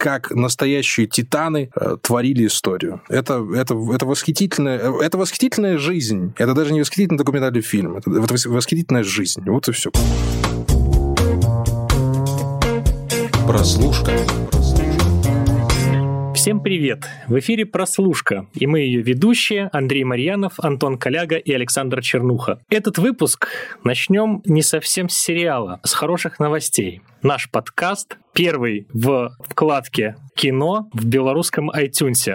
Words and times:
как 0.00 0.30
настоящие 0.30 1.06
титаны 1.06 1.70
э, 1.76 1.96
творили 2.00 2.46
историю. 2.46 3.02
Это, 3.10 3.46
это, 3.54 3.74
это, 3.92 4.06
восхитительная, 4.06 4.78
это 4.78 5.18
восхитительная 5.18 5.76
жизнь. 5.76 6.32
Это 6.38 6.54
даже 6.54 6.72
не 6.72 6.80
восхитительный 6.80 7.18
документальный 7.18 7.60
фильм. 7.60 7.98
Это, 7.98 8.10
это 8.10 8.34
восхитительная 8.48 9.04
жизнь. 9.04 9.42
Вот 9.44 9.68
и 9.68 9.72
все. 9.72 9.90
Прослушка. 13.46 14.12
Всем 16.40 16.62
привет! 16.62 17.04
В 17.28 17.38
эфире 17.38 17.66
«Прослушка», 17.66 18.46
и 18.54 18.66
мы 18.66 18.80
ее 18.80 19.02
ведущие 19.02 19.68
Андрей 19.74 20.04
Марьянов, 20.04 20.54
Антон 20.56 20.96
Коляга 20.96 21.36
и 21.36 21.52
Александр 21.52 22.00
Чернуха. 22.00 22.62
Этот 22.70 22.96
выпуск 22.96 23.48
начнем 23.84 24.40
не 24.46 24.62
совсем 24.62 25.10
с 25.10 25.18
сериала, 25.18 25.80
с 25.84 25.92
хороших 25.92 26.38
новостей. 26.38 27.02
Наш 27.22 27.50
подкаст 27.50 28.16
первый 28.32 28.86
в 28.94 29.36
вкладке 29.50 30.16
«Кино» 30.34 30.88
в 30.94 31.04
белорусском 31.04 31.70
iTunes. 31.72 32.34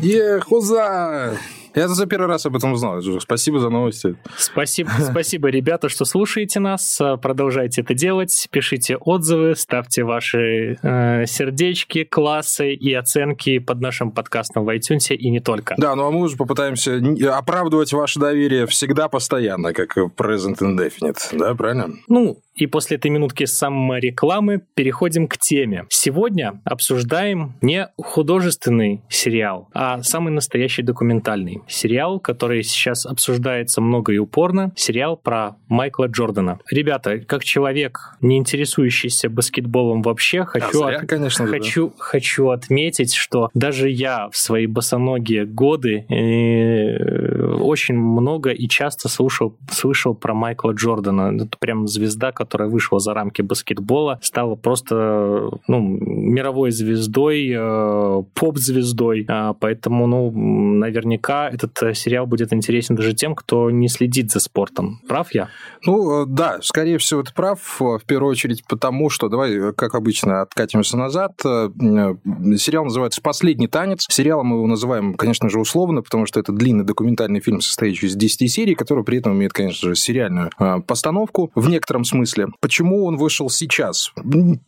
Е, 0.00 0.40
хуза! 0.40 1.36
Я 1.74 1.88
за 1.88 2.06
первый 2.06 2.26
раз 2.26 2.46
об 2.46 2.56
этом 2.56 2.72
узнал. 2.72 3.00
Спасибо 3.20 3.58
за 3.58 3.68
новости. 3.68 4.16
Спасибо, 4.36 4.90
спасибо, 5.10 5.48
ребята, 5.48 5.88
что 5.88 6.04
слушаете 6.04 6.60
нас. 6.60 7.00
Продолжайте 7.20 7.82
это 7.82 7.94
делать. 7.94 8.48
Пишите 8.50 8.96
отзывы, 8.96 9.56
ставьте 9.56 10.04
ваши 10.04 10.78
э, 10.82 11.26
сердечки, 11.26 12.04
классы 12.04 12.74
и 12.74 12.92
оценки 12.94 13.58
под 13.58 13.80
нашим 13.80 14.12
подкастом 14.12 14.64
в 14.64 14.68
iTunes 14.70 15.14
и 15.14 15.30
не 15.30 15.40
только. 15.40 15.74
Да, 15.76 15.94
ну 15.96 16.06
а 16.06 16.10
мы 16.10 16.20
уже 16.20 16.36
попытаемся 16.36 17.02
оправдывать 17.36 17.92
ваше 17.92 18.20
доверие 18.20 18.66
всегда 18.66 19.08
постоянно, 19.08 19.72
как 19.72 19.96
present 19.96 20.58
indefinite. 20.60 21.18
Да, 21.32 21.54
правильно? 21.54 21.90
Ну, 22.08 22.38
и 22.54 22.66
после 22.66 22.96
этой 22.96 23.10
минутки 23.10 23.44
саморекламы 23.44 24.62
переходим 24.74 25.26
к 25.26 25.38
теме. 25.38 25.86
Сегодня 25.88 26.60
обсуждаем 26.64 27.54
не 27.60 27.88
художественный 27.96 29.02
сериал, 29.08 29.68
а 29.74 30.02
самый 30.02 30.32
настоящий 30.32 30.82
документальный 30.82 31.62
сериал, 31.66 32.20
который 32.20 32.62
сейчас 32.62 33.06
обсуждается 33.06 33.80
много 33.80 34.12
и 34.12 34.18
упорно. 34.18 34.72
Сериал 34.76 35.16
про 35.16 35.56
Майкла 35.68 36.06
Джордана. 36.06 36.58
Ребята, 36.70 37.18
как 37.18 37.44
человек, 37.44 38.16
не 38.20 38.38
интересующийся 38.38 39.28
баскетболом 39.28 40.02
вообще, 40.02 40.44
хочу, 40.44 40.84
а 40.84 40.88
зря, 40.88 40.98
от... 40.98 41.08
конечно, 41.08 41.46
хочу, 41.46 41.88
да. 41.88 41.94
хочу 41.98 42.48
отметить, 42.50 43.14
что 43.14 43.50
даже 43.54 43.90
я 43.90 44.28
в 44.30 44.36
свои 44.36 44.66
босоногие 44.66 45.44
годы 45.44 46.06
э, 46.08 47.54
очень 47.56 47.96
много 47.96 48.50
и 48.50 48.68
часто 48.68 49.08
слушал, 49.08 49.56
слышал 49.70 50.14
про 50.14 50.34
Майкла 50.34 50.72
Джордана. 50.72 51.34
Это 51.36 51.56
прям 51.58 51.88
звезда, 51.88 52.30
которая 52.30 52.43
вышла 52.52 52.98
за 52.98 53.14
рамки 53.14 53.42
баскетбола, 53.42 54.18
стала 54.22 54.54
просто 54.54 55.50
ну, 55.68 55.80
мировой 55.80 56.70
звездой, 56.70 57.52
э, 57.54 58.22
поп-звездой. 58.34 59.26
А, 59.28 59.54
поэтому, 59.54 60.06
ну, 60.06 60.30
наверняка 60.30 61.48
этот 61.48 61.80
э, 61.82 61.94
сериал 61.94 62.26
будет 62.26 62.52
интересен 62.52 62.96
даже 62.96 63.14
тем, 63.14 63.34
кто 63.34 63.70
не 63.70 63.88
следит 63.88 64.30
за 64.30 64.40
спортом. 64.40 65.00
Прав 65.08 65.32
я? 65.32 65.48
Ну, 65.84 66.22
э, 66.22 66.26
да, 66.26 66.58
скорее 66.62 66.98
всего, 66.98 67.22
ты 67.22 67.32
прав. 67.32 67.60
В 67.78 68.02
первую 68.06 68.30
очередь 68.30 68.64
потому, 68.66 69.10
что, 69.10 69.28
давай, 69.28 69.72
как 69.74 69.94
обычно, 69.94 70.42
откатимся 70.42 70.96
назад. 70.96 71.32
Сериал 71.42 72.84
называется 72.84 73.20
«Последний 73.22 73.68
танец». 73.68 74.06
Сериалом 74.08 74.46
мы 74.46 74.56
его 74.56 74.66
называем, 74.66 75.14
конечно 75.14 75.48
же, 75.48 75.58
условно, 75.58 76.02
потому 76.02 76.26
что 76.26 76.40
это 76.40 76.52
длинный 76.52 76.84
документальный 76.84 77.40
фильм, 77.40 77.60
состоящий 77.60 78.06
из 78.06 78.16
10 78.16 78.50
серий, 78.50 78.74
который 78.74 79.04
при 79.04 79.18
этом 79.18 79.34
имеет, 79.34 79.52
конечно 79.52 79.88
же, 79.88 79.94
сериальную 79.94 80.50
постановку 80.86 81.50
в 81.54 81.68
некотором 81.68 82.04
смысле 82.04 82.33
смысле. 82.34 82.52
Почему 82.60 83.04
он 83.04 83.16
вышел 83.16 83.48
сейчас? 83.48 84.12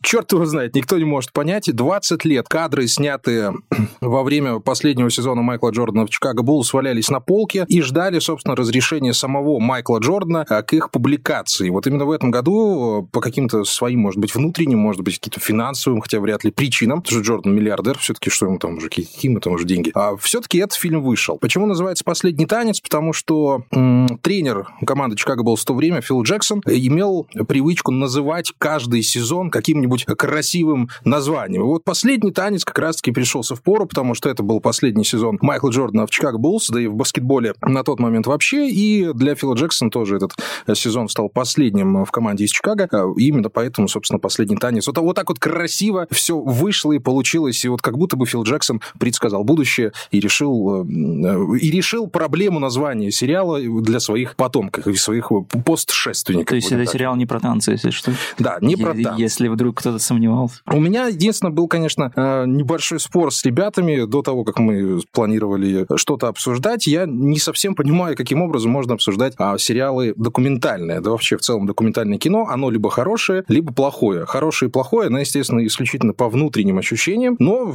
Черт 0.01 0.31
его 0.31 0.45
знает, 0.45 0.75
никто 0.75 0.97
не 0.97 1.05
может 1.05 1.33
понять. 1.33 1.69
20 1.73 2.25
лет 2.25 2.47
кадры, 2.47 2.87
снятые 2.87 3.53
во 4.01 4.23
время 4.23 4.59
последнего 4.59 5.09
сезона 5.09 5.41
Майкла 5.41 5.71
Джордана 5.71 6.05
в 6.05 6.09
Чикаго 6.09 6.43
Буллс, 6.43 6.73
валялись 6.73 7.09
на 7.09 7.19
полке 7.19 7.65
и 7.67 7.81
ждали, 7.81 8.19
собственно, 8.19 8.55
разрешения 8.55 9.13
самого 9.13 9.59
Майкла 9.59 9.99
Джордана 9.99 10.45
а, 10.49 10.61
к 10.61 10.73
их 10.73 10.91
публикации. 10.91 11.69
Вот 11.69 11.87
именно 11.87 12.05
в 12.05 12.11
этом 12.11 12.31
году 12.31 13.03
э, 13.03 13.07
по 13.11 13.21
каким-то 13.21 13.63
своим, 13.63 14.01
может 14.01 14.19
быть, 14.19 14.33
внутренним, 14.33 14.79
может 14.79 15.01
быть, 15.01 15.17
каким-то 15.19 15.39
финансовым, 15.39 16.01
хотя 16.01 16.19
вряд 16.19 16.43
ли 16.43 16.51
причинам, 16.51 17.01
потому 17.01 17.21
что 17.23 17.27
Джордан 17.27 17.55
миллиардер, 17.55 17.97
все-таки 17.97 18.29
что 18.29 18.45
ему 18.45 18.59
там 18.59 18.77
уже, 18.77 18.89
какие 18.89 19.27
ему 19.27 19.39
там 19.39 19.53
уже 19.53 19.65
деньги. 19.65 19.91
А 19.93 20.15
все-таки 20.17 20.57
этот 20.59 20.77
фильм 20.77 21.01
вышел. 21.01 21.37
Почему 21.37 21.65
называется 21.65 22.03
«Последний 22.03 22.45
танец»? 22.45 22.79
Потому 22.79 23.13
что 23.13 23.63
м- 23.71 24.19
тренер 24.21 24.67
команды 24.85 25.15
Чикаго 25.15 25.43
Буллс 25.43 25.61
в 25.61 25.65
то 25.65 25.73
время, 25.73 26.01
Фил 26.01 26.21
Джексон, 26.23 26.61
имел 26.65 27.27
привычку 27.57 27.91
называть 27.91 28.53
каждый 28.59 29.01
сезон 29.01 29.49
каким-нибудь 29.49 30.05
красивым 30.05 30.89
названием. 31.03 31.63
Вот 31.63 31.83
последний 31.83 32.29
танец 32.29 32.63
как 32.63 32.77
раз-таки 32.77 33.11
пришелся 33.11 33.55
в 33.55 33.63
пору, 33.63 33.87
потому 33.87 34.13
что 34.13 34.29
это 34.29 34.43
был 34.43 34.59
последний 34.59 35.03
сезон 35.03 35.39
Майкла 35.41 35.71
Джордана 35.71 36.05
в 36.05 36.11
Чикаго 36.11 36.37
Буллс, 36.37 36.69
да 36.69 36.79
и 36.79 36.85
в 36.85 36.93
баскетболе 36.93 37.55
на 37.63 37.83
тот 37.83 37.99
момент 37.99 38.27
вообще. 38.27 38.69
И 38.69 39.11
для 39.11 39.33
Фила 39.33 39.55
Джексона 39.55 39.89
тоже 39.89 40.17
этот 40.17 40.33
сезон 40.77 41.09
стал 41.09 41.29
последним 41.29 42.05
в 42.05 42.11
команде 42.11 42.45
из 42.45 42.51
Чикаго. 42.51 42.87
И 43.17 43.27
именно 43.27 43.49
поэтому, 43.49 43.87
собственно, 43.87 44.19
последний 44.19 44.57
танец. 44.57 44.85
Вот, 44.85 44.99
вот 44.99 45.15
так 45.15 45.27
вот 45.29 45.39
красиво 45.39 46.05
все 46.11 46.39
вышло 46.39 46.91
и 46.91 46.99
получилось. 46.99 47.65
И 47.65 47.69
вот 47.69 47.81
как 47.81 47.97
будто 47.97 48.17
бы 48.17 48.27
Фил 48.27 48.43
Джексон 48.43 48.81
предсказал 48.99 49.43
будущее 49.43 49.93
и 50.11 50.19
решил, 50.19 50.83
э, 50.83 51.57
и 51.57 51.71
решил 51.71 52.05
проблему 52.05 52.59
названия 52.59 53.09
сериала 53.09 53.59
для 53.59 53.99
своих 53.99 54.35
потомков 54.35 54.85
и 54.85 54.93
своих 54.93 55.31
постшественников. 55.65 56.49
То 56.49 56.55
есть 56.55 56.71
это 56.71 56.85
сериал 56.85 57.15
не 57.15 57.25
про 57.25 57.39
танцы, 57.47 57.71
если 57.71 57.91
что. 57.91 58.11
Да, 58.37 58.57
не 58.61 58.75
про 58.75 58.93
танцы. 58.93 59.21
Если 59.21 59.47
вдруг 59.47 59.77
кто-то 59.79 59.99
сомневался. 59.99 60.61
У 60.65 60.79
меня 60.79 61.07
единственное 61.07 61.51
был, 61.51 61.67
конечно, 61.67 62.11
э, 62.15 62.45
небольшой 62.45 62.99
спор 62.99 63.33
с 63.33 63.43
ребятами 63.45 64.05
до 64.05 64.21
того, 64.21 64.43
как 64.43 64.59
мы 64.59 64.99
планировали 65.11 65.87
что-то 65.95 66.27
обсуждать. 66.27 66.87
Я 66.87 67.05
не 67.05 67.39
совсем 67.39 67.75
понимаю, 67.75 68.15
каким 68.17 68.41
образом 68.41 68.71
можно 68.71 68.95
обсуждать 68.95 69.33
а, 69.37 69.57
сериалы 69.57 70.13
документальные. 70.17 70.99
Да 71.01 71.11
вообще 71.11 71.37
в 71.37 71.41
целом 71.41 71.65
документальное 71.65 72.17
кино, 72.17 72.47
оно 72.49 72.69
либо 72.69 72.89
хорошее, 72.89 73.43
либо 73.47 73.73
плохое. 73.73 74.25
Хорошее 74.25 74.69
и 74.69 74.71
плохое, 74.71 75.07
оно, 75.07 75.19
естественно, 75.19 75.65
исключительно 75.65 76.13
по 76.13 76.29
внутренним 76.29 76.77
ощущениям, 76.77 77.35
но 77.39 77.73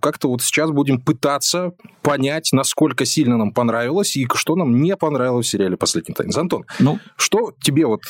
как-то 0.00 0.28
вот 0.28 0.42
сейчас 0.42 0.70
будем 0.70 1.00
пытаться 1.00 1.72
понять, 2.02 2.50
насколько 2.52 3.04
сильно 3.04 3.36
нам 3.36 3.52
понравилось 3.52 4.16
и 4.16 4.26
что 4.34 4.56
нам 4.56 4.82
не 4.82 4.96
понравилось 4.96 5.46
в 5.46 5.50
сериале 5.50 5.76
«Последний 5.76 6.14
танец». 6.14 6.36
Антон, 6.36 6.64
ну, 6.80 6.98
что 7.16 7.52
тебе 7.60 7.86
вот 7.86 8.02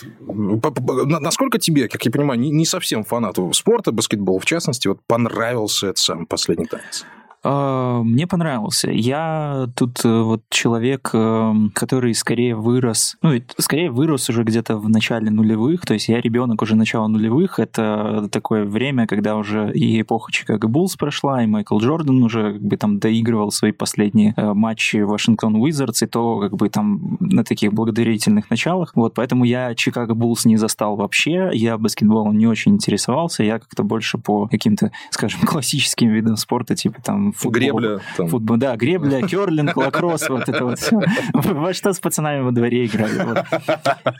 насколько 1.04 1.58
тебе, 1.58 1.88
как 1.88 2.04
я 2.04 2.10
понимаю, 2.10 2.40
не, 2.40 2.64
совсем 2.64 3.04
фанату 3.04 3.52
спорта, 3.52 3.92
баскетбола 3.92 4.40
в 4.40 4.44
частности, 4.44 4.88
вот 4.88 5.00
понравился 5.06 5.88
этот 5.88 5.98
самый 5.98 6.26
последний 6.26 6.66
танец? 6.66 7.04
А, 7.44 8.03
мне 8.03 8.26
понравился. 8.26 8.91
Я 8.91 9.69
тут 9.75 10.04
э, 10.04 10.22
вот 10.22 10.42
человек, 10.48 11.10
эм, 11.12 11.72
который 11.75 12.14
скорее 12.14 12.54
вырос, 12.54 13.16
ну, 13.20 13.32
скорее 13.58 13.91
вырос 13.91 14.30
уже 14.30 14.44
где-то 14.44 14.76
в 14.76 14.88
начале 14.88 15.30
нулевых, 15.30 15.84
то 15.84 15.94
есть 15.94 16.08
я 16.08 16.20
ребенок 16.20 16.62
уже 16.62 16.76
начала 16.76 17.08
нулевых, 17.08 17.58
это 17.58 18.28
такое 18.31 18.64
время, 18.64 19.06
когда 19.06 19.36
уже 19.36 19.72
и 19.72 20.00
эпоха 20.00 20.31
Чикаго 20.31 20.69
Буллс 20.69 20.97
прошла, 20.97 21.42
и 21.42 21.47
Майкл 21.47 21.78
Джордан 21.78 22.22
уже 22.22 22.54
как 22.54 22.62
бы 22.62 22.76
там 22.76 22.98
доигрывал 23.00 23.50
свои 23.50 23.72
последние 23.72 24.34
э, 24.36 24.52
матчи 24.52 24.98
Вашингтон 24.98 25.56
Уизардс, 25.56 26.02
и 26.02 26.06
то 26.06 26.38
как 26.38 26.54
бы 26.56 26.69
там 26.69 27.16
на 27.19 27.42
таких 27.42 27.72
благотворительных 27.72 28.50
началах. 28.50 28.92
Вот, 28.94 29.14
поэтому 29.14 29.44
я 29.44 29.75
Чикаго 29.75 30.14
Буллс 30.14 30.44
не 30.44 30.56
застал 30.56 30.94
вообще, 30.94 31.50
я 31.54 31.76
баскетболом 31.76 32.38
не 32.38 32.47
очень 32.47 32.75
интересовался, 32.75 33.42
я 33.42 33.58
как-то 33.58 33.82
больше 33.82 34.19
по 34.19 34.47
каким-то, 34.47 34.92
скажем, 35.10 35.41
классическим 35.47 36.10
видам 36.10 36.36
спорта, 36.36 36.76
типа 36.76 37.02
там 37.02 37.31
футбол. 37.32 37.53
Гребля. 37.53 38.00
Там. 38.16 38.28
Футбол, 38.28 38.56
да, 38.56 38.76
гребля, 38.76 39.22
керлинг, 39.26 39.76
лакросс, 39.76 40.28
вот 40.28 40.48
это 40.48 40.65
вот 40.65 40.78
все. 40.78 41.00
Во 41.32 41.72
что 41.72 41.93
с 41.93 42.00
пацанами 42.00 42.43
во 42.43 42.53
дворе 42.53 42.87
играли. 42.87 43.44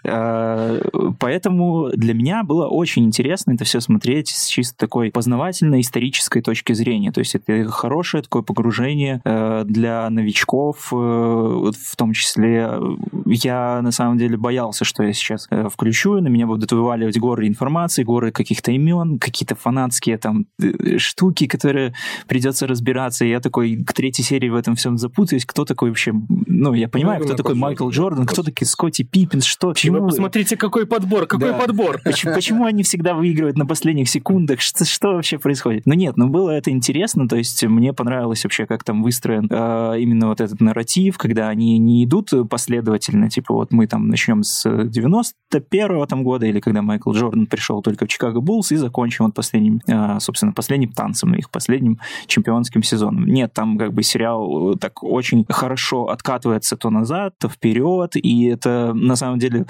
А, 0.05 0.81
поэтому 1.19 1.91
для 1.95 2.15
меня 2.15 2.43
было 2.43 2.67
очень 2.67 3.05
интересно 3.05 3.53
это 3.53 3.65
все 3.65 3.81
смотреть 3.81 4.29
с 4.29 4.47
чисто 4.47 4.77
такой 4.77 5.11
познавательной 5.11 5.81
исторической 5.81 6.43
точки 6.43 6.73
зрения. 6.73 7.13
То 7.13 7.21
есть 7.21 7.35
это 7.35 7.65
хорошее 7.71 8.23
такое 8.23 8.43
погружение 8.43 9.21
э, 9.25 9.65
для 9.67 10.09
новичков, 10.11 10.89
э, 10.93 10.97
в 10.97 11.97
том 11.97 12.13
числе 12.13 12.71
я 13.27 13.81
на 13.83 13.93
самом 13.93 14.19
деле 14.19 14.37
боялся, 14.37 14.85
что 14.85 15.03
я 15.03 15.13
сейчас 15.13 15.47
э, 15.51 15.69
включу, 15.73 16.21
на 16.21 16.29
меня 16.29 16.47
будут 16.47 16.73
вываливать 16.73 17.19
горы 17.19 17.47
информации, 17.47 18.03
горы 18.03 18.33
каких-то 18.33 18.73
имен, 18.73 19.19
какие-то 19.19 19.55
фанатские 19.55 20.19
там 20.19 20.47
штуки, 20.97 21.47
которые 21.47 21.95
придется 22.27 22.67
разбирать 22.67 23.02
разбираться. 23.03 23.25
Я 23.25 23.41
такой 23.41 23.77
к 23.85 23.93
третьей 23.93 24.25
серии 24.25 24.49
в 24.49 24.55
этом 24.55 24.75
всем 24.75 24.99
запутаюсь. 24.99 25.45
Кто 25.45 25.65
такой 25.65 25.91
вообще... 25.91 26.13
Ну, 26.29 26.75
я 26.75 26.89
понимаю, 26.89 27.21
ну, 27.21 27.27
кто 27.27 27.37
такой 27.37 27.55
Майкл 27.55 27.89
Джордан, 27.91 28.27
кто 28.27 28.43
такие 28.43 28.67
Скотти 28.67 29.03
Пиппинс, 29.03 29.45
что... 29.45 29.69
Почему? 29.69 30.01
Вы 30.01 30.09
посмотрите, 30.09 30.57
какой 30.57 30.87
подбор, 30.87 31.27
какой 31.27 31.51
да. 31.51 31.59
подбор. 31.59 32.01
Почему, 32.05 32.35
почему 32.35 32.65
они 32.65 32.83
всегда 32.83 33.15
выигрывают 33.15 33.57
на 33.57 33.67
последних 33.67 34.09
секундах? 34.09 34.61
Что, 34.61 34.85
что 34.85 35.15
вообще 35.15 35.39
происходит? 35.39 35.87
Ну 35.87 35.95
нет, 35.95 36.17
ну 36.17 36.29
было 36.29 36.51
это 36.51 36.71
интересно, 36.71 37.29
то 37.29 37.37
есть 37.37 37.65
мне 37.65 37.93
понравилось 37.93 38.45
вообще, 38.45 38.67
как 38.67 38.85
там 38.85 39.03
выстроен 39.03 39.49
э, 39.51 40.01
именно 40.01 40.29
вот 40.29 40.41
этот 40.41 40.61
нарратив, 40.61 41.19
когда 41.19 41.49
они 41.49 41.79
не 41.79 42.05
идут 42.05 42.31
последовательно, 42.49 43.31
типа 43.31 43.55
вот 43.55 43.73
мы 43.73 43.87
там 43.87 44.09
начнем 44.09 44.43
с 44.43 44.67
91-го 44.67 46.07
там 46.07 46.23
года, 46.25 46.47
или 46.47 46.61
когда 46.61 46.83
Майкл 46.83 47.13
Джордан 47.13 47.47
пришел 47.47 47.83
только 47.83 48.05
в 48.07 48.09
Чикаго 48.09 48.41
Буллс 48.41 48.73
и 48.73 48.77
закончим 48.77 49.27
вот 49.27 49.35
последним, 49.35 49.81
э, 49.87 50.21
собственно, 50.21 50.53
последним 50.53 50.93
танцем, 50.93 51.35
их 51.35 51.51
последним 51.51 51.99
чемпионским 52.27 52.83
сезоном. 52.83 52.92
Нет, 53.11 53.53
там 53.53 53.79
как 53.79 53.93
бы 53.93 54.03
сериал 54.03 54.75
так 54.77 55.03
очень 55.03 55.45
хорошо 55.49 56.09
откатывается 56.09 56.77
то 56.77 56.91
назад, 56.91 57.35
то 57.39 57.49
вперед, 57.49 58.17
и 58.17 58.47
это 58.47 58.93
на 58.95 59.17
самом 59.17 59.39
деле 59.39 59.67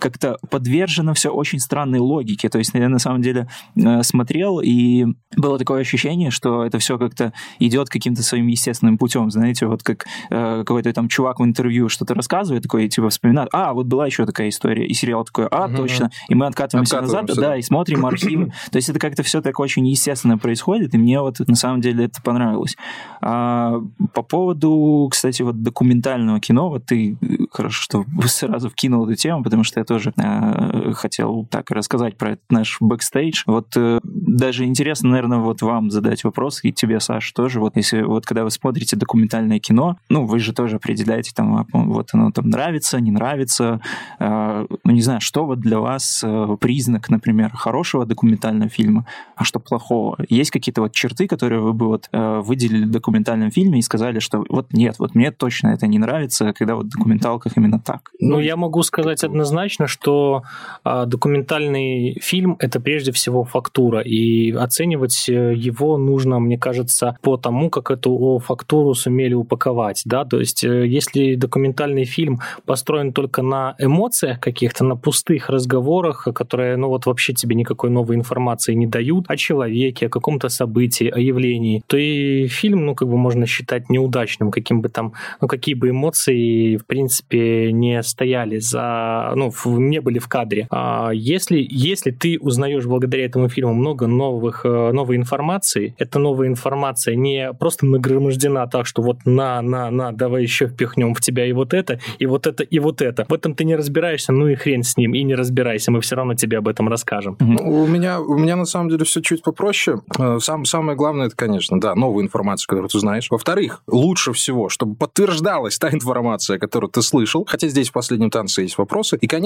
как-то 0.00 0.38
подвержено 0.50 1.14
все 1.14 1.30
очень 1.30 1.58
странной 1.58 1.98
логике. 1.98 2.48
То 2.48 2.58
есть 2.58 2.72
я 2.74 2.88
на 2.88 2.98
самом 2.98 3.22
деле 3.22 3.48
э, 3.76 4.02
смотрел, 4.02 4.60
и 4.60 5.06
было 5.36 5.58
такое 5.58 5.80
ощущение, 5.80 6.30
что 6.30 6.64
это 6.64 6.78
все 6.78 6.98
как-то 6.98 7.32
идет 7.58 7.88
каким-то 7.88 8.22
своим 8.22 8.46
естественным 8.46 8.98
путем. 8.98 9.30
Знаете, 9.30 9.66
вот 9.66 9.82
как 9.82 10.06
э, 10.30 10.64
какой-то 10.64 10.92
там 10.92 11.08
чувак 11.08 11.40
в 11.40 11.44
интервью 11.44 11.88
что-то 11.88 12.14
рассказывает, 12.14 12.62
такой 12.62 12.88
типа 12.88 13.10
вспоминает, 13.10 13.48
а, 13.52 13.72
вот 13.72 13.86
была 13.86 14.06
еще 14.06 14.26
такая 14.26 14.48
история, 14.48 14.86
и 14.86 14.94
сериал 14.94 15.24
такой, 15.24 15.46
а, 15.46 15.66
угу. 15.66 15.76
точно, 15.76 16.10
и 16.28 16.34
мы 16.34 16.46
откатываемся, 16.46 16.98
откатываемся 16.98 17.34
назад, 17.34 17.50
да, 17.50 17.56
и 17.56 17.62
смотрим 17.62 18.06
архивы. 18.06 18.52
То 18.70 18.76
есть 18.76 18.88
это 18.88 18.98
как-то 18.98 19.22
все 19.22 19.40
так 19.40 19.58
очень 19.60 19.86
естественно 19.86 20.38
происходит, 20.38 20.94
и 20.94 20.98
мне 20.98 21.20
вот 21.20 21.38
на 21.40 21.56
самом 21.56 21.80
деле 21.80 22.06
это 22.06 22.22
понравилось. 22.22 22.76
А, 23.20 23.80
по 24.14 24.22
поводу, 24.22 25.08
кстати, 25.10 25.42
вот 25.42 25.62
документального 25.62 26.40
кино, 26.40 26.68
вот 26.68 26.86
ты 26.86 27.16
хорошо, 27.50 27.82
что 27.82 28.04
сразу 28.26 28.70
вкинул 28.70 29.06
эту 29.06 29.16
тему, 29.16 29.42
потому 29.42 29.64
что 29.64 29.80
я 29.82 29.84
тоже 29.84 30.12
э, 30.16 30.92
хотел 30.94 31.46
так 31.50 31.70
рассказать 31.70 32.16
про 32.16 32.32
этот 32.32 32.50
наш 32.50 32.76
бэкстейдж. 32.80 33.42
Вот 33.46 33.76
э, 33.76 34.00
даже 34.02 34.64
интересно, 34.64 35.10
наверное, 35.10 35.38
вот 35.38 35.62
вам 35.62 35.90
задать 35.90 36.24
вопрос, 36.24 36.60
и 36.62 36.72
тебе, 36.72 37.00
Саш, 37.00 37.32
тоже. 37.32 37.60
Вот 37.60 37.76
если 37.76 38.02
вот 38.02 38.24
когда 38.24 38.44
вы 38.44 38.50
смотрите 38.50 38.96
документальное 38.96 39.58
кино, 39.58 39.96
ну, 40.08 40.24
вы 40.24 40.38
же 40.38 40.52
тоже 40.52 40.76
определяете, 40.76 41.32
там, 41.34 41.56
а, 41.56 41.66
вот 41.72 42.10
оно 42.12 42.30
там 42.30 42.48
нравится, 42.48 43.00
не 43.00 43.10
нравится. 43.10 43.80
Э, 44.18 44.66
ну, 44.84 44.92
не 44.92 45.02
знаю, 45.02 45.20
что 45.20 45.44
вот 45.44 45.60
для 45.60 45.80
вас 45.80 46.22
э, 46.24 46.56
признак, 46.60 47.10
например, 47.10 47.50
хорошего 47.54 48.06
документального 48.06 48.70
фильма, 48.70 49.06
а 49.36 49.44
что 49.44 49.58
плохого? 49.58 50.16
Есть 50.28 50.50
какие-то 50.50 50.82
вот 50.82 50.92
черты, 50.92 51.26
которые 51.26 51.60
вы 51.60 51.72
бы 51.72 51.86
вот 51.86 52.08
э, 52.12 52.40
выделили 52.40 52.84
в 52.84 52.90
документальном 52.90 53.50
фильме 53.50 53.80
и 53.80 53.82
сказали, 53.82 54.20
что 54.20 54.44
вот 54.48 54.72
нет, 54.72 54.96
вот 54.98 55.14
мне 55.14 55.30
точно 55.32 55.68
это 55.68 55.86
не 55.86 55.98
нравится, 55.98 56.52
когда 56.52 56.76
вот 56.76 56.86
в 56.86 56.90
документалках 56.90 57.56
именно 57.56 57.80
так? 57.80 58.10
Ну, 58.20 58.38
я 58.38 58.56
могу 58.56 58.82
сказать 58.82 59.24
однозначно, 59.24 59.71
что 59.86 60.42
а, 60.84 61.06
документальный 61.06 62.18
фильм 62.20 62.56
это 62.58 62.80
прежде 62.80 63.12
всего 63.12 63.44
фактура, 63.44 64.00
и 64.00 64.52
оценивать 64.52 65.28
э, 65.28 65.54
его 65.54 65.96
нужно, 65.98 66.38
мне 66.38 66.58
кажется, 66.58 67.16
по 67.22 67.36
тому, 67.36 67.70
как 67.70 67.90
эту 67.90 68.40
фактуру 68.44 68.94
сумели 68.94 69.34
упаковать, 69.34 70.02
да, 70.04 70.24
то 70.24 70.38
есть 70.38 70.64
э, 70.64 70.86
если 70.86 71.34
документальный 71.34 72.04
фильм 72.04 72.40
построен 72.66 73.12
только 73.12 73.42
на 73.42 73.74
эмоциях 73.78 74.40
каких-то, 74.40 74.84
на 74.84 74.96
пустых 74.96 75.48
разговорах, 75.50 76.28
которые, 76.34 76.76
ну 76.76 76.88
вот 76.88 77.06
вообще 77.06 77.32
тебе 77.32 77.54
никакой 77.54 77.90
новой 77.90 78.16
информации 78.16 78.74
не 78.74 78.86
дают 78.86 79.24
о 79.28 79.36
человеке, 79.36 80.06
о 80.06 80.08
каком-то 80.08 80.48
событии, 80.48 81.08
о 81.08 81.18
явлении, 81.18 81.82
то 81.86 81.96
и 81.96 82.46
фильм, 82.48 82.86
ну 82.86 82.94
как 82.94 83.08
бы 83.08 83.16
можно 83.16 83.46
считать 83.46 83.90
неудачным, 83.90 84.50
каким 84.50 84.80
бы 84.80 84.88
там, 84.88 85.12
ну 85.40 85.48
какие 85.48 85.74
бы 85.74 85.90
эмоции, 85.90 86.76
в 86.76 86.86
принципе, 86.86 87.72
не 87.72 88.02
стояли 88.02 88.58
за, 88.58 89.32
ну, 89.36 89.50
не 89.66 90.00
были 90.00 90.18
в 90.18 90.28
кадре. 90.28 90.66
А 90.70 91.10
если, 91.12 91.66
если 91.70 92.10
ты 92.10 92.38
узнаешь 92.40 92.86
благодаря 92.86 93.24
этому 93.24 93.48
фильму 93.48 93.74
много 93.74 94.06
новых, 94.06 94.64
э, 94.64 94.92
новой 94.92 95.16
информации, 95.16 95.94
эта 95.98 96.18
новая 96.18 96.48
информация 96.48 97.14
не 97.14 97.52
просто 97.52 97.86
нагромождена 97.86 98.66
так, 98.66 98.86
что 98.86 99.02
вот 99.02 99.18
на, 99.24 99.60
на, 99.62 99.90
на, 99.90 100.12
давай 100.12 100.42
еще 100.42 100.66
впихнем 100.66 101.14
в 101.14 101.20
тебя 101.20 101.46
и 101.46 101.52
вот 101.52 101.74
это, 101.74 102.00
и 102.18 102.26
вот 102.26 102.46
это, 102.46 102.62
и 102.62 102.78
вот 102.78 103.02
это. 103.02 103.26
В 103.28 103.34
этом 103.34 103.54
ты 103.54 103.64
не 103.64 103.76
разбираешься, 103.76 104.32
ну 104.32 104.48
и 104.48 104.54
хрен 104.54 104.82
с 104.82 104.96
ним, 104.96 105.14
и 105.14 105.22
не 105.22 105.34
разбирайся, 105.34 105.90
мы 105.90 106.00
все 106.00 106.16
равно 106.16 106.34
тебе 106.34 106.58
об 106.58 106.68
этом 106.68 106.88
расскажем. 106.88 107.36
У 107.40 107.86
меня, 107.86 108.20
у 108.20 108.38
меня 108.38 108.56
на 108.56 108.64
самом 108.64 108.88
деле 108.88 109.04
все 109.04 109.20
чуть 109.20 109.42
попроще. 109.42 110.00
Э, 110.18 110.38
сам, 110.40 110.64
самое 110.64 110.96
главное, 110.96 111.26
это, 111.26 111.36
конечно, 111.36 111.80
да, 111.80 111.94
новая 111.94 112.24
информация, 112.24 112.66
которую 112.66 112.88
ты 112.88 112.98
знаешь. 112.98 113.28
Во-вторых, 113.30 113.82
лучше 113.86 114.32
всего, 114.32 114.68
чтобы 114.68 114.94
подтверждалась 114.94 115.78
та 115.78 115.90
информация, 115.90 116.58
которую 116.58 116.90
ты 116.90 117.02
слышал, 117.02 117.44
хотя 117.48 117.68
здесь 117.68 117.90
в 117.90 117.92
последнем 117.92 118.30
танце 118.30 118.62
есть 118.62 118.78
вопросы. 118.78 119.16
И, 119.20 119.26
конечно, 119.26 119.41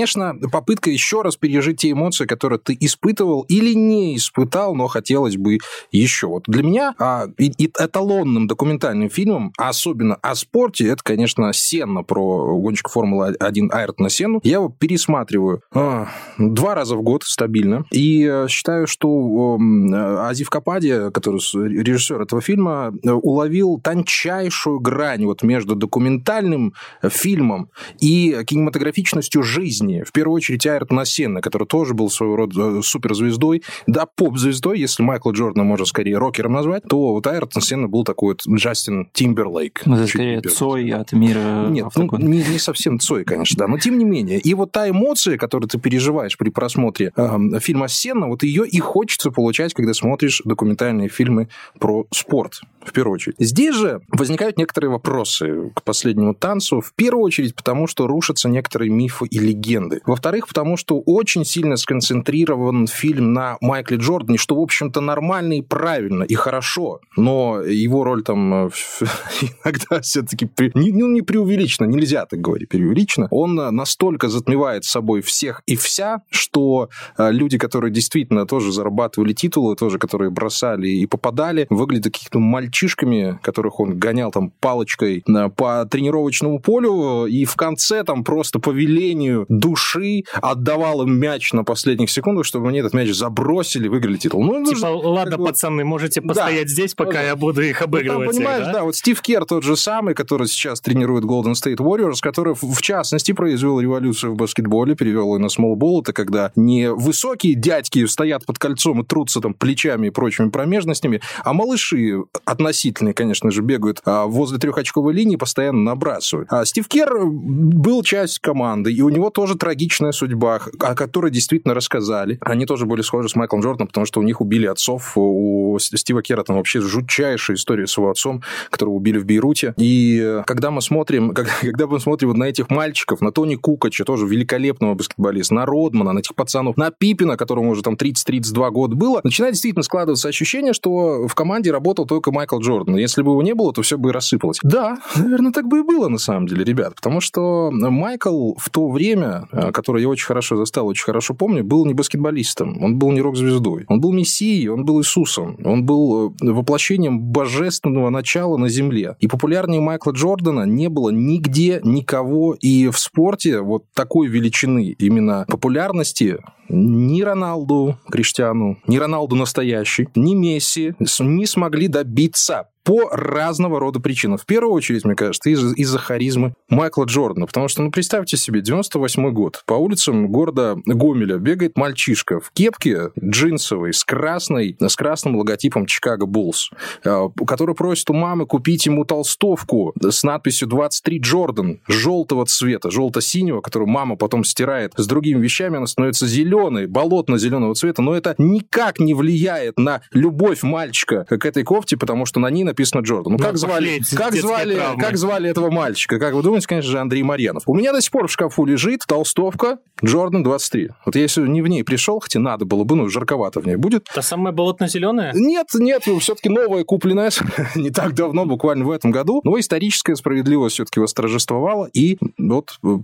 попытка 0.50 0.90
еще 0.90 1.22
раз 1.22 1.36
пережить 1.36 1.80
те 1.80 1.90
эмоции, 1.90 2.26
которые 2.26 2.58
ты 2.58 2.76
испытывал 2.78 3.42
или 3.48 3.74
не 3.74 4.16
испытал, 4.16 4.74
но 4.74 4.86
хотелось 4.86 5.36
бы 5.36 5.58
еще. 5.90 6.26
Вот 6.26 6.44
для 6.46 6.62
меня 6.62 6.94
а, 6.98 7.26
и, 7.38 7.52
и 7.56 7.70
эталонным 7.78 8.46
документальным 8.46 9.08
фильмом, 9.10 9.52
особенно 9.56 10.16
о 10.16 10.34
спорте, 10.34 10.88
это, 10.88 11.02
конечно, 11.02 11.52
Сенна 11.52 12.02
про 12.02 12.58
гонщика 12.58 12.90
Формулы-1 12.90 13.70
Айртона 13.70 14.10
Сенну. 14.10 14.40
Я 14.42 14.54
его 14.54 14.68
пересматриваю 14.68 15.62
а, 15.74 16.08
два 16.38 16.74
раза 16.74 16.96
в 16.96 17.02
год 17.02 17.22
стабильно. 17.24 17.84
И 17.90 18.26
а, 18.26 18.46
считаю, 18.48 18.86
что 18.86 19.58
а, 19.58 20.28
Азив 20.28 20.50
Капади, 20.50 21.10
который 21.12 21.38
режиссер 21.38 22.22
этого 22.22 22.40
фильма, 22.40 22.92
уловил 23.04 23.80
тончайшую 23.82 24.80
грань 24.80 25.24
вот 25.24 25.42
между 25.42 25.74
документальным 25.74 26.74
фильмом 27.02 27.70
и 28.00 28.42
кинематографичностью 28.46 29.42
жизни. 29.42 29.85
В 30.04 30.12
первую 30.12 30.36
очередь 30.36 30.66
Айртона 30.66 31.04
Сенна, 31.04 31.40
который 31.40 31.66
тоже 31.66 31.94
был 31.94 32.10
своего 32.10 32.36
рода 32.36 32.78
э, 32.78 32.82
суперзвездой, 32.82 33.62
да, 33.86 34.06
поп-звездой, 34.06 34.78
если 34.78 35.02
Майкла 35.02 35.32
Джордана 35.32 35.64
можно 35.64 35.86
скорее 35.86 36.18
рокером 36.18 36.52
назвать, 36.52 36.84
то 36.88 37.12
вот 37.12 37.26
Айртон 37.26 37.62
Сенна 37.62 37.88
был 37.88 38.04
такой 38.04 38.34
вот 38.34 38.42
Джастин 38.46 39.08
Тимберлейк. 39.12 39.82
Это 39.86 40.06
скорее 40.06 40.40
Цой 40.40 40.90
от 40.90 41.12
мира 41.12 41.66
Нет, 41.68 41.86
ну, 41.96 42.08
не, 42.18 42.44
не 42.44 42.58
совсем 42.58 42.98
Цой, 42.98 43.24
конечно, 43.24 43.56
да, 43.58 43.68
но 43.68 43.78
тем 43.78 43.98
не 43.98 44.04
менее. 44.04 44.38
И 44.38 44.54
вот 44.54 44.72
та 44.72 44.88
эмоция, 44.88 45.38
которую 45.38 45.68
ты 45.68 45.78
переживаешь 45.78 46.36
при 46.36 46.50
просмотре 46.50 47.12
э, 47.16 47.38
фильма 47.60 47.88
Сенна, 47.88 48.28
вот 48.28 48.42
ее 48.42 48.66
и 48.66 48.78
хочется 48.78 49.30
получать, 49.30 49.74
когда 49.74 49.94
смотришь 49.94 50.42
документальные 50.44 51.08
фильмы 51.08 51.48
про 51.78 52.06
спорт 52.12 52.60
в 52.84 52.92
первую 52.92 53.14
очередь. 53.14 53.36
Здесь 53.38 53.74
же 53.74 54.00
возникают 54.08 54.58
некоторые 54.58 54.90
вопросы 54.90 55.70
к 55.74 55.82
последнему 55.82 56.34
танцу. 56.34 56.80
В 56.80 56.92
первую 56.94 57.24
очередь 57.24 57.54
потому, 57.54 57.86
что 57.86 58.06
рушатся 58.06 58.48
некоторые 58.48 58.90
мифы 58.90 59.26
и 59.26 59.38
легенды. 59.38 59.75
Во-вторых, 60.06 60.48
потому 60.48 60.76
что 60.76 61.00
очень 61.00 61.44
сильно 61.44 61.76
сконцентрирован 61.76 62.86
фильм 62.86 63.32
на 63.32 63.56
Майкле 63.60 63.98
Джордане, 63.98 64.38
что, 64.38 64.56
в 64.56 64.60
общем-то, 64.60 65.00
нормально 65.00 65.58
и 65.58 65.62
правильно, 65.62 66.24
и 66.24 66.34
хорошо. 66.34 67.00
Но 67.16 67.60
его 67.60 68.04
роль 68.04 68.22
там 68.22 68.66
э, 68.66 68.70
иногда 69.64 70.00
все-таки 70.00 70.48
ну, 70.74 71.08
не 71.08 71.22
преувеличена, 71.22 71.86
нельзя 71.86 72.26
так 72.26 72.40
говорить, 72.40 72.68
преувеличена. 72.68 73.28
Он 73.30 73.54
настолько 73.54 74.28
затмевает 74.28 74.84
собой 74.84 75.20
всех 75.22 75.62
и 75.66 75.76
вся, 75.76 76.22
что 76.30 76.88
э, 77.18 77.30
люди, 77.32 77.58
которые 77.58 77.92
действительно 77.92 78.46
тоже 78.46 78.72
зарабатывали 78.72 79.32
титулы, 79.32 79.76
тоже 79.76 79.98
которые 79.98 80.30
бросали 80.30 80.88
и 80.88 81.06
попадали, 81.06 81.66
выглядят 81.70 82.16
мальчиками 82.34 82.66
мальчишками, 82.86 83.38
которых 83.42 83.80
он 83.80 83.98
гонял 83.98 84.30
там 84.30 84.50
палочкой 84.50 85.24
по 85.56 85.84
тренировочному 85.86 86.60
полю, 86.60 87.26
и 87.26 87.44
в 87.44 87.56
конце 87.56 88.04
там 88.04 88.24
просто 88.24 88.58
по 88.58 88.70
велению 88.70 89.46
души 89.66 90.24
отдавал 90.40 91.02
им 91.02 91.18
мяч 91.18 91.52
на 91.52 91.64
последних 91.64 92.10
секундах, 92.10 92.44
чтобы 92.44 92.68
мне 92.68 92.80
этот 92.80 92.94
мяч 92.94 93.10
забросили, 93.12 93.88
выиграли 93.88 94.16
титул. 94.16 94.44
Ну, 94.44 94.64
типа, 94.64 94.88
ну, 94.88 94.98
ладно, 94.98 95.38
бы... 95.38 95.46
пацаны, 95.46 95.84
можете 95.84 96.20
постоять 96.20 96.66
да. 96.66 96.72
здесь, 96.72 96.94
пока 96.94 97.12
да. 97.12 97.22
я 97.22 97.36
буду 97.36 97.62
их 97.62 97.80
обыгрывать. 97.82 98.18
Ну, 98.18 98.32
там, 98.32 98.34
понимаешь, 98.34 98.66
да? 98.66 98.72
да, 98.72 98.84
вот 98.84 98.96
Стив 98.96 99.20
Кер 99.20 99.44
тот 99.44 99.62
же 99.62 99.76
самый, 99.76 100.14
который 100.14 100.48
сейчас 100.48 100.80
тренирует 100.80 101.24
Golden 101.24 101.52
State 101.52 101.78
Warriors, 101.78 102.18
который, 102.20 102.54
в 102.54 102.82
частности, 102.82 103.32
произвел 103.32 103.80
революцию 103.80 104.32
в 104.32 104.36
баскетболе, 104.36 104.94
перевел 104.94 105.34
ее 105.34 105.40
на 105.40 105.48
смолбол, 105.48 106.02
это 106.02 106.12
когда 106.12 106.52
не 106.56 106.90
высокие 106.90 107.54
дядьки 107.54 108.04
стоят 108.06 108.44
под 108.44 108.58
кольцом 108.58 109.02
и 109.02 109.06
трутся 109.06 109.40
там 109.40 109.54
плечами 109.54 110.08
и 110.08 110.10
прочими 110.10 110.48
промежностями, 110.48 111.20
а 111.44 111.52
малыши 111.52 112.22
от 112.44 112.56
относительные, 112.56 113.14
конечно 113.14 113.50
же, 113.50 113.62
бегают 113.62 114.00
а 114.04 114.26
возле 114.26 114.58
трехочковой 114.58 115.12
линии, 115.12 115.36
постоянно 115.36 115.82
набрасывают. 115.82 116.48
А 116.50 116.64
Стив 116.64 116.88
Кер 116.88 117.26
был 117.26 118.02
часть 118.02 118.38
команды, 118.38 118.92
и 118.92 119.02
у 119.02 119.08
него 119.08 119.30
тоже 119.30 119.55
трагичная 119.56 120.12
судьба, 120.12 120.60
о 120.80 120.94
которой 120.94 121.30
действительно 121.30 121.74
рассказали. 121.74 122.38
Они 122.40 122.66
тоже 122.66 122.86
были 122.86 123.02
схожи 123.02 123.28
с 123.28 123.36
Майклом 123.36 123.60
Джорданом, 123.60 123.88
потому 123.88 124.06
что 124.06 124.20
у 124.20 124.22
них 124.22 124.40
убили 124.40 124.66
отцов 124.66 125.12
у 125.16 125.78
Стива 125.80 126.22
Кера 126.22 126.42
там 126.42 126.56
вообще 126.56 126.80
жутчайшая 126.80 127.56
история 127.56 127.86
с 127.86 127.96
его 127.96 128.10
отцом, 128.10 128.42
которого 128.70 128.94
убили 128.94 129.18
в 129.18 129.26
Бейруте. 129.26 129.74
И 129.76 130.42
когда 130.46 130.70
мы 130.70 130.82
смотрим, 130.82 131.34
когда 131.34 131.86
мы 131.86 132.00
смотрим 132.00 132.28
вот 132.28 132.36
на 132.36 132.44
этих 132.44 132.70
мальчиков, 132.70 133.20
на 133.20 133.32
Тони 133.32 133.56
Кукача, 133.56 134.04
тоже 134.04 134.26
великолепного 134.26 134.94
баскетболиста, 134.94 135.54
на 135.54 135.66
Родмана, 135.66 136.12
на 136.12 136.18
этих 136.20 136.34
пацанов, 136.34 136.76
на 136.76 136.90
Пипина, 136.90 137.36
которому 137.36 137.70
уже 137.70 137.82
там 137.82 137.94
30-32 137.94 138.70
года 138.70 138.96
было, 138.96 139.20
начинает 139.24 139.54
действительно 139.54 139.82
складываться 139.82 140.28
ощущение, 140.28 140.72
что 140.72 141.26
в 141.26 141.34
команде 141.34 141.70
работал 141.70 142.06
только 142.06 142.32
Майкл 142.32 142.60
Джордан. 142.60 142.96
Если 142.96 143.22
бы 143.22 143.32
его 143.32 143.42
не 143.42 143.54
было, 143.54 143.72
то 143.72 143.82
все 143.82 143.98
бы 143.98 144.12
рассыпалось. 144.12 144.58
Да, 144.62 144.98
наверное, 145.16 145.52
так 145.52 145.66
бы 145.66 145.80
и 145.80 145.82
было 145.82 146.08
на 146.08 146.18
самом 146.18 146.46
деле, 146.46 146.64
ребят, 146.64 146.94
потому 146.96 147.20
что 147.20 147.70
Майкл 147.72 148.54
в 148.56 148.70
то 148.70 148.88
время, 148.88 149.45
э, 149.52 149.72
которое 149.72 150.02
я 150.02 150.08
очень 150.08 150.26
хорошо 150.26 150.56
застал, 150.56 150.86
очень 150.86 151.04
хорошо 151.04 151.34
помню, 151.34 151.64
был 151.64 151.84
не 151.86 151.94
баскетболистом, 151.94 152.82
он 152.82 152.98
был 152.98 153.12
не 153.12 153.20
рок-звездой, 153.20 153.84
он 153.88 154.00
был 154.00 154.12
мессией, 154.12 154.68
он 154.68 154.84
был 154.84 155.00
Иисусом, 155.00 155.58
он 155.64 155.84
был 155.84 156.30
э, 156.30 156.50
воплощением 156.52 157.20
божественного 157.20 158.10
начала 158.10 158.56
на 158.56 158.68
земле. 158.68 159.16
И 159.20 159.28
популярнее 159.28 159.80
Майкла 159.80 160.12
Джордана 160.12 160.64
не 160.64 160.88
было 160.88 161.10
нигде 161.10 161.80
никого. 161.84 162.54
И 162.54 162.88
в 162.88 162.98
спорте 162.98 163.60
вот 163.60 163.84
такой 163.94 164.28
величины 164.28 164.94
именно 164.98 165.44
популярности 165.48 166.38
ни 166.68 167.22
Роналду 167.22 167.96
Криштиану, 168.10 168.78
ни 168.86 168.96
Роналду 168.96 169.36
настоящий, 169.36 170.08
ни 170.14 170.34
Месси 170.34 170.94
не 170.98 171.46
смогли 171.46 171.88
добиться 171.88 172.68
по 172.86 173.08
разного 173.10 173.80
рода 173.80 173.98
причинам. 173.98 174.38
В 174.38 174.46
первую 174.46 174.72
очередь, 174.72 175.04
мне 175.04 175.16
кажется, 175.16 175.50
из- 175.50 175.74
из-за 175.74 175.98
харизмы 175.98 176.54
Майкла 176.68 177.04
Джордана. 177.04 177.46
Потому 177.46 177.66
что, 177.66 177.82
ну, 177.82 177.90
представьте 177.90 178.36
себе, 178.36 178.60
98 178.60 179.32
год. 179.32 179.64
По 179.66 179.74
улицам 179.74 180.28
города 180.28 180.76
Гомеля 180.86 181.38
бегает 181.38 181.76
мальчишка 181.76 182.38
в 182.38 182.52
кепке 182.52 183.10
джинсовой 183.20 183.92
с 183.92 184.04
красной, 184.04 184.76
с 184.80 184.94
красным 184.94 185.36
логотипом 185.36 185.86
Чикаго 185.86 186.26
Буллс, 186.26 186.70
э, 187.04 187.28
который 187.44 187.74
просит 187.74 188.08
у 188.10 188.14
мамы 188.14 188.46
купить 188.46 188.86
ему 188.86 189.04
толстовку 189.04 189.92
с 190.00 190.22
надписью 190.22 190.68
23 190.68 191.18
Джордан 191.18 191.80
желтого 191.88 192.46
цвета, 192.46 192.92
желто-синего, 192.92 193.62
которую 193.62 193.88
мама 193.88 194.14
потом 194.14 194.44
стирает 194.44 194.92
с 194.96 195.08
другими 195.08 195.42
вещами, 195.42 195.78
она 195.78 195.86
становится 195.86 196.28
зеленой, 196.28 196.86
болотно-зеленого 196.86 197.74
цвета, 197.74 198.00
но 198.02 198.14
это 198.14 198.36
никак 198.38 199.00
не 199.00 199.14
влияет 199.14 199.76
на 199.76 200.02
любовь 200.12 200.62
мальчика 200.62 201.24
к 201.24 201.44
этой 201.44 201.64
кофте, 201.64 201.96
потому 201.96 202.26
что 202.26 202.38
на 202.38 202.48
ней 202.48 202.62
написано 202.76 203.00
Джордан. 203.00 203.32
Ну, 203.32 203.38
Ну, 203.38 203.44
как 203.44 203.56
звали, 203.56 204.00
как, 204.14 204.34
звали, 204.34 204.74
травмы. 204.74 205.02
как 205.02 205.16
звали 205.16 205.50
этого 205.50 205.70
мальчика? 205.70 206.18
Как 206.18 206.34
вы 206.34 206.42
думаете, 206.42 206.68
конечно 206.68 206.90
же, 206.90 206.98
Андрей 206.98 207.22
Марьянов. 207.22 207.62
У 207.66 207.74
меня 207.74 207.92
до 207.92 208.00
сих 208.02 208.10
пор 208.10 208.28
в 208.28 208.30
шкафу 208.30 208.66
лежит 208.66 209.02
толстовка 209.06 209.78
Джордан 210.04 210.42
23. 210.42 210.90
Вот 211.06 211.16
если 211.16 211.46
не 211.46 211.62
в 211.62 211.68
ней 211.68 211.82
пришел, 211.84 212.20
хотя 212.20 212.38
надо 212.38 212.66
было 212.66 212.84
бы, 212.84 212.94
ну, 212.96 213.08
жарковато 213.08 213.60
в 213.60 213.66
ней 213.66 213.76
будет, 213.76 214.04
Та 214.14 214.20
самая 214.22 214.52
болотно-зеленая? 214.52 215.32
нет, 215.34 215.68
нет, 215.74 216.02
все-таки 216.20 216.48
новая 216.48 216.84
купленная 216.84 217.30
не 217.74 217.90
так 217.90 218.14
давно, 218.14 218.44
буквально 218.44 218.84
в 218.84 218.90
этом 218.90 219.10
году. 219.10 219.40
Но 219.44 219.58
историческая 219.58 220.16
справедливость 220.16 220.74
все-таки 220.74 221.00
восторжествовала, 221.00 221.88
и 221.94 222.18
вот, 222.38 222.78
э, 222.84 222.98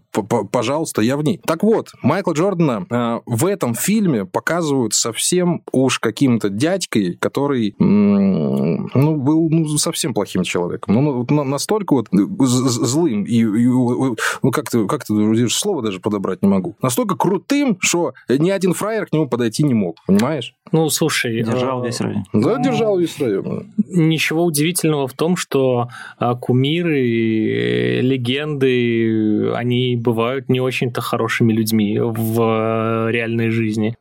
пожалуйста, 0.51 1.01
я 1.03 1.17
в 1.17 1.23
ней. 1.25 1.41
Так 1.47 1.63
вот, 1.63 1.93
Майкла 2.03 2.33
Джордана 2.33 2.87
э, 2.91 3.21
в 3.25 3.47
этом 3.47 3.75
фильме 3.75 4.27
показывают 4.27 4.95
совсем 4.95 5.63
уж 5.73 5.99
каким-то 5.99 6.51
дядькой, 6.51 7.17
который, 7.19 7.75
ну, 7.79 9.17
был 9.17 9.49
ну, 9.51 9.62
совсем 9.79 10.15
плохим 10.15 10.43
человеком. 10.43 10.95
Ну, 10.95 11.27
ну, 11.29 11.45
настолько 11.45 11.95
вот 11.95 12.09
злым 12.13 13.25
и, 13.25 13.39
и, 13.39 13.67
ну, 13.67 14.51
как 14.53 14.71
ты, 14.71 14.87
как 14.87 15.05
ты 15.05 15.49
слово 15.49 15.83
даже 15.83 16.01
подобрать 16.01 16.43
не 16.43 16.49
могу. 16.49 16.75
Настолько 16.83 17.17
крутым, 17.17 17.79
что 17.81 18.15
ни 18.29 18.51
один 18.51 18.75
фраер 18.75 19.07
к 19.07 19.13
нему 19.13 19.29
подойти 19.29 19.63
не 19.63 19.75
мог, 19.75 19.97
понимаешь? 20.07 20.55
Ну, 20.73 20.89
слушай... 20.89 21.43
Держал 21.43 21.83
а, 21.83 21.87
весь 21.87 22.01
район. 22.01 22.25
Да, 22.33 22.59
держал 22.59 22.99
весь 22.99 23.19
район. 23.21 23.67
Ничего 23.89 24.45
удивительного 24.45 25.07
в 25.07 25.13
том, 25.13 25.37
что 25.37 25.89
а, 26.19 26.35
кумиры, 26.35 28.01
легенды, 28.01 29.53
они 29.53 29.97
бывают 29.97 30.49
не 30.49 30.61
очень-то 30.61 31.01
хорошими 31.01 31.53
людьми 31.53 31.99
в 31.99 32.41
э, 32.41 33.11
реальной 33.11 33.51
жизни. 33.51 33.95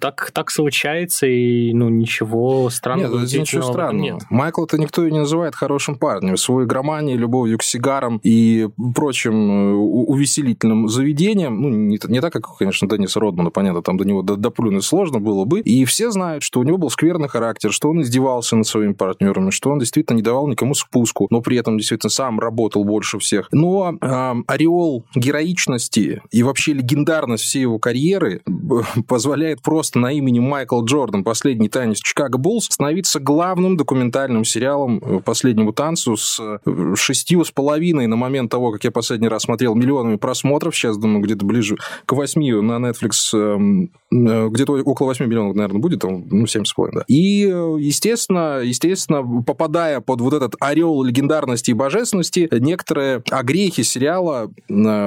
Так, 0.00 0.30
так 0.32 0.50
случается, 0.50 1.26
и 1.26 1.72
ну 1.72 1.88
ничего 1.88 2.64
Нет, 2.64 2.72
странного, 2.72 3.06
это 3.06 3.16
ничего 3.16 3.24
удивительного 3.24 3.66
в 3.66 3.70
этом 3.70 3.74
странного. 3.74 4.02
нет. 4.02 4.22
Никто 4.86 5.04
и 5.04 5.10
не 5.10 5.18
называет 5.18 5.56
хорошим 5.56 5.96
парнем. 5.96 6.36
Свой 6.36 6.64
игроманией, 6.64 7.18
любовью 7.18 7.58
к 7.58 7.64
сигарам 7.64 8.20
и 8.22 8.68
прочим 8.94 9.34
э, 9.34 9.74
увеселительным 9.74 10.88
заведениям, 10.88 11.60
ну, 11.60 11.70
не, 11.70 11.98
не 12.06 12.20
так, 12.20 12.32
как, 12.32 12.56
конечно, 12.56 12.88
Денниса 12.88 13.18
Родмана, 13.18 13.50
понятно, 13.50 13.82
там 13.82 13.96
до 13.96 14.04
него 14.04 14.22
доплюнуть 14.22 14.84
сложно 14.84 15.18
было 15.18 15.44
бы. 15.44 15.58
И 15.58 15.84
все 15.86 16.12
знают, 16.12 16.44
что 16.44 16.60
у 16.60 16.62
него 16.62 16.78
был 16.78 16.88
скверный 16.88 17.28
характер, 17.28 17.72
что 17.72 17.90
он 17.90 18.02
издевался 18.02 18.54
над 18.54 18.68
своими 18.68 18.92
партнерами, 18.92 19.50
что 19.50 19.70
он 19.70 19.80
действительно 19.80 20.18
не 20.18 20.22
давал 20.22 20.46
никому 20.46 20.74
спуску, 20.74 21.26
но 21.30 21.40
при 21.40 21.56
этом 21.56 21.78
действительно 21.78 22.10
сам 22.10 22.38
работал 22.38 22.84
больше 22.84 23.18
всех. 23.18 23.48
Но 23.50 23.98
э, 24.00 24.34
ореол 24.46 25.04
героичности 25.16 26.22
и 26.30 26.42
вообще 26.44 26.74
легендарность 26.74 27.42
всей 27.42 27.62
его 27.62 27.80
карьеры 27.80 28.40
б- 28.46 28.84
позволяет 29.08 29.62
просто 29.62 29.98
на 29.98 30.12
имени 30.12 30.38
Майкл 30.38 30.84
Джордан 30.84 31.24
«Последний 31.24 31.68
танец 31.68 31.98
Чикаго 31.98 32.38
Буллс» 32.38 32.66
становиться 32.66 33.18
главным 33.18 33.76
документальным 33.76 34.44
сериалом 34.44 34.75
э, 34.84 35.20
«Последнему 35.24 35.72
танцу» 35.72 36.16
с 36.16 36.38
э, 36.40 36.94
шестью 36.96 37.44
с 37.44 37.50
половиной 37.50 38.06
на 38.06 38.16
момент 38.16 38.50
того, 38.50 38.72
как 38.72 38.84
я 38.84 38.90
последний 38.90 39.28
раз 39.28 39.42
смотрел, 39.42 39.74
миллионами 39.74 40.16
просмотров. 40.16 40.74
Сейчас, 40.74 40.96
думаю, 40.98 41.22
где-то 41.22 41.44
ближе 41.44 41.76
к 42.04 42.12
восьми 42.12 42.52
на 42.52 42.76
Netflix, 42.78 43.34
эм, 43.34 43.90
э, 44.12 44.48
где-то 44.48 44.72
около 44.72 45.08
8 45.08 45.26
миллионов, 45.26 45.56
наверное, 45.56 45.80
будет, 45.80 46.02
ну, 46.04 46.46
семь 46.46 46.64
с 46.64 46.72
половиной, 46.72 47.00
да. 47.00 47.04
И, 47.08 47.40
естественно, 47.40 48.60
естественно, 48.60 49.22
попадая 49.42 50.00
под 50.00 50.20
вот 50.20 50.34
этот 50.34 50.54
орел 50.60 51.02
легендарности 51.02 51.70
и 51.70 51.74
божественности, 51.74 52.48
некоторые 52.52 53.22
огрехи 53.30 53.82
сериала 53.82 54.50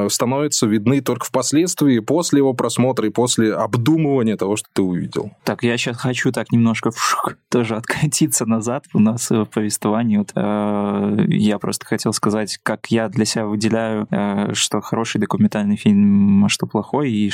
становятся 0.09 0.67
видны 0.67 1.01
только 1.01 1.25
впоследствии, 1.25 1.99
после 1.99 2.39
его 2.39 2.53
просмотра 2.53 3.07
и 3.07 3.09
после 3.09 3.53
обдумывания 3.53 4.37
того, 4.37 4.55
что 4.55 4.67
ты 4.73 4.81
увидел. 4.81 5.31
Так, 5.43 5.63
я 5.63 5.77
сейчас 5.77 5.97
хочу 5.97 6.31
так 6.31 6.51
немножко 6.51 6.91
вшух, 6.91 7.33
тоже 7.49 7.75
откатиться 7.75 8.45
назад 8.45 8.85
у 8.93 8.99
нас 8.99 9.31
Вот, 9.55 10.31
э, 10.35 11.25
я 11.27 11.59
просто 11.59 11.85
хотел 11.85 12.13
сказать, 12.13 12.59
как 12.63 12.87
я 12.87 13.09
для 13.09 13.25
себя 13.25 13.45
выделяю, 13.45 14.07
э, 14.11 14.53
что 14.53 14.81
хороший 14.81 15.19
документальный 15.19 15.75
фильм, 15.75 16.45
а 16.45 16.49
что 16.49 16.67
плохой, 16.67 17.11
и, 17.11 17.31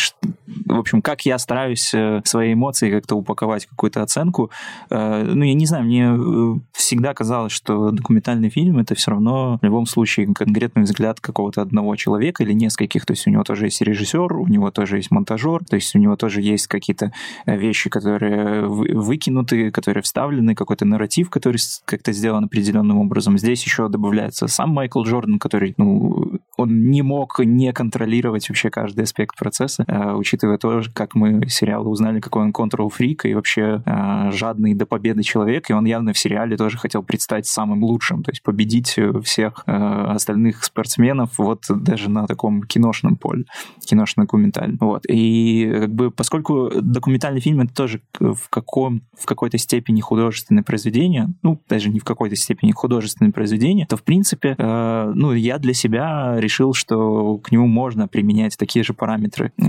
в 0.65 0.77
общем, 0.79 1.01
как 1.01 1.25
я 1.25 1.37
стараюсь 1.37 1.93
э, 1.93 2.21
свои 2.23 2.53
эмоции 2.53 2.91
как-то 2.91 3.15
упаковать 3.15 3.65
какую-то 3.65 4.01
оценку. 4.01 4.51
Ну, 4.89 5.43
я 5.43 5.53
не 5.53 5.65
знаю, 5.65 5.85
мне 5.85 6.61
всегда 6.73 7.13
казалось, 7.13 7.51
что 7.51 7.91
документальный 7.91 8.49
фильм— 8.49 8.77
это 8.79 8.95
все 8.95 9.11
равно 9.11 9.57
в 9.61 9.65
любом 9.65 9.85
случае 9.85 10.33
конкретный 10.33 10.83
взгляд 10.83 11.19
какого-то 11.19 11.61
одного 11.61 11.95
человека 11.95 12.43
или 12.43 12.53
нескольких. 12.53 13.05
То 13.05 13.13
есть 13.13 13.27
у 13.27 13.29
него 13.29 13.43
тоже 13.43 13.65
есть 13.65 13.81
режиссер, 13.81 14.33
у 14.33 14.47
него 14.47 14.71
тоже 14.71 14.97
есть 14.97 15.11
монтажер, 15.11 15.63
то 15.65 15.75
есть 15.75 15.95
у 15.95 15.99
него 15.99 16.15
тоже 16.15 16.41
есть 16.41 16.67
какие-то 16.67 17.11
вещи, 17.45 17.89
которые 17.89 18.67
вы- 18.67 18.91
выкинуты, 18.93 19.71
которые 19.71 20.03
вставлены, 20.03 20.55
какой-то 20.55 20.85
нарратив, 20.85 21.29
который 21.29 21.57
с- 21.57 21.81
как-то 22.05 22.17
сделан 22.17 22.43
определенным 22.43 22.99
образом. 22.99 23.37
Здесь 23.37 23.63
еще 23.63 23.89
добавляется 23.89 24.47
сам 24.47 24.69
Майкл 24.69 25.03
Джордан, 25.03 25.39
который, 25.39 25.73
ну, 25.77 26.39
он 26.55 26.89
не 26.89 27.01
мог 27.01 27.39
не 27.39 27.73
контролировать 27.73 28.47
вообще 28.47 28.69
каждый 28.69 29.03
аспект 29.03 29.35
процесса, 29.37 29.83
э, 29.87 30.13
учитывая 30.13 30.57
то, 30.57 30.81
как 30.93 31.15
мы 31.15 31.47
сериалы 31.49 31.89
узнали, 31.89 32.19
какой 32.19 32.43
он 32.43 32.53
контрол-фрик 32.53 33.25
и 33.25 33.33
вообще 33.33 33.81
э, 33.85 34.31
жадный 34.31 34.75
до 34.75 34.85
победы 34.85 35.23
человек, 35.23 35.69
и 35.69 35.73
он 35.73 35.85
явно 35.85 36.13
в 36.13 36.17
сериале 36.17 36.57
тоже 36.57 36.77
хотел 36.77 37.01
предстать 37.01 37.47
самым 37.47 37.83
лучшим, 37.83 38.23
то 38.23 38.31
есть 38.31 38.43
победить 38.43 38.99
всех 39.23 39.63
э, 39.65 39.71
остальных 39.71 40.63
спортсменов 40.63 41.37
вот 41.39 41.63
даже 41.69 42.09
на 42.09 42.27
таком 42.27 42.61
киношном 42.61 43.15
поле, 43.17 43.45
киношно-документальном. 43.83 44.77
Вот. 44.79 45.05
И 45.09 45.75
как 45.79 45.93
бы 45.93 46.11
поскольку 46.11 46.69
документальный 46.81 47.41
фильм 47.41 47.61
это 47.61 47.73
тоже 47.73 48.01
в, 48.19 48.49
каком, 48.49 49.01
в 49.17 49.25
какой-то 49.25 49.57
степени 49.57 50.01
художественное 50.01 50.63
произведение, 50.63 51.33
ну, 51.41 51.59
даже 51.67 51.89
не 51.95 51.99
в 51.99 52.03
какой-то 52.03 52.35
степени 52.35 52.71
художественное 52.71 53.31
произведение, 53.31 53.85
то, 53.87 53.95
в 53.95 54.03
принципе, 54.03 54.55
э, 54.57 55.11
ну, 55.15 55.31
я 55.33 55.57
для 55.57 55.73
себя 55.73 56.35
решил, 56.37 56.73
что 56.73 57.37
к 57.37 57.51
нему 57.51 57.67
можно 57.67 58.07
применять 58.09 58.57
такие 58.57 58.83
же 58.83 58.93
параметры 58.93 59.53
э, 59.57 59.63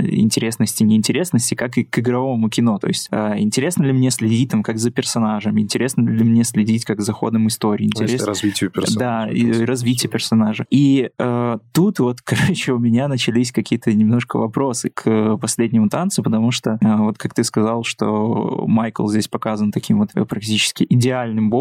интересности, 0.00 0.82
неинтересности, 0.82 1.54
как 1.54 1.78
и 1.78 1.84
к 1.84 1.98
игровому 2.00 2.50
кино. 2.50 2.78
То 2.78 2.88
есть, 2.88 3.06
э, 3.12 3.38
интересно 3.38 3.84
ли 3.84 3.92
мне 3.92 4.10
следить 4.10 4.50
там 4.50 4.64
как 4.64 4.78
за 4.78 4.90
персонажем, 4.90 5.60
интересно 5.60 6.08
ли 6.08 6.24
мне 6.24 6.42
следить 6.42 6.84
как 6.84 7.00
за 7.00 7.12
ходом 7.12 7.46
истории, 7.46 7.86
интересно 7.86 8.26
развитию 8.26 8.70
персонажа. 8.70 8.98
да, 8.98 9.30
и 9.30 9.64
развитие 9.64 10.10
персонажа. 10.10 10.66
И 10.70 11.10
э, 11.16 11.58
тут 11.72 12.00
вот, 12.00 12.20
короче, 12.24 12.72
у 12.72 12.78
меня 12.78 13.06
начались 13.06 13.52
какие-то 13.52 13.92
немножко 13.92 14.38
вопросы 14.38 14.90
к 14.90 15.36
последнему 15.36 15.88
танцу, 15.88 16.24
потому 16.24 16.50
что, 16.50 16.78
э, 16.80 16.96
вот 16.96 17.16
как 17.16 17.32
ты 17.32 17.44
сказал, 17.44 17.84
что 17.84 18.64
Майкл 18.66 19.06
здесь 19.06 19.28
показан 19.28 19.70
таким 19.70 19.98
вот 19.98 20.10
практически 20.28 20.84
идеальным 20.88 21.48
богом, 21.48 21.59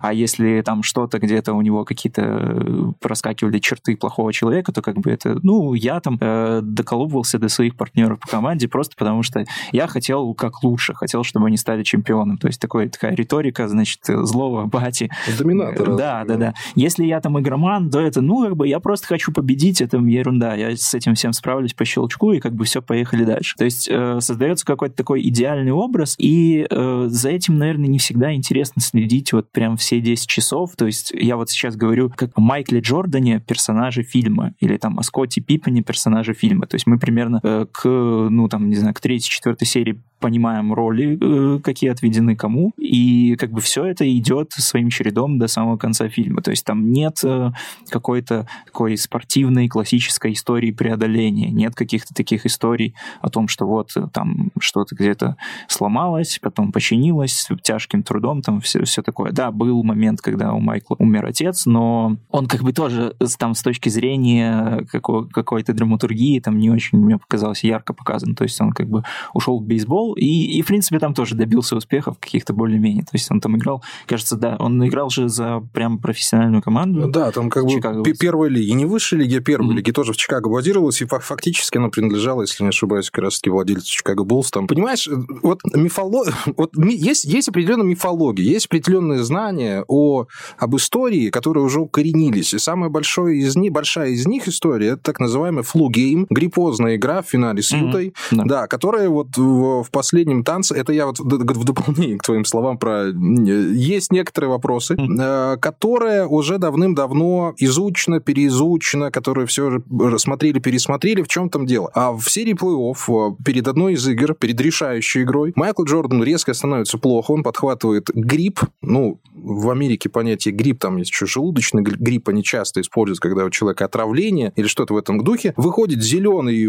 а 0.00 0.12
если 0.12 0.62
там 0.62 0.82
что-то 0.82 1.18
где-то 1.18 1.54
у 1.54 1.62
него 1.62 1.84
какие-то 1.84 2.22
э, 2.22 2.92
проскакивали 3.00 3.58
черты 3.58 3.86
ты 3.86 3.96
плохого 3.96 4.32
человека, 4.32 4.72
то 4.72 4.82
как 4.82 4.98
бы 4.98 5.12
это, 5.12 5.38
ну, 5.44 5.72
я 5.74 6.00
там 6.00 6.18
э, 6.20 6.60
доколупывался 6.60 7.38
до 7.38 7.48
своих 7.48 7.76
партнеров 7.76 8.18
по 8.18 8.26
команде 8.26 8.66
просто 8.66 8.96
потому, 8.96 9.22
что 9.22 9.44
я 9.70 9.86
хотел 9.86 10.34
как 10.34 10.64
лучше, 10.64 10.92
хотел, 10.92 11.22
чтобы 11.22 11.46
они 11.46 11.56
стали 11.56 11.84
чемпионом. 11.84 12.36
То 12.36 12.48
есть 12.48 12.60
такой, 12.60 12.88
такая 12.88 13.14
риторика, 13.14 13.68
значит, 13.68 14.00
злого 14.06 14.66
бати. 14.66 15.08
Доминатора. 15.38 15.96
Да, 15.96 16.24
да, 16.26 16.36
да. 16.36 16.54
Если 16.74 17.04
я 17.04 17.20
там 17.20 17.38
игроман, 17.38 17.90
то 17.90 18.00
это, 18.00 18.20
ну, 18.20 18.42
как 18.42 18.56
бы 18.56 18.66
я 18.66 18.80
просто 18.80 19.06
хочу 19.06 19.30
победить, 19.30 19.80
это 19.80 19.98
ерунда. 19.98 20.56
Я 20.56 20.76
с 20.76 20.92
этим 20.92 21.14
всем 21.14 21.32
справлюсь 21.32 21.72
по 21.72 21.84
щелчку, 21.84 22.32
и 22.32 22.40
как 22.40 22.54
бы 22.54 22.64
все, 22.64 22.82
поехали 22.82 23.24
дальше. 23.24 23.54
То 23.56 23.64
есть 23.64 23.88
э, 23.88 24.18
создается 24.20 24.66
какой-то 24.66 24.96
такой 24.96 25.22
идеальный 25.28 25.72
образ, 25.72 26.16
и 26.18 26.66
э, 26.68 27.06
за 27.08 27.28
этим, 27.28 27.58
наверное, 27.58 27.86
не 27.86 27.98
всегда 27.98 28.34
интересно 28.34 28.82
следить 28.82 29.25
вот 29.32 29.50
прям 29.50 29.76
все 29.76 30.00
10 30.00 30.28
часов. 30.28 30.72
То 30.76 30.86
есть 30.86 31.12
я 31.12 31.36
вот 31.36 31.50
сейчас 31.50 31.76
говорю 31.76 32.10
как 32.10 32.30
о 32.34 32.40
Майкле 32.40 32.80
Джордане 32.80 33.40
персонажи 33.40 34.02
фильма, 34.02 34.54
или 34.60 34.76
там 34.76 34.98
о 34.98 35.02
Скотте 35.02 35.40
Пиппене 35.40 35.82
персонажи 35.82 36.34
фильма. 36.34 36.66
То 36.66 36.76
есть 36.76 36.86
мы 36.86 36.98
примерно 36.98 37.40
э, 37.42 37.66
к, 37.70 37.88
ну 37.88 38.48
там, 38.48 38.68
не 38.68 38.76
знаю, 38.76 38.94
к 38.94 39.00
третьей, 39.00 39.30
четвертой 39.30 39.66
серии 39.66 40.00
понимаем 40.18 40.72
роли, 40.72 41.18
э, 41.20 41.60
какие 41.60 41.90
отведены 41.90 42.36
кому, 42.36 42.72
и 42.78 43.36
как 43.36 43.50
бы 43.50 43.60
все 43.60 43.84
это 43.84 44.10
идет 44.16 44.52
своим 44.52 44.88
чередом 44.88 45.38
до 45.38 45.46
самого 45.46 45.76
конца 45.76 46.08
фильма. 46.08 46.42
То 46.42 46.50
есть 46.50 46.64
там 46.64 46.90
нет 46.90 47.18
э, 47.22 47.50
какой-то 47.90 48.48
такой 48.66 48.96
спортивной 48.96 49.68
классической 49.68 50.32
истории 50.32 50.72
преодоления, 50.72 51.50
нет 51.50 51.74
каких-то 51.74 52.14
таких 52.14 52.46
историй 52.46 52.94
о 53.20 53.28
том, 53.28 53.48
что 53.48 53.66
вот 53.66 53.90
э, 53.96 54.08
там 54.12 54.50
что-то 54.58 54.94
где-то 54.94 55.36
сломалось, 55.68 56.38
потом 56.40 56.72
починилось 56.72 57.48
тяжким 57.62 58.02
трудом, 58.02 58.42
там 58.42 58.60
все, 58.60 58.84
все 58.84 59.02
такое. 59.02 59.15
Да, 59.32 59.50
был 59.50 59.82
момент, 59.82 60.20
когда 60.20 60.52
у 60.52 60.60
Майкла 60.60 60.96
умер 60.98 61.26
отец, 61.26 61.66
но 61.66 62.16
он 62.30 62.46
как 62.46 62.62
бы 62.62 62.72
тоже 62.72 63.14
там 63.38 63.54
с 63.54 63.62
точки 63.62 63.88
зрения 63.88 64.86
какой- 64.90 65.28
какой-то 65.28 65.72
драматургии 65.72 66.40
там 66.40 66.58
не 66.58 66.70
очень, 66.70 66.98
мне 66.98 67.18
показалось, 67.18 67.64
ярко 67.64 67.92
показан. 67.94 68.34
То 68.34 68.44
есть 68.44 68.60
он 68.60 68.72
как 68.72 68.88
бы 68.88 69.02
ушел 69.34 69.58
в 69.60 69.64
бейсбол, 69.64 70.14
и, 70.14 70.24
и, 70.26 70.62
в 70.62 70.66
принципе, 70.66 70.98
там 70.98 71.14
тоже 71.14 71.34
добился 71.34 71.76
успехов 71.76 72.18
каких-то 72.18 72.52
более-менее. 72.54 73.02
То 73.02 73.10
есть 73.14 73.30
он 73.30 73.40
там 73.40 73.56
играл, 73.56 73.82
кажется, 74.06 74.36
да, 74.36 74.56
он 74.58 74.86
играл 74.86 75.10
же 75.10 75.28
за 75.28 75.60
прям 75.72 75.98
профессиональную 75.98 76.62
команду. 76.62 77.08
Да, 77.10 77.30
там 77.32 77.50
как 77.50 77.64
бы 77.64 77.70
Чикаго 77.70 78.02
пе- 78.02 78.10
Буллс. 78.10 78.18
первой 78.18 78.48
лиги, 78.50 78.70
не 78.70 78.84
высшей 78.84 79.18
лиги, 79.18 79.36
а 79.36 79.40
первой 79.40 79.66
Мгм. 79.68 79.76
лиги 79.76 79.90
тоже 79.92 80.12
в 80.12 80.16
Чикаго 80.16 80.48
базировалась, 80.50 81.00
и 81.02 81.04
фа- 81.06 81.20
фактически 81.20 81.78
она 81.78 81.88
принадлежала, 81.88 82.42
если 82.42 82.62
не 82.62 82.68
ошибаюсь, 82.70 83.10
как 83.10 83.24
раз-таки 83.24 83.50
владельцу 83.50 83.86
Чикаго 83.90 84.24
Буллс. 84.24 84.50
Там, 84.50 84.66
понимаешь, 84.66 85.06
э, 85.08 85.12
вот 85.42 85.60
мифоло... 85.74 86.24
вот 86.56 86.76
ми- 86.76 86.94
есть, 86.96 87.24
есть 87.24 87.48
определенная 87.48 87.86
мифология, 87.86 88.44
есть 88.44 88.66
определенные 89.06 89.24
знания 89.24 89.84
о... 89.88 90.26
об 90.58 90.76
истории, 90.76 91.30
которые 91.30 91.64
уже 91.64 91.80
укоренились. 91.80 92.54
И 92.54 92.58
самая 92.58 92.90
большая 92.90 93.34
из 93.34 93.56
них, 93.56 93.72
большая 93.72 94.10
из 94.10 94.26
них 94.26 94.48
история, 94.48 94.88
это 94.88 95.02
так 95.02 95.20
называемый 95.20 95.62
flu 95.62 95.86
game, 95.86 96.26
гриппозная 96.30 96.96
игра 96.96 97.22
в 97.22 97.26
финале 97.26 97.62
с. 97.62 97.70
Ютой, 97.76 98.14
Да. 98.30 98.44
да, 98.44 98.66
которая 98.66 99.08
вот 99.08 99.36
в, 99.36 99.82
в 99.82 99.90
последнем 99.90 100.44
танце, 100.44 100.74
это 100.74 100.92
я 100.92 101.06
вот 101.06 101.18
в 101.18 101.64
дополнение 101.64 102.18
к 102.18 102.22
твоим 102.22 102.44
словам 102.44 102.78
про... 102.78 103.06
Есть 103.08 104.12
некоторые 104.12 104.50
вопросы, 104.50 104.94
Мгм. 104.96 105.18
э, 105.20 105.56
которые 105.58 106.26
уже 106.26 106.58
давным-давно 106.58 107.54
изучено, 107.58 108.20
переизучено, 108.20 109.10
которые 109.10 109.46
все 109.46 109.82
рассмотрели, 110.00 110.58
пересмотрели. 110.58 111.22
В 111.22 111.28
чем 111.28 111.50
там 111.50 111.66
дело? 111.66 111.90
А 111.94 112.12
в 112.12 112.28
серии 112.30 112.54
плей-офф 112.54 113.32
э, 113.32 113.44
перед 113.44 113.68
одной 113.68 113.94
из 113.94 114.08
игр, 114.08 114.34
перед 114.34 114.60
решающей 114.60 115.22
игрой, 115.22 115.52
Майкл 115.54 115.84
Джордан 115.84 116.22
резко 116.22 116.54
становится 116.54 116.98
плохо, 116.98 117.32
он 117.32 117.42
подхватывает 117.42 118.08
грипп, 118.14 118.60
ну, 118.96 119.20
в 119.34 119.68
Америке 119.70 120.08
понятие 120.08 120.54
грипп, 120.54 120.80
там 120.80 120.96
есть 120.96 121.10
еще 121.10 121.26
желудочный 121.26 121.82
гри- 121.82 121.98
грипп, 121.98 122.30
они 122.30 122.42
часто 122.42 122.80
используют, 122.80 123.20
когда 123.20 123.44
у 123.44 123.50
человека 123.50 123.84
отравление 123.84 124.54
или 124.56 124.66
что-то 124.66 124.94
в 124.94 124.96
этом 124.96 125.22
духе. 125.22 125.52
Выходит 125.58 126.02
зеленый, 126.02 126.64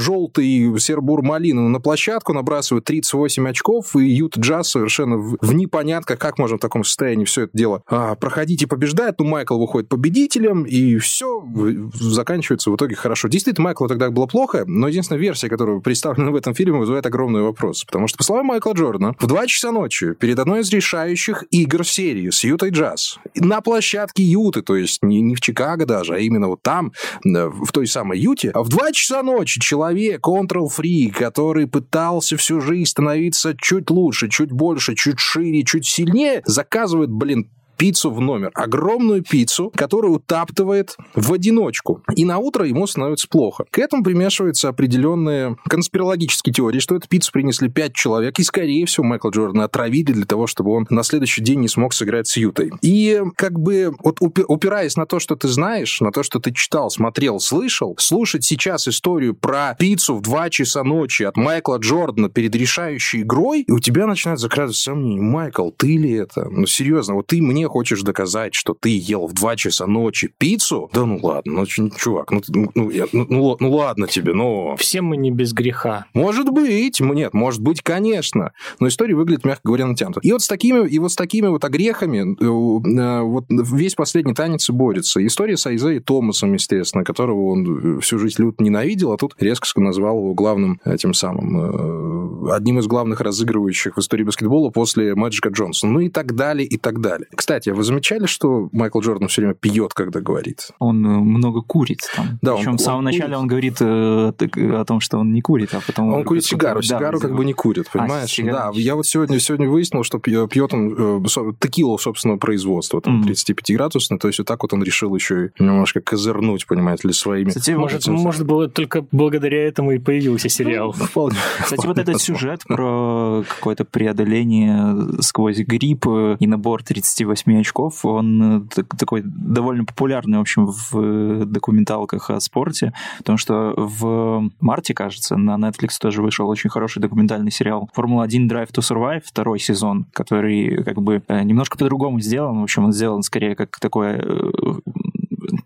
желтый 0.00 0.76
сербур 0.80 1.22
малина 1.22 1.68
на 1.68 1.80
площадку, 1.80 2.32
набрасывает 2.32 2.84
38 2.84 3.48
очков, 3.48 3.94
и 3.94 4.08
Ют 4.08 4.36
Джаз 4.36 4.70
совершенно 4.70 5.18
в, 5.18 5.54
непонятках, 5.54 6.18
как 6.18 6.36
можно 6.36 6.56
в 6.56 6.60
таком 6.60 6.82
состоянии 6.82 7.24
все 7.24 7.42
это 7.42 7.56
дело 7.56 7.82
а, 7.86 8.16
проходить 8.16 8.62
и 8.62 8.66
побеждает. 8.66 9.20
Ну, 9.20 9.26
Майкл 9.26 9.56
выходит 9.56 9.88
победителем, 9.88 10.64
и 10.64 10.98
все 10.98 11.46
заканчивается 11.94 12.72
в 12.72 12.76
итоге 12.76 12.96
хорошо. 12.96 13.28
Действительно, 13.28 13.66
Майклу 13.66 13.86
тогда 13.86 14.10
было 14.10 14.26
плохо, 14.26 14.64
но 14.66 14.88
единственная 14.88 15.20
версия, 15.20 15.48
которая 15.48 15.78
представлена 15.78 16.32
в 16.32 16.34
этом 16.34 16.54
фильме, 16.54 16.78
вызывает 16.78 17.06
огромный 17.06 17.42
вопрос. 17.42 17.84
Потому 17.84 18.08
что, 18.08 18.18
по 18.18 18.24
словам 18.24 18.46
Майкла 18.46 18.72
Джордана, 18.72 19.14
в 19.20 19.26
2 19.26 19.46
часа 19.46 19.70
ночи, 19.70 20.14
перед 20.14 20.40
одной 20.40 20.60
из 20.60 20.68
решающих 20.88 21.44
игр 21.50 21.84
серии 21.84 22.30
с 22.30 22.44
Ютой 22.44 22.70
Джаз, 22.70 23.18
на 23.34 23.60
площадке 23.60 24.22
Юты, 24.22 24.62
то 24.62 24.74
есть 24.74 25.02
не, 25.02 25.20
не 25.20 25.34
в 25.34 25.40
Чикаго 25.40 25.84
даже, 25.84 26.14
а 26.14 26.18
именно 26.18 26.48
вот 26.48 26.62
там, 26.62 26.92
э, 27.24 27.46
в 27.46 27.70
той 27.72 27.86
самой 27.86 28.18
Юте, 28.18 28.52
в 28.54 28.68
2 28.68 28.92
часа 28.92 29.22
ночи 29.22 29.60
человек, 29.60 30.22
контрол-фри, 30.22 31.10
который 31.10 31.66
пытался 31.66 32.36
всю 32.36 32.60
жизнь 32.60 32.86
становиться 32.86 33.54
чуть 33.60 33.90
лучше, 33.90 34.28
чуть 34.28 34.50
больше, 34.50 34.94
чуть 34.94 35.18
шире, 35.18 35.62
чуть 35.62 35.86
сильнее, 35.86 36.42
заказывает, 36.46 37.10
блин, 37.10 37.50
пиццу 37.78 38.10
в 38.10 38.20
номер. 38.20 38.50
Огромную 38.54 39.22
пиццу, 39.22 39.72
которую 39.74 40.14
утаптывает 40.14 40.96
в 41.14 41.32
одиночку. 41.32 42.02
И 42.14 42.24
на 42.24 42.38
утро 42.38 42.66
ему 42.66 42.86
становится 42.86 43.28
плохо. 43.28 43.64
К 43.70 43.78
этому 43.78 44.02
примешиваются 44.02 44.68
определенные 44.68 45.56
конспирологические 45.68 46.52
теории, 46.52 46.80
что 46.80 46.96
эту 46.96 47.08
пиццу 47.08 47.32
принесли 47.32 47.68
пять 47.68 47.94
человек, 47.94 48.38
и, 48.38 48.42
скорее 48.42 48.84
всего, 48.86 49.04
Майкла 49.04 49.30
Джордана 49.30 49.64
отравили 49.64 50.12
для 50.12 50.26
того, 50.26 50.46
чтобы 50.46 50.72
он 50.72 50.86
на 50.90 51.02
следующий 51.02 51.42
день 51.42 51.60
не 51.60 51.68
смог 51.68 51.94
сыграть 51.94 52.26
с 52.26 52.36
Ютой. 52.36 52.72
И 52.82 53.22
как 53.36 53.58
бы 53.58 53.94
вот 54.02 54.20
упи- 54.20 54.44
упираясь 54.46 54.96
на 54.96 55.06
то, 55.06 55.20
что 55.20 55.36
ты 55.36 55.48
знаешь, 55.48 56.00
на 56.00 56.10
то, 56.10 56.22
что 56.22 56.40
ты 56.40 56.52
читал, 56.52 56.90
смотрел, 56.90 57.38
слышал, 57.38 57.94
слушать 57.98 58.44
сейчас 58.44 58.88
историю 58.88 59.34
про 59.34 59.76
пиццу 59.78 60.16
в 60.16 60.22
2 60.22 60.50
часа 60.50 60.82
ночи 60.82 61.22
от 61.22 61.36
Майкла 61.36 61.76
Джордана 61.76 62.28
перед 62.28 62.54
решающей 62.56 63.22
игрой, 63.22 63.62
и 63.62 63.70
у 63.70 63.78
тебя 63.78 64.06
начинает 64.06 64.40
закрадываться 64.40 64.82
сомнение. 64.82 65.22
Майкл, 65.22 65.70
ты 65.70 65.96
ли 65.96 66.12
это? 66.12 66.48
Ну, 66.50 66.66
серьезно, 66.66 67.14
вот 67.14 67.28
ты 67.28 67.40
мне 67.40 67.67
хочешь 67.68 68.02
доказать, 68.02 68.54
что 68.54 68.74
ты 68.74 68.96
ел 68.96 69.26
в 69.26 69.34
2 69.34 69.56
часа 69.56 69.86
ночи 69.86 70.30
пиццу? 70.38 70.90
Да 70.92 71.04
ну 71.06 71.18
ладно, 71.22 71.52
ну, 71.52 71.66
чувак, 71.66 72.30
ну, 72.30 72.42
ну, 72.48 72.70
ну, 72.74 72.90
я- 72.90 73.06
ну, 73.12 73.26
ну, 73.28 73.56
ну 73.60 73.72
ладно 73.72 74.06
тебе, 74.06 74.32
но... 74.32 74.76
Все 74.76 75.00
мы 75.00 75.16
не 75.16 75.30
без 75.30 75.52
греха. 75.52 76.06
Может 76.14 76.50
быть, 76.50 77.00
нет, 77.00 77.34
может 77.34 77.60
быть, 77.60 77.82
конечно. 77.82 78.52
Но 78.80 78.88
история 78.88 79.14
выглядит, 79.14 79.44
мягко 79.44 79.62
говоря, 79.64 79.86
натянуто. 79.86 80.20
И 80.22 80.32
вот 80.32 80.42
с 80.42 80.48
такими, 80.48 80.88
и 80.88 80.98
вот 80.98 81.12
с 81.12 81.16
такими 81.16 81.48
вот 81.48 81.64
огрехами 81.64 82.36
э, 82.38 83.00
э, 83.00 83.22
вот 83.22 83.44
весь 83.48 83.94
последний 83.94 84.34
танец 84.34 84.68
и 84.68 84.72
борется. 84.72 85.24
История 85.26 85.56
с 85.56 85.66
Айзеей 85.66 86.00
Томасом, 86.00 86.54
естественно, 86.54 87.04
которого 87.04 87.50
он 87.50 87.96
э, 87.98 88.00
всю 88.00 88.18
жизнь 88.18 88.40
люто 88.42 88.62
ненавидел, 88.62 89.12
а 89.12 89.16
тут 89.16 89.34
резко 89.38 89.68
назвал 89.80 90.18
его 90.18 90.34
главным 90.34 90.80
этим 90.84 91.12
самым, 91.12 92.50
одним 92.50 92.78
из 92.78 92.86
главных 92.86 93.20
разыгрывающих 93.20 93.96
в 93.96 94.00
истории 94.00 94.24
баскетбола 94.24 94.70
после 94.70 95.14
Мэджика 95.14 95.48
Джонсона. 95.48 95.92
Ну 95.92 96.00
и 96.00 96.08
так 96.08 96.34
далее, 96.34 96.66
и 96.66 96.76
так 96.76 97.00
далее. 97.00 97.28
Кстати, 97.34 97.57
вы 97.66 97.82
замечали, 97.82 98.26
что 98.26 98.68
Майкл 98.72 99.00
Джордан 99.00 99.28
все 99.28 99.42
время 99.42 99.54
пьет, 99.54 99.94
когда 99.94 100.20
говорит? 100.20 100.68
Он 100.78 101.04
э, 101.04 101.08
много 101.08 101.62
курит 101.62 102.00
там. 102.14 102.38
Да, 102.42 102.54
Причем 102.56 102.72
он- 102.72 102.76
в 102.78 102.80
самом 102.80 102.98
он 102.98 103.04
начале 103.04 103.24
курит. 103.24 103.38
он 103.40 103.46
говорит 103.46 103.76
э, 103.80 104.32
так, 104.36 104.56
о 104.56 104.84
том, 104.84 105.00
что 105.00 105.18
он 105.18 105.32
не 105.32 105.40
курит, 105.40 105.74
а 105.74 105.80
потом... 105.86 106.12
Он 106.12 106.24
курит 106.24 106.44
сигару. 106.44 106.80
да, 106.80 106.96
Сигару 106.98 107.20
как 107.20 107.34
бы 107.34 107.44
не 107.44 107.52
курит, 107.52 107.88
понимаешь? 107.92 108.30
сигару 108.30 108.74
да, 108.74 108.80
я 108.80 108.94
вот 108.94 109.06
сегодня, 109.06 109.38
сегодня 109.40 109.68
выяснил, 109.68 110.04
что 110.04 110.18
пьет, 110.18 110.72
он 110.74 111.22
э, 111.26 111.52
текилу 111.60 111.98
собственного 111.98 112.38
производства, 112.38 113.00
там, 113.00 113.18
Мгм. 113.20 113.28
35-градусный, 113.28 114.18
то 114.18 114.28
есть 114.28 114.38
вот 114.38 114.46
так 114.48 114.62
вот 114.62 114.72
он 114.72 114.82
решил 114.82 115.14
еще 115.14 115.46
и 115.58 115.62
немножко 115.62 116.00
козырнуть, 116.00 116.66
понимаете 116.66 117.08
ли, 117.08 117.14
своими... 117.14 117.48
Кстати, 117.48 117.70
Может, 117.72 118.02
этим- 118.02 118.14
может 118.14 118.46
было 118.46 118.68
только 118.68 119.04
благодаря 119.12 119.66
этому 119.66 119.92
и 119.92 119.98
появился 119.98 120.48
сериал. 120.48 120.92
Вполне. 120.92 121.36
Кстати, 121.62 121.86
вот 121.86 121.98
этот 121.98 122.20
сюжет 122.20 122.62
про 122.66 123.44
какое-то 123.48 123.84
преодоление 123.84 125.22
сквозь 125.22 125.58
грипп 125.58 126.06
э, 126.08 126.36
и 126.40 126.46
набор 126.46 126.82
38 126.82 127.47
очков, 127.56 128.04
он 128.04 128.62
э, 128.62 128.66
так- 128.74 128.96
такой 128.96 129.22
довольно 129.24 129.84
популярный, 129.84 130.38
в 130.38 130.42
общем, 130.42 130.66
в 130.66 130.90
э, 130.94 131.44
документалках 131.44 132.30
о 132.30 132.40
спорте, 132.40 132.92
потому 133.18 133.38
что 133.38 133.74
в 133.76 134.50
марте, 134.60 134.94
кажется, 134.94 135.36
на 135.36 135.56
Netflix 135.56 135.90
тоже 136.00 136.22
вышел 136.22 136.48
очень 136.48 136.70
хороший 136.70 137.00
документальный 137.00 137.50
сериал 137.50 137.88
«Формула-1 137.94 138.48
Drive 138.48 138.70
to 138.72 138.80
Survive», 138.80 139.22
второй 139.24 139.58
сезон, 139.58 140.06
который 140.12 140.82
как 140.84 141.00
бы 141.00 141.22
э, 141.28 141.42
немножко 141.42 141.78
по-другому 141.78 142.20
сделан, 142.20 142.60
в 142.60 142.62
общем, 142.62 142.84
он 142.84 142.92
сделан 142.92 143.22
скорее 143.22 143.54
как 143.54 143.78
такое 143.80 144.20
э, 144.22 144.50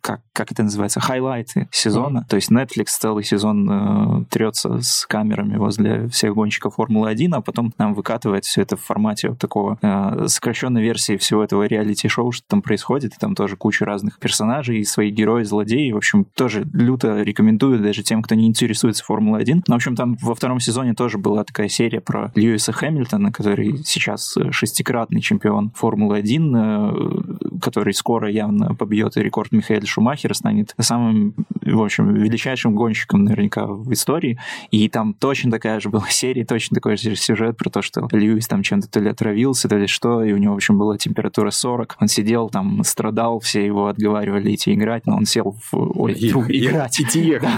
как, 0.03 0.21
как 0.33 0.51
это 0.53 0.65
называется, 0.65 1.01
хайлайты 1.01 1.69
сезона. 1.71 2.27
То 2.29 2.37
есть 2.37 2.51
Netflix 2.51 2.87
целый 2.99 3.23
сезон 3.25 3.71
э, 3.71 4.25
трется 4.31 4.81
с 4.81 5.07
камерами 5.07 5.57
возле 5.57 6.09
всех 6.09 6.35
гонщиков 6.35 6.75
Формулы-1, 6.75 7.31
а 7.33 7.41
потом 7.41 7.73
нам 7.79 7.95
выкатывает 7.95 8.45
все 8.45 8.63
это 8.63 8.77
в 8.77 8.81
формате 8.81 9.31
вот 9.31 9.39
такого 9.39 9.79
э, 9.81 10.27
сокращенной 10.27 10.83
версии 10.83 11.17
всего 11.17 11.45
этого 11.45 11.63
реалити-шоу, 11.65 12.33
что 12.33 12.45
там 12.49 12.63
происходит. 12.63 13.15
И 13.15 13.19
там 13.19 13.37
тоже 13.37 13.57
куча 13.57 13.85
разных 13.85 14.19
персонажей, 14.19 14.81
и 14.81 14.85
свои 14.85 15.11
герои, 15.11 15.45
злодеи. 15.45 15.93
В 15.93 15.99
общем, 15.99 16.25
тоже 16.25 16.67
люто 16.73 17.23
рекомендую 17.23 17.81
даже 17.81 18.03
тем, 18.03 18.23
кто 18.23 18.35
не 18.35 18.49
интересуется 18.49 19.05
Формулой-1. 19.05 19.63
Но, 19.69 19.75
в 19.75 19.77
общем, 19.77 19.95
там 19.95 20.17
во 20.21 20.35
втором 20.35 20.59
сезоне 20.59 20.95
тоже 20.95 21.19
была 21.19 21.45
такая 21.45 21.69
серия 21.69 22.01
про 22.01 22.33
Льюиса 22.35 22.73
Хэмилтона, 22.73 23.31
который 23.31 23.79
сейчас 23.85 24.37
э, 24.37 24.51
шестикратный 24.51 25.21
чемпион 25.21 25.71
Формулы-1, 25.77 26.57
э, 26.57 27.52
который 27.63 27.95
скоро 27.95 28.31
явно 28.31 28.75
побьет 28.75 29.17
рекорд 29.17 29.53
Михаэля 29.53 29.87
Шумахер 29.87 30.35
станет 30.35 30.75
самым, 30.79 31.47
в 31.73 31.83
общем, 31.83 32.15
величайшим 32.15 32.75
гонщиком 32.75 33.25
наверняка 33.25 33.67
в 33.67 33.93
истории. 33.93 34.39
И 34.71 34.89
там 34.89 35.15
точно 35.15 35.51
такая 35.51 35.81
же 35.81 35.89
была 35.89 36.07
серия, 36.11 36.45
точно 36.45 36.77
такой 36.77 36.97
же 36.97 37.17
сюжет 37.17 37.57
про 37.57 37.71
то, 37.71 37.83
что 37.83 38.09
Льюис 38.13 38.47
там 38.49 38.63
чем-то 38.63 38.91
то 38.91 39.01
ли 39.01 39.11
отравился, 39.11 39.69
то 39.69 39.77
ли 39.77 39.87
что, 39.87 40.23
и 40.23 40.33
у 40.33 40.37
него, 40.37 40.55
в 40.55 40.57
общем, 40.57 40.79
была 40.79 40.99
температура 40.99 41.51
40. 41.51 41.97
Он 42.01 42.09
сидел 42.09 42.49
там, 42.49 42.83
страдал, 42.85 43.41
все 43.41 43.65
его 43.65 43.87
отговаривали 43.87 44.55
идти 44.55 44.75
играть, 44.75 45.07
но 45.07 45.17
он 45.17 45.27
сел 45.27 45.57
в... 45.71 45.75
Ой, 45.75 46.13
и- 46.13 46.31
играть. 46.31 47.01
идти 47.01 47.21
ехать. 47.21 47.49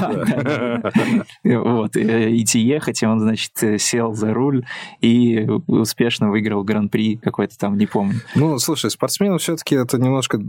Вот, 1.44 1.96
э, 1.96 2.36
идти 2.36 2.60
ехать, 2.60 3.02
и 3.02 3.06
он, 3.06 3.20
значит, 3.20 3.52
э, 3.62 3.78
сел 3.78 4.14
за 4.14 4.32
руль 4.32 4.64
и 5.00 5.46
успешно 5.66 6.30
выиграл 6.30 6.64
гран-при 6.64 7.16
какой-то 7.16 7.58
там, 7.58 7.76
не 7.76 7.86
помню. 7.86 8.20
Ну, 8.34 8.58
слушай, 8.58 8.90
спортсмены 8.90 9.38
все-таки 9.38 9.74
это 9.74 9.98
немножко 9.98 10.40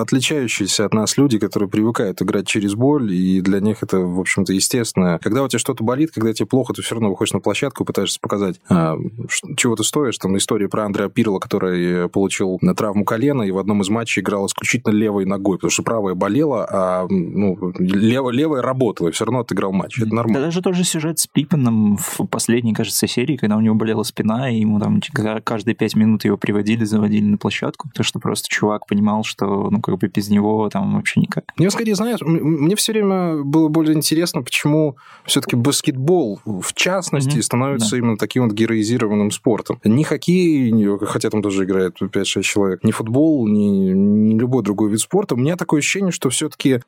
отличающиеся 0.00 0.86
от 0.86 0.94
нас 0.94 1.16
люди, 1.16 1.38
которые 1.38 1.68
привыкают 1.68 2.20
играть 2.22 2.46
через 2.46 2.74
боль, 2.74 3.09
и 3.10 3.40
для 3.40 3.60
них 3.60 3.82
это, 3.82 3.98
в 3.98 4.20
общем-то, 4.20 4.52
естественно. 4.52 5.18
Когда 5.22 5.42
у 5.42 5.48
тебя 5.48 5.58
что-то 5.58 5.84
болит, 5.84 6.10
когда 6.12 6.32
тебе 6.32 6.46
плохо, 6.46 6.72
ты 6.72 6.82
все 6.82 6.94
равно 6.94 7.10
выходишь 7.10 7.32
на 7.32 7.40
площадку 7.40 7.84
и 7.84 7.86
пытаешься 7.86 8.18
показать, 8.20 8.60
а, 8.68 8.96
чего 9.56 9.76
ты 9.76 9.84
стоишь. 9.84 10.18
Там 10.18 10.36
история 10.36 10.68
про 10.68 10.84
Андреа 10.84 11.08
Пирла, 11.08 11.38
который 11.38 12.08
получил 12.08 12.58
травму 12.76 13.04
колена 13.04 13.42
и 13.42 13.50
в 13.50 13.58
одном 13.58 13.82
из 13.82 13.88
матчей 13.88 14.22
играл 14.22 14.46
исключительно 14.46 14.92
левой 14.92 15.24
ногой, 15.24 15.58
потому 15.58 15.70
что 15.70 15.82
правая 15.82 16.14
болела, 16.14 16.66
а 16.70 17.06
ну, 17.08 17.72
левая, 17.78 18.34
левая 18.34 18.62
работала, 18.62 19.08
и 19.08 19.12
все 19.12 19.24
равно 19.24 19.40
отыграл 19.40 19.72
матч. 19.72 19.98
Это 19.98 20.10
Да 20.10 20.16
нормально. 20.16 20.46
даже 20.46 20.62
тоже 20.62 20.84
сюжет 20.84 21.18
с 21.18 21.26
Пиппеном 21.26 21.96
в 21.96 22.26
последней, 22.26 22.74
кажется, 22.74 23.06
серии, 23.06 23.36
когда 23.36 23.56
у 23.56 23.60
него 23.60 23.74
болела 23.74 24.02
спина, 24.02 24.50
и 24.50 24.60
ему 24.60 24.78
там 24.80 25.00
каждые 25.44 25.74
пять 25.74 25.96
минут 25.96 26.24
его 26.24 26.36
приводили, 26.36 26.84
заводили 26.84 27.24
на 27.24 27.38
площадку. 27.38 27.90
То, 27.94 28.02
что 28.02 28.18
просто 28.18 28.48
чувак 28.48 28.86
понимал, 28.86 29.24
что, 29.24 29.68
ну, 29.70 29.80
как 29.80 29.98
бы 29.98 30.08
без 30.08 30.28
него 30.28 30.68
там 30.70 30.94
вообще 30.96 31.20
никак. 31.20 31.44
Мне 31.56 31.70
скорее, 31.70 31.94
знаешь, 31.94 32.20
мне 32.22 32.76
все 32.76 32.92
время 32.92 32.99
было 33.02 33.68
более 33.68 33.96
интересно, 33.96 34.42
почему 34.42 34.96
все-таки 35.24 35.56
баскетбол, 35.56 36.40
в 36.44 36.72
частности, 36.74 37.34
Мгм, 37.34 37.42
становится 37.42 37.96
именно 37.96 38.16
таким 38.16 38.44
вот 38.44 38.52
героизированным 38.52 39.30
спортом. 39.30 39.80
Ни 39.84 40.02
хоккей, 40.02 40.72
хотя 41.02 41.30
там 41.30 41.42
тоже 41.42 41.64
играет 41.64 41.96
5-6 42.00 42.42
человек, 42.42 42.84
ни 42.84 42.90
футбол, 42.90 43.46
ни, 43.46 43.90
ни 43.90 44.38
любой 44.38 44.62
другой 44.62 44.90
вид 44.90 45.00
спорта. 45.00 45.34
У 45.34 45.38
меня 45.38 45.56
такое 45.56 45.80
ощущение, 45.80 46.12
что 46.12 46.30
все-таки 46.30 46.80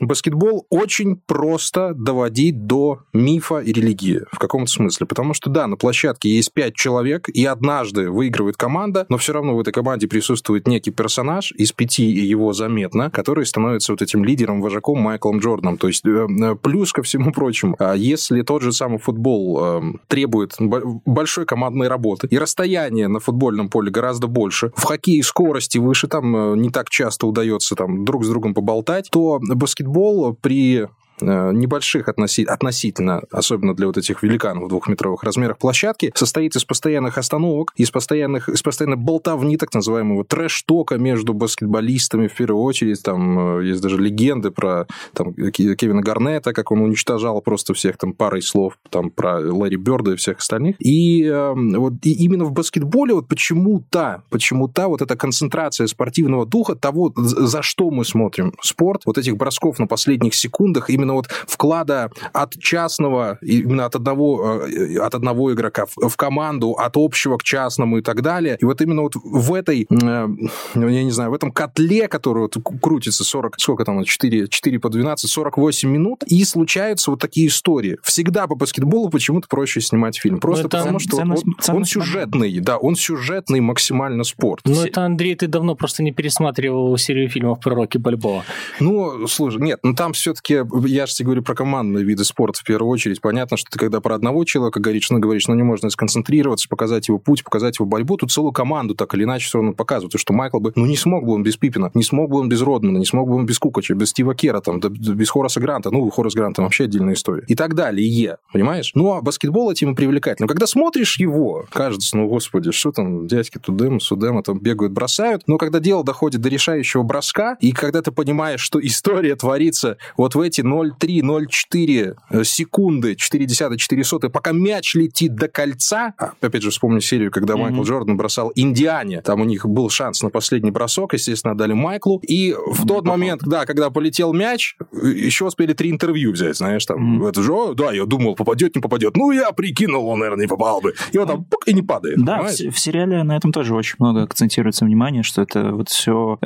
баскетбол 0.00 0.66
очень 0.70 1.16
просто 1.16 1.94
доводить 1.94 2.66
до 2.66 3.00
мифа 3.12 3.58
и 3.58 3.72
религии 3.72 4.22
в 4.32 4.38
каком-то 4.38 4.70
смысле. 4.70 5.06
Потому 5.06 5.34
что, 5.34 5.50
да, 5.50 5.66
на 5.66 5.76
площадке 5.76 6.28
есть 6.28 6.52
5 6.52 6.74
человек, 6.74 7.28
и 7.28 7.44
однажды 7.44 8.10
выигрывает 8.10 8.56
команда, 8.56 9.06
но 9.08 9.16
все 9.18 9.32
равно 9.32 9.56
в 9.56 9.60
этой 9.60 9.72
команде 9.72 10.08
присутствует 10.08 10.66
некий 10.66 10.90
персонаж, 10.90 11.52
из 11.52 11.72
пяти 11.72 12.10
и 12.10 12.20
его 12.20 12.52
заметно, 12.52 13.10
который 13.10 13.46
становится 13.46 13.92
вот 13.92 14.02
этим 14.02 14.24
лидером, 14.24 14.60
вожаком 14.60 14.98
Майклом 15.30 15.38
Джорданом. 15.38 15.78
То 15.78 15.88
есть 15.88 16.04
э, 16.06 16.26
э, 16.28 16.56
плюс 16.56 16.92
ко 16.92 17.02
всему 17.02 17.32
прочему, 17.32 17.76
а 17.78 17.94
если 17.94 18.42
тот 18.42 18.62
же 18.62 18.72
самый 18.72 18.98
футбол 18.98 19.58
э, 19.62 19.82
требует 20.08 20.54
бо- 20.58 21.00
большой 21.04 21.46
командной 21.46 21.88
работы, 21.88 22.26
и 22.30 22.38
расстояние 22.38 23.08
на 23.08 23.20
футбольном 23.20 23.68
поле 23.68 23.90
гораздо 23.90 24.26
больше, 24.26 24.72
в 24.76 24.84
хоккее 24.84 25.22
скорости 25.22 25.78
выше, 25.78 26.08
там 26.08 26.36
э, 26.36 26.56
не 26.56 26.70
так 26.70 26.90
часто 26.90 27.26
удается 27.26 27.74
там 27.74 28.04
друг 28.04 28.24
с 28.24 28.28
другом 28.28 28.54
поболтать, 28.54 29.08
то 29.10 29.40
баскетбол 29.40 30.36
при 30.40 30.88
небольших 31.22 32.08
относи- 32.08 32.44
относительно, 32.44 33.22
особенно 33.30 33.74
для 33.74 33.86
вот 33.86 33.98
этих 33.98 34.22
великанов 34.22 34.68
двухметровых 34.68 35.22
размерах 35.22 35.58
площадки, 35.58 36.12
состоит 36.14 36.56
из 36.56 36.64
постоянных 36.64 37.18
остановок, 37.18 37.72
из 37.76 37.90
постоянных, 37.90 38.48
из 38.48 38.62
постоянной 38.62 38.96
болтовни, 38.96 39.56
так 39.56 39.72
называемого 39.74 40.24
трэш-тока 40.24 40.96
между 40.98 41.34
баскетболистами 41.34 42.28
в 42.28 42.34
первую 42.34 42.62
очередь. 42.62 43.02
Там 43.02 43.58
э, 43.58 43.66
есть 43.66 43.82
даже 43.82 43.98
легенды 43.98 44.50
про 44.50 44.86
там, 45.12 45.34
Ке- 45.34 45.74
Кевина 45.76 46.02
Гарнета, 46.02 46.52
как 46.52 46.70
он 46.70 46.80
уничтожал 46.80 47.40
просто 47.42 47.74
всех 47.74 47.96
там 47.96 48.12
парой 48.12 48.42
слов 48.42 48.78
там 48.90 49.10
про 49.10 49.38
Ларри 49.40 49.76
Бёрда 49.76 50.12
и 50.12 50.16
всех 50.16 50.38
остальных. 50.38 50.76
И 50.78 51.24
э, 51.24 51.52
вот 51.54 51.94
и 52.02 52.12
именно 52.12 52.44
в 52.44 52.52
баскетболе 52.52 53.14
вот 53.14 53.28
почему-то, 53.28 54.22
почему-то 54.30 54.88
вот 54.88 55.02
эта 55.02 55.16
концентрация 55.16 55.86
спортивного 55.86 56.46
духа, 56.46 56.74
того, 56.74 57.12
за 57.16 57.62
что 57.62 57.90
мы 57.90 58.04
смотрим 58.04 58.54
спорт, 58.62 59.02
вот 59.06 59.18
этих 59.18 59.36
бросков 59.36 59.78
на 59.78 59.86
последних 59.86 60.34
секундах, 60.34 60.90
именно 60.90 61.09
вот 61.14 61.26
вклада 61.46 62.10
от 62.32 62.58
частного, 62.58 63.38
именно 63.42 63.86
от 63.86 63.96
одного, 63.96 64.66
э, 64.66 64.98
от 64.98 65.14
одного 65.14 65.52
игрока 65.52 65.86
в, 65.86 66.16
команду, 66.16 66.72
от 66.72 66.96
общего 66.96 67.36
к 67.38 67.42
частному 67.42 67.98
и 67.98 68.02
так 68.02 68.22
далее. 68.22 68.56
И 68.60 68.64
вот 68.64 68.80
именно 68.80 69.02
вот 69.02 69.14
в 69.16 69.54
этой, 69.54 69.86
э, 69.90 70.26
ну, 70.74 70.88
я 70.88 71.04
не 71.04 71.10
знаю, 71.10 71.30
в 71.30 71.34
этом 71.34 71.52
котле, 71.52 72.08
который 72.08 72.42
вот 72.42 72.56
крутится 72.80 73.24
40, 73.24 73.54
сколько 73.58 73.84
там, 73.84 74.04
4, 74.04 74.48
4 74.48 74.78
по 74.78 74.88
12, 74.88 75.30
48 75.30 75.88
минут, 75.88 76.22
и 76.24 76.44
случаются 76.44 77.10
вот 77.10 77.20
такие 77.20 77.48
истории. 77.48 77.98
Всегда 78.02 78.46
по 78.46 78.54
баскетболу 78.54 79.10
почему-то 79.10 79.48
проще 79.48 79.80
снимать 79.80 80.18
фильм. 80.18 80.40
Просто 80.40 80.66
это 80.66 80.78
потому, 80.78 80.98
что 80.98 81.16
ценность- 81.16 81.44
он, 81.46 81.54
он 81.54 81.60
ценность 81.60 81.92
сюжетный, 81.92 82.60
да, 82.60 82.76
он 82.76 82.96
сюжетный 82.96 83.60
максимально 83.60 84.24
спорт. 84.24 84.62
Ну, 84.64 84.82
это, 84.82 85.04
Андрей, 85.04 85.34
ты 85.34 85.46
давно 85.46 85.74
просто 85.74 86.02
не 86.02 86.12
пересматривал 86.12 86.96
серию 86.96 87.28
фильмов 87.28 87.60
про 87.60 87.74
Рокки 87.74 87.98
Бальбоа. 87.98 88.44
Ну, 88.80 89.26
слушай, 89.26 89.60
нет, 89.60 89.80
ну 89.82 89.94
там 89.94 90.12
все-таки, 90.12 90.62
я 90.86 90.99
же 91.06 91.14
тебе 91.14 91.26
говорю 91.26 91.42
про 91.42 91.54
командные 91.54 92.04
виды 92.04 92.24
спорта 92.24 92.60
в 92.60 92.64
первую 92.64 92.90
очередь. 92.90 93.20
Понятно, 93.20 93.56
что 93.56 93.70
ты 93.70 93.78
когда 93.78 94.00
про 94.00 94.14
одного 94.14 94.44
человека 94.44 94.80
говоришь, 94.80 95.10
ну, 95.10 95.18
говоришь, 95.18 95.48
ну, 95.48 95.54
не 95.54 95.62
можно 95.62 95.90
сконцентрироваться, 95.90 96.68
показать 96.68 97.08
его 97.08 97.18
путь, 97.18 97.44
показать 97.44 97.78
его 97.78 97.86
борьбу, 97.86 98.16
тут 98.16 98.30
целую 98.30 98.52
команду 98.52 98.94
так 98.94 99.14
или 99.14 99.24
иначе 99.24 99.46
все 99.46 99.58
равно 99.58 99.72
показывают. 99.72 100.14
И 100.14 100.18
что 100.18 100.32
Майкл 100.32 100.60
бы, 100.60 100.72
ну, 100.76 100.86
не 100.86 100.96
смог 100.96 101.24
бы 101.24 101.32
он 101.32 101.42
без 101.42 101.56
Пиппина, 101.56 101.90
не 101.94 102.02
смог 102.02 102.30
бы 102.30 102.38
он 102.38 102.48
без 102.48 102.62
Родмана, 102.62 102.98
не 102.98 103.06
смог 103.06 103.28
бы 103.28 103.36
он 103.36 103.46
без 103.46 103.58
Кукача, 103.58 103.94
без 103.94 104.10
Стива 104.10 104.34
Кера, 104.34 104.60
там, 104.60 104.80
да, 104.80 104.88
без 104.88 105.30
Хораса 105.30 105.60
Гранта, 105.60 105.90
ну, 105.90 106.08
Хорас 106.10 106.34
Грант 106.34 106.56
там 106.56 106.64
вообще 106.64 106.84
отдельная 106.84 107.14
история. 107.14 107.44
И 107.46 107.54
так 107.54 107.74
далее, 107.74 108.36
понимаешь? 108.52 108.92
Ну, 108.94 109.12
а 109.12 109.22
баскетбол 109.22 109.70
этим 109.70 109.92
и 109.92 109.94
привлекательно. 109.94 110.48
Когда 110.48 110.66
смотришь 110.66 111.18
его, 111.18 111.66
кажется, 111.72 112.16
ну, 112.16 112.28
господи, 112.28 112.70
что 112.70 112.92
там, 112.92 113.26
дядьки 113.26 113.58
Тудема, 113.58 114.00
Судема 114.00 114.42
там 114.42 114.58
бегают, 114.58 114.92
бросают, 114.92 115.42
но 115.46 115.58
когда 115.58 115.78
дело 115.80 116.04
доходит 116.04 116.40
до 116.40 116.48
решающего 116.48 117.02
броска, 117.02 117.56
и 117.60 117.72
когда 117.72 118.02
ты 118.02 118.10
понимаешь, 118.12 118.60
что 118.60 118.84
история 118.84 119.36
творится 119.36 119.96
вот 120.16 120.34
в 120.34 120.40
эти 120.40 120.60
0,3-0,4 120.98 122.44
секунды, 122.44 123.14
4 123.16 123.46
десятых, 123.46 123.78
4 123.78 124.04
сотые, 124.04 124.30
пока 124.30 124.52
мяч 124.52 124.94
летит 124.94 125.34
до 125.34 125.48
кольца, 125.48 126.14
а, 126.18 126.32
опять 126.40 126.62
же, 126.62 126.70
вспомню 126.70 127.00
серию, 127.00 127.30
когда 127.30 127.54
Мгм. 127.54 127.62
Майкл 127.64 127.82
Джордан 127.82 128.16
бросал 128.16 128.52
Индиане, 128.54 129.20
там 129.22 129.40
у 129.40 129.44
них 129.44 129.66
был 129.66 129.88
шанс 129.90 130.22
на 130.22 130.30
последний 130.30 130.70
бросок, 130.70 131.12
естественно, 131.14 131.52
отдали 131.52 131.72
Майклу, 131.72 132.20
и 132.26 132.52
в 132.54 132.80
Не 132.82 132.86
тот 132.86 132.98
попал. 133.04 133.12
момент, 133.18 133.42
да, 133.44 133.66
когда 133.66 133.90
полетел 133.90 134.32
мяч, 134.32 134.76
еще 134.92 135.46
успели 135.46 135.72
три 135.72 135.90
интервью 135.90 136.32
взять, 136.32 136.56
знаешь, 136.56 136.84
там, 136.86 137.00
Мгм. 137.16 137.26
это 137.26 137.42
же, 137.42 137.52
«О, 137.52 137.74
да, 137.74 137.92
я 137.92 138.04
думал, 138.06 138.34
попадет, 138.34 138.74
не 138.76 138.80
попадет, 138.82 139.16
ну, 139.16 139.30
я 139.32 139.52
прикинул, 139.52 140.06
он, 140.08 140.20
наверное, 140.20 140.42
не 140.44 140.48
попал 140.48 140.80
бы, 140.80 140.94
и 141.12 141.18
вот 141.18 141.28
там, 141.28 141.44
пук, 141.44 141.66
и 141.66 141.72
не 141.74 141.82
падает, 141.82 142.18
Да, 142.24 142.42
в, 142.42 142.48
в 142.50 142.78
сериале 142.78 143.22
на 143.22 143.36
этом 143.36 143.52
тоже 143.52 143.74
очень 143.74 143.96
много 143.98 144.22
акцентируется 144.22 144.84
внимание, 144.84 145.22
что 145.22 145.42
это 145.42 145.72
вот 145.72 145.88
все 145.88 146.38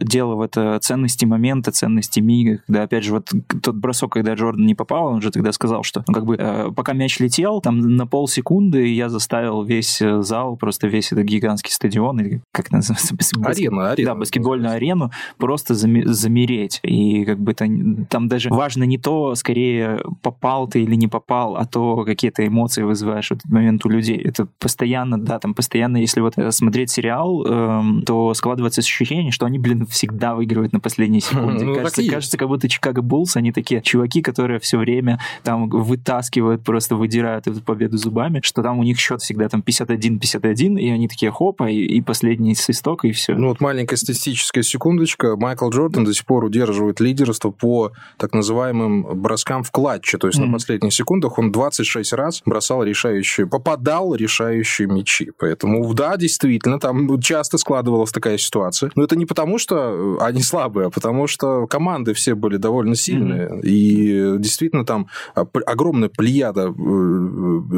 дело 0.00 0.34
в 0.36 0.40
это 0.40 0.78
ценности 0.80 1.24
момента, 1.24 1.72
ценности 1.72 2.20
мига, 2.20 2.58
когда, 2.66 2.82
опять 2.84 3.04
же, 3.04 3.12
вот 3.12 3.30
тот 3.74 3.80
бросок, 3.80 4.12
когда 4.12 4.34
Джордан 4.34 4.66
не 4.66 4.74
попал, 4.74 5.06
он 5.06 5.20
же 5.20 5.30
тогда 5.30 5.52
сказал, 5.52 5.82
что 5.82 6.04
ну, 6.06 6.14
как 6.14 6.24
бы 6.24 6.36
э, 6.38 6.70
пока 6.74 6.92
мяч 6.92 7.18
летел, 7.20 7.60
там 7.60 7.80
на 7.80 8.06
полсекунды 8.06 8.86
я 8.86 9.08
заставил 9.08 9.62
весь 9.62 10.00
э, 10.00 10.22
зал, 10.22 10.56
просто 10.56 10.86
весь 10.86 11.12
этот 11.12 11.24
гигантский 11.24 11.72
стадион, 11.72 12.20
или 12.20 12.40
как 12.52 12.70
называется? 12.70 13.14
Арена, 13.44 13.90
арена. 13.92 14.10
Да, 14.10 14.14
баскетбольную 14.14 14.74
арену 14.74 15.10
просто 15.38 15.74
заме- 15.74 16.06
замереть. 16.06 16.80
И 16.82 17.24
как 17.24 17.38
бы 17.38 17.52
это, 17.52 17.66
там 18.08 18.28
даже 18.28 18.50
важно 18.50 18.84
не 18.84 18.98
то, 18.98 19.34
скорее, 19.34 20.00
попал 20.22 20.68
ты 20.68 20.82
или 20.82 20.94
не 20.94 21.08
попал, 21.08 21.56
а 21.56 21.66
то, 21.66 22.04
какие 22.04 22.30
ты 22.30 22.46
эмоции 22.46 22.82
вызываешь 22.82 23.28
в 23.28 23.32
этот 23.32 23.50
момент 23.50 23.84
у 23.84 23.88
людей. 23.88 24.16
Это 24.16 24.46
постоянно, 24.58 25.18
да, 25.18 25.38
там 25.38 25.54
постоянно, 25.54 25.96
если 25.96 26.20
вот 26.20 26.34
э, 26.36 26.50
смотреть 26.52 26.90
сериал, 26.90 27.44
эм, 27.44 28.02
то 28.02 28.32
складывается 28.34 28.80
ощущение, 28.80 29.32
что 29.32 29.46
они, 29.46 29.58
блин, 29.58 29.86
всегда 29.86 30.34
выигрывают 30.34 30.72
на 30.72 30.80
последней 30.80 31.20
секунде. 31.20 31.64
Ну, 31.74 31.74
кажется, 31.76 32.02
кажется, 32.06 32.36
как 32.36 32.48
будто 32.48 32.68
Чикаго 32.68 33.00
Буллс, 33.00 33.36
они 33.36 33.52
такие 33.52 33.63
чуваки, 33.64 34.22
которые 34.22 34.58
все 34.60 34.78
время 34.78 35.18
там 35.42 35.68
вытаскивают, 35.68 36.62
просто 36.64 36.96
выдирают 36.96 37.46
эту 37.46 37.60
победу 37.60 37.96
зубами, 37.96 38.40
что 38.42 38.62
там 38.62 38.78
у 38.78 38.82
них 38.82 38.98
счет 38.98 39.20
всегда 39.22 39.48
там 39.48 39.62
51-51, 39.66 40.78
и 40.80 40.90
они 40.90 41.08
такие 41.08 41.30
хопа, 41.30 41.70
и, 41.70 41.76
и 41.76 42.00
последний 42.00 42.54
свисток, 42.54 43.04
и 43.04 43.12
все. 43.12 43.34
Ну 43.34 43.48
вот 43.48 43.60
маленькая 43.60 43.96
статистическая 43.96 44.62
секундочка. 44.62 45.36
Майкл 45.36 45.68
Джордан 45.70 46.04
до 46.04 46.12
сих 46.12 46.24
пор 46.26 46.44
удерживает 46.44 47.00
лидерство 47.00 47.50
по 47.50 47.92
так 48.18 48.32
называемым 48.32 49.20
броскам 49.22 49.62
в 49.62 49.70
клатче. 49.70 50.18
То 50.18 50.26
есть 50.28 50.38
Мгм. 50.38 50.48
на 50.48 50.52
последних 50.54 50.92
секундах 50.92 51.38
он 51.38 51.52
26 51.52 52.12
раз 52.12 52.42
бросал 52.44 52.82
решающие, 52.82 53.46
попадал 53.46 54.14
решающие 54.14 54.88
мячи. 54.88 55.30
Поэтому 55.38 55.92
да, 55.94 56.16
действительно, 56.16 56.78
там 56.78 57.20
часто 57.20 57.58
складывалась 57.58 58.12
такая 58.12 58.38
ситуация. 58.38 58.90
Но 58.94 59.04
это 59.04 59.16
не 59.16 59.26
потому, 59.26 59.58
что 59.58 60.18
они 60.20 60.42
слабые, 60.42 60.88
а 60.88 60.90
потому 60.90 61.26
что 61.26 61.66
команды 61.66 62.14
все 62.14 62.34
были 62.34 62.56
довольно 62.56 62.94
сильные. 62.94 63.53
И 63.62 64.36
действительно 64.38 64.84
там 64.84 65.08
огромная 65.34 66.08
плеяда 66.08 66.74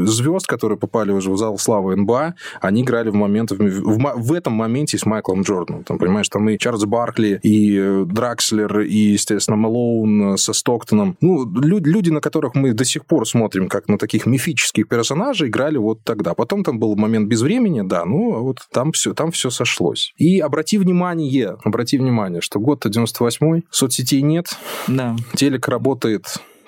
звезд, 0.06 0.46
которые 0.46 0.78
попали 0.78 1.12
уже 1.12 1.30
в 1.30 1.36
зал 1.36 1.58
славы 1.58 1.96
НБА, 1.96 2.34
они 2.60 2.82
играли 2.82 3.10
в 3.10 3.14
момент 3.14 3.50
в, 3.50 3.58
в, 3.58 4.32
этом 4.32 4.52
моменте 4.52 4.98
с 4.98 5.06
Майклом 5.06 5.42
Джорданом. 5.42 5.84
Там, 5.84 5.98
понимаешь, 5.98 6.28
там 6.28 6.48
и 6.48 6.58
Чарльз 6.58 6.84
Баркли, 6.84 7.40
и 7.42 8.04
Дракслер, 8.04 8.80
и, 8.80 8.96
естественно, 8.96 9.56
Малоун 9.56 10.36
со 10.36 10.52
Стоктоном. 10.52 11.16
Ну, 11.20 11.50
люди, 11.60 11.88
люди, 11.88 12.10
на 12.10 12.20
которых 12.20 12.54
мы 12.54 12.72
до 12.72 12.84
сих 12.84 13.06
пор 13.06 13.26
смотрим 13.26 13.68
как 13.68 13.88
на 13.88 13.98
таких 13.98 14.26
мифических 14.26 14.88
персонажей, 14.88 15.48
играли 15.48 15.78
вот 15.78 16.02
тогда. 16.04 16.34
Потом 16.34 16.64
там 16.64 16.78
был 16.78 16.96
момент 16.96 17.28
без 17.28 17.42
времени, 17.42 17.82
да, 17.82 18.04
ну, 18.04 18.34
а 18.34 18.38
вот 18.40 18.58
там 18.72 18.92
все, 18.92 19.14
там 19.14 19.30
все 19.30 19.50
сошлось. 19.50 20.12
И 20.16 20.40
обрати 20.40 20.78
внимание, 20.78 21.56
обрати 21.64 21.98
внимание, 21.98 22.40
что 22.40 22.60
год-то 22.60 22.88
98-й, 22.88 23.64
соцсетей 23.70 24.22
нет, 24.22 24.46
да. 24.86 25.16
телек 25.34 25.65
работает 25.68 26.26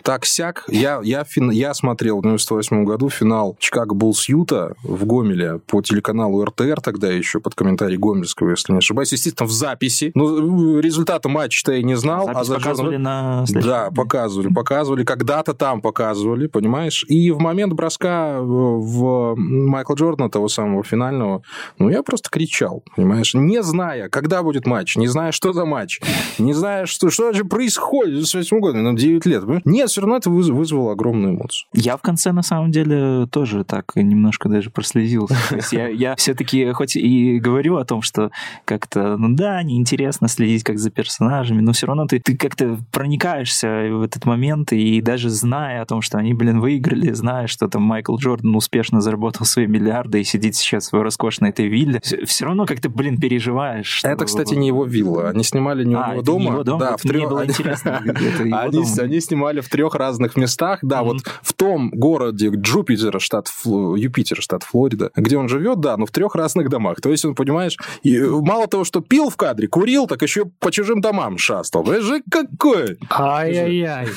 так-сяк. 0.08 0.64
Я, 0.68 1.02
я, 1.04 1.22
фин, 1.22 1.50
я 1.50 1.74
смотрел 1.74 2.20
в 2.20 2.22
98 2.22 2.84
году 2.84 3.10
финал 3.10 3.58
Чикаго 3.58 3.94
Буллс 3.94 4.26
Юта 4.26 4.74
в 4.82 5.04
Гомеле 5.04 5.58
по 5.66 5.82
телеканалу 5.82 6.42
РТР 6.46 6.80
тогда 6.80 7.08
еще, 7.08 7.40
под 7.40 7.54
комментарий 7.54 7.98
Гомельского, 7.98 8.48
если 8.48 8.72
не 8.72 8.78
ошибаюсь. 8.78 9.12
Естественно, 9.12 9.46
в 9.46 9.52
записи. 9.52 10.10
Ну, 10.14 10.80
результата 10.80 11.28
матча-то 11.28 11.72
я 11.72 11.82
не 11.82 11.94
знал. 11.94 12.24
Запись 12.24 12.40
а 12.40 12.44
за 12.44 12.54
показывали 12.54 12.96
на... 12.96 13.44
Да, 13.50 13.90
показывали, 13.90 14.48
показывали. 14.48 15.04
Когда-то 15.04 15.52
там 15.52 15.82
показывали, 15.82 16.46
понимаешь? 16.46 17.04
И 17.08 17.30
в 17.30 17.38
момент 17.38 17.74
броска 17.74 18.40
в 18.40 19.34
Майкла 19.36 19.94
Джордана, 19.94 20.30
того 20.30 20.48
самого 20.48 20.84
финального, 20.84 21.42
ну, 21.78 21.90
я 21.90 22.02
просто 22.02 22.30
кричал, 22.30 22.82
понимаешь? 22.96 23.34
Не 23.34 23.62
зная, 23.62 24.08
когда 24.08 24.42
будет 24.42 24.64
матч, 24.64 24.96
не 24.96 25.06
зная, 25.06 25.32
что 25.32 25.52
за 25.52 25.66
матч, 25.66 26.00
не 26.38 26.54
зная, 26.54 26.86
что, 26.86 27.10
что 27.10 27.34
же 27.34 27.44
происходит 27.44 28.26
с 28.26 28.32
8 28.32 28.58
годом, 28.58 28.84
ну, 28.84 28.94
9 28.94 29.26
лет. 29.26 29.42
Понимаешь? 29.42 29.62
Нет, 29.66 29.97
все 29.98 30.02
равно 30.02 30.16
это 30.18 30.30
вызвало 30.30 30.92
огромную 30.92 31.34
эмоцию. 31.34 31.68
Я 31.74 31.96
в 31.96 32.02
конце, 32.02 32.30
на 32.30 32.42
самом 32.42 32.70
деле, 32.70 33.26
тоже 33.26 33.64
так 33.64 33.96
немножко 33.96 34.48
даже 34.48 34.70
прослезился. 34.70 35.34
Я, 35.72 35.88
я 35.88 36.14
все-таки 36.14 36.70
хоть 36.70 36.94
и 36.94 37.40
говорю 37.40 37.78
о 37.78 37.84
том, 37.84 38.00
что 38.00 38.30
как-то, 38.64 39.16
ну 39.16 39.34
да, 39.34 39.60
неинтересно 39.64 40.28
следить 40.28 40.62
как 40.62 40.78
за 40.78 40.90
персонажами, 40.90 41.62
но 41.62 41.72
все 41.72 41.88
равно 41.88 42.06
ты, 42.06 42.20
ты 42.20 42.36
как-то 42.36 42.78
проникаешься 42.92 43.88
в 43.90 44.02
этот 44.02 44.24
момент, 44.24 44.72
и 44.72 45.00
даже 45.00 45.30
зная 45.30 45.82
о 45.82 45.86
том, 45.86 46.00
что 46.00 46.18
они, 46.18 46.32
блин, 46.32 46.60
выиграли, 46.60 47.12
зная, 47.12 47.48
что 47.48 47.66
там 47.66 47.82
Майкл 47.82 48.16
Джордан 48.16 48.54
успешно 48.54 49.00
заработал 49.00 49.46
свои 49.46 49.66
миллиарды 49.66 50.20
и 50.20 50.24
сидит 50.24 50.54
сейчас 50.54 50.92
в 50.92 51.02
роскошной 51.02 51.50
этой 51.50 51.66
вилле, 51.66 52.00
все 52.24 52.44
равно 52.44 52.66
как-то, 52.66 52.88
блин, 52.88 53.18
переживаешь. 53.18 54.04
Это, 54.04 54.26
кстати, 54.26 54.54
не 54.54 54.68
его 54.68 54.84
вилла. 54.84 55.30
Они 55.30 55.42
снимали 55.42 55.84
не 55.84 55.96
у 55.96 55.98
а, 55.98 56.12
него 56.12 56.22
дома. 56.22 56.52
Его 56.52 56.62
дом? 56.62 56.78
Да, 56.78 56.92
вот 56.92 57.00
в 57.00 57.02
трех... 57.02 57.28
было 57.28 57.44
интересно. 57.48 57.98
Они, 57.98 58.84
они 59.00 59.20
снимали 59.20 59.60
в 59.60 59.68
трех 59.78 59.94
разных 59.94 60.36
местах. 60.36 60.80
Да, 60.82 60.98
mm-hmm. 60.98 61.04
вот 61.04 61.16
в 61.40 61.52
том 61.52 61.90
городе 61.90 62.50
Джупитер, 62.52 63.20
штат 63.20 63.46
Юпитер, 63.64 64.42
штат 64.42 64.64
Флорида, 64.64 65.12
где 65.14 65.38
он 65.38 65.48
живет, 65.48 65.78
да, 65.78 65.96
но 65.96 66.04
в 66.04 66.10
трех 66.10 66.34
разных 66.34 66.68
домах. 66.68 67.00
То 67.00 67.10
есть 67.10 67.24
он, 67.24 67.36
понимаешь, 67.36 67.76
и 68.02 68.16
э, 68.16 68.28
мало 68.28 68.66
того, 68.66 68.82
что 68.82 69.00
пил 69.00 69.30
в 69.30 69.36
кадре, 69.36 69.68
курил, 69.68 70.08
так 70.08 70.20
еще 70.22 70.46
по 70.46 70.72
чужим 70.72 71.00
домам 71.00 71.38
шастал. 71.38 71.84
Понимаешь, 71.84 72.22
какой? 72.28 72.98
Ай-яй-яй. 73.08 74.08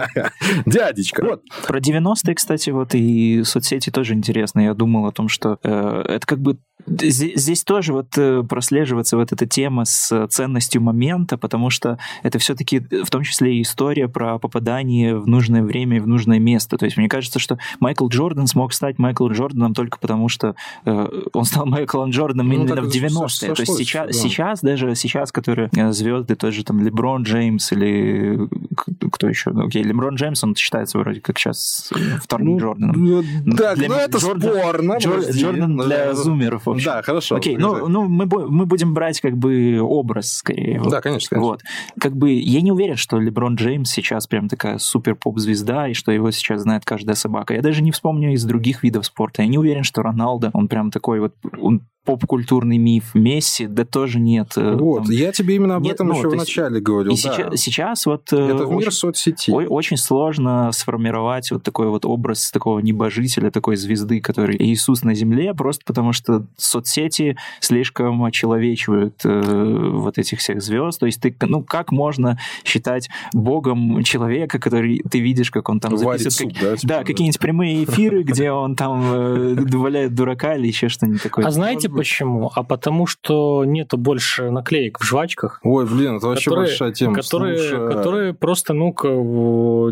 Дядечка. 0.66 1.24
Вот. 1.24 1.42
Про 1.66 1.80
90-е, 1.80 2.34
кстати, 2.36 2.70
вот 2.70 2.94
и 2.94 3.42
соцсети 3.42 3.90
тоже 3.90 4.14
интересно. 4.14 4.60
Я 4.60 4.74
думал 4.74 5.06
о 5.06 5.12
том, 5.12 5.28
что 5.28 5.58
э, 5.64 6.04
это 6.06 6.24
как 6.24 6.38
бы 6.38 6.56
Здесь 6.86 7.62
тоже 7.64 7.92
вот 7.92 8.16
э, 8.16 8.42
прослеживается 8.42 9.16
вот 9.16 9.32
эта 9.32 9.46
тема 9.46 9.84
с 9.84 10.26
ценностью 10.28 10.82
момента, 10.82 11.36
потому 11.36 11.70
что 11.70 11.98
это 12.22 12.38
все-таки 12.38 12.80
в 12.80 13.10
том 13.10 13.22
числе 13.22 13.58
и 13.58 13.62
история 13.62 14.08
про 14.08 14.38
попадание 14.38 14.99
в 15.08 15.26
нужное 15.26 15.62
время 15.62 15.98
и 15.98 16.00
в 16.00 16.06
нужное 16.06 16.38
место. 16.38 16.76
То 16.76 16.84
есть 16.84 16.96
мне 16.96 17.08
кажется, 17.08 17.38
что 17.38 17.58
Майкл 17.80 18.08
Джордан 18.08 18.46
смог 18.46 18.72
стать 18.72 18.98
Майклом 18.98 19.32
Джорданом 19.32 19.74
только 19.74 19.98
потому, 19.98 20.28
что 20.28 20.54
э, 20.84 21.08
он 21.32 21.44
стал 21.44 21.66
Майклом 21.66 22.10
Джорданом 22.10 22.48
ну, 22.48 22.54
именно 22.54 22.82
в 22.82 22.88
90-е. 22.88 23.54
То 23.54 23.62
есть 23.62 23.76
сейчас, 23.76 24.06
да. 24.06 24.12
сейчас, 24.12 24.60
даже 24.60 24.94
сейчас, 24.94 25.32
которые 25.32 25.70
э, 25.76 25.92
звезды, 25.92 26.36
тоже 26.36 26.64
там 26.64 26.80
Леброн 26.80 27.22
Джеймс 27.22 27.72
или 27.72 28.48
кто 28.74 29.28
еще? 29.28 29.50
Ну, 29.50 29.66
окей, 29.66 29.82
Леброн 29.82 30.14
Джеймс, 30.14 30.44
он 30.44 30.54
считается 30.54 30.98
вроде 30.98 31.20
как 31.20 31.38
сейчас 31.38 31.90
вторым 32.22 32.48
ну, 32.48 32.58
Джорданом. 32.58 33.24
Да, 33.44 33.74
ну 33.76 33.94
это 33.94 34.18
Джордан, 34.18 34.56
спорно. 34.56 34.96
Джордан 34.98 35.76
для 35.76 36.14
зумеров 36.14 36.68
общем. 36.68 36.84
Да, 36.84 37.02
хорошо. 37.02 37.36
Окей, 37.36 37.56
ну, 37.56 37.88
ну 37.88 38.08
мы, 38.08 38.26
мы 38.26 38.66
будем 38.66 38.94
брать 38.94 39.20
как 39.20 39.36
бы 39.36 39.80
образ 39.80 40.32
скорее. 40.32 40.80
Да, 40.88 41.00
конечно, 41.00 41.28
конечно. 41.30 41.40
Вот. 41.40 41.62
Как 42.00 42.16
бы 42.16 42.32
я 42.32 42.60
не 42.60 42.72
уверен, 42.72 42.96
что 42.96 43.18
Леброн 43.18 43.56
Джеймс 43.56 43.90
сейчас 43.90 44.26
прям 44.26 44.48
такая 44.48 44.78
супер 44.78 45.16
поп-звезда, 45.16 45.88
и 45.88 45.94
что 45.94 46.12
его 46.12 46.30
сейчас 46.30 46.62
знает 46.62 46.84
каждая 46.84 47.16
собака. 47.16 47.54
Я 47.54 47.62
даже 47.62 47.82
не 47.82 47.90
вспомню 47.90 48.32
из 48.32 48.44
других 48.44 48.82
видов 48.82 49.06
спорта. 49.06 49.42
Я 49.42 49.48
не 49.48 49.58
уверен, 49.58 49.82
что 49.82 50.02
Роналдо, 50.02 50.50
он 50.52 50.68
прям 50.68 50.90
такой 50.90 51.20
вот, 51.20 51.34
он 51.58 51.82
поп-культурный 52.04 52.78
миф. 52.78 53.14
Месси, 53.14 53.66
да 53.66 53.84
тоже 53.84 54.20
нет. 54.20 54.52
Э, 54.56 54.74
вот, 54.74 55.04
там... 55.04 55.12
я 55.12 55.32
тебе 55.32 55.56
именно 55.56 55.76
об 55.76 55.82
нет, 55.82 55.94
этом 55.94 56.08
ну, 56.08 56.18
еще 56.18 56.28
в 56.30 56.34
начале 56.34 56.80
говорил. 56.80 57.12
И 57.12 57.14
да. 57.14 57.20
сейчас, 57.20 57.60
сейчас 57.60 58.06
вот... 58.06 58.32
Э, 58.32 58.36
Это 58.36 58.66
в 58.66 58.70
мир 58.70 58.88
очень, 58.88 58.90
соцсети. 58.90 59.50
Очень 59.50 59.96
сложно 59.98 60.70
сформировать 60.72 61.50
вот 61.50 61.62
такой 61.62 61.88
вот 61.88 62.06
образ 62.06 62.50
такого 62.50 62.78
небожителя, 62.78 63.50
такой 63.50 63.76
звезды, 63.76 64.20
который 64.20 64.56
Иисус 64.58 65.02
на 65.02 65.14
земле, 65.14 65.52
просто 65.52 65.82
потому 65.84 66.12
что 66.12 66.46
соцсети 66.56 67.36
слишком 67.60 68.24
очеловечивают 68.24 69.20
э, 69.24 69.90
вот 69.92 70.16
этих 70.16 70.38
всех 70.38 70.62
звезд. 70.62 71.00
То 71.00 71.06
есть 71.06 71.20
ты, 71.20 71.36
ну, 71.42 71.62
как 71.62 71.92
можно 71.92 72.38
считать 72.64 73.10
богом 73.34 74.02
человека, 74.04 74.58
который 74.58 75.02
ты 75.10 75.20
видишь, 75.20 75.50
как 75.50 75.68
он 75.68 75.80
там 75.80 75.98
записывает... 75.98 76.32
Суп, 76.32 76.52
да, 76.60 76.76
типа, 76.76 76.88
да, 76.88 77.04
какие-нибудь 77.04 77.38
прямые 77.38 77.84
эфиры, 77.84 78.22
где 78.22 78.52
он 78.52 78.74
там 78.74 79.02
э, 79.02 79.54
валяет 79.76 80.14
дурака 80.14 80.56
или 80.56 80.66
еще 80.66 80.88
что-нибудь 80.88 81.22
такое. 81.22 81.44
А 81.44 81.50
знаете, 81.50 81.89
почему? 81.90 82.50
А 82.54 82.62
потому 82.62 83.06
что 83.06 83.64
нету 83.64 83.96
больше 83.96 84.50
наклеек 84.50 84.98
в 85.00 85.04
жвачках. 85.04 85.60
Ой, 85.62 85.86
блин, 85.86 86.16
это 86.16 86.28
вообще 86.28 86.50
которые, 86.50 86.68
большая 86.68 86.92
тема. 86.92 87.14
Которые, 87.14 87.58
Слушай... 87.58 87.88
которые 87.88 88.34
просто, 88.34 88.72
ну 88.72 88.92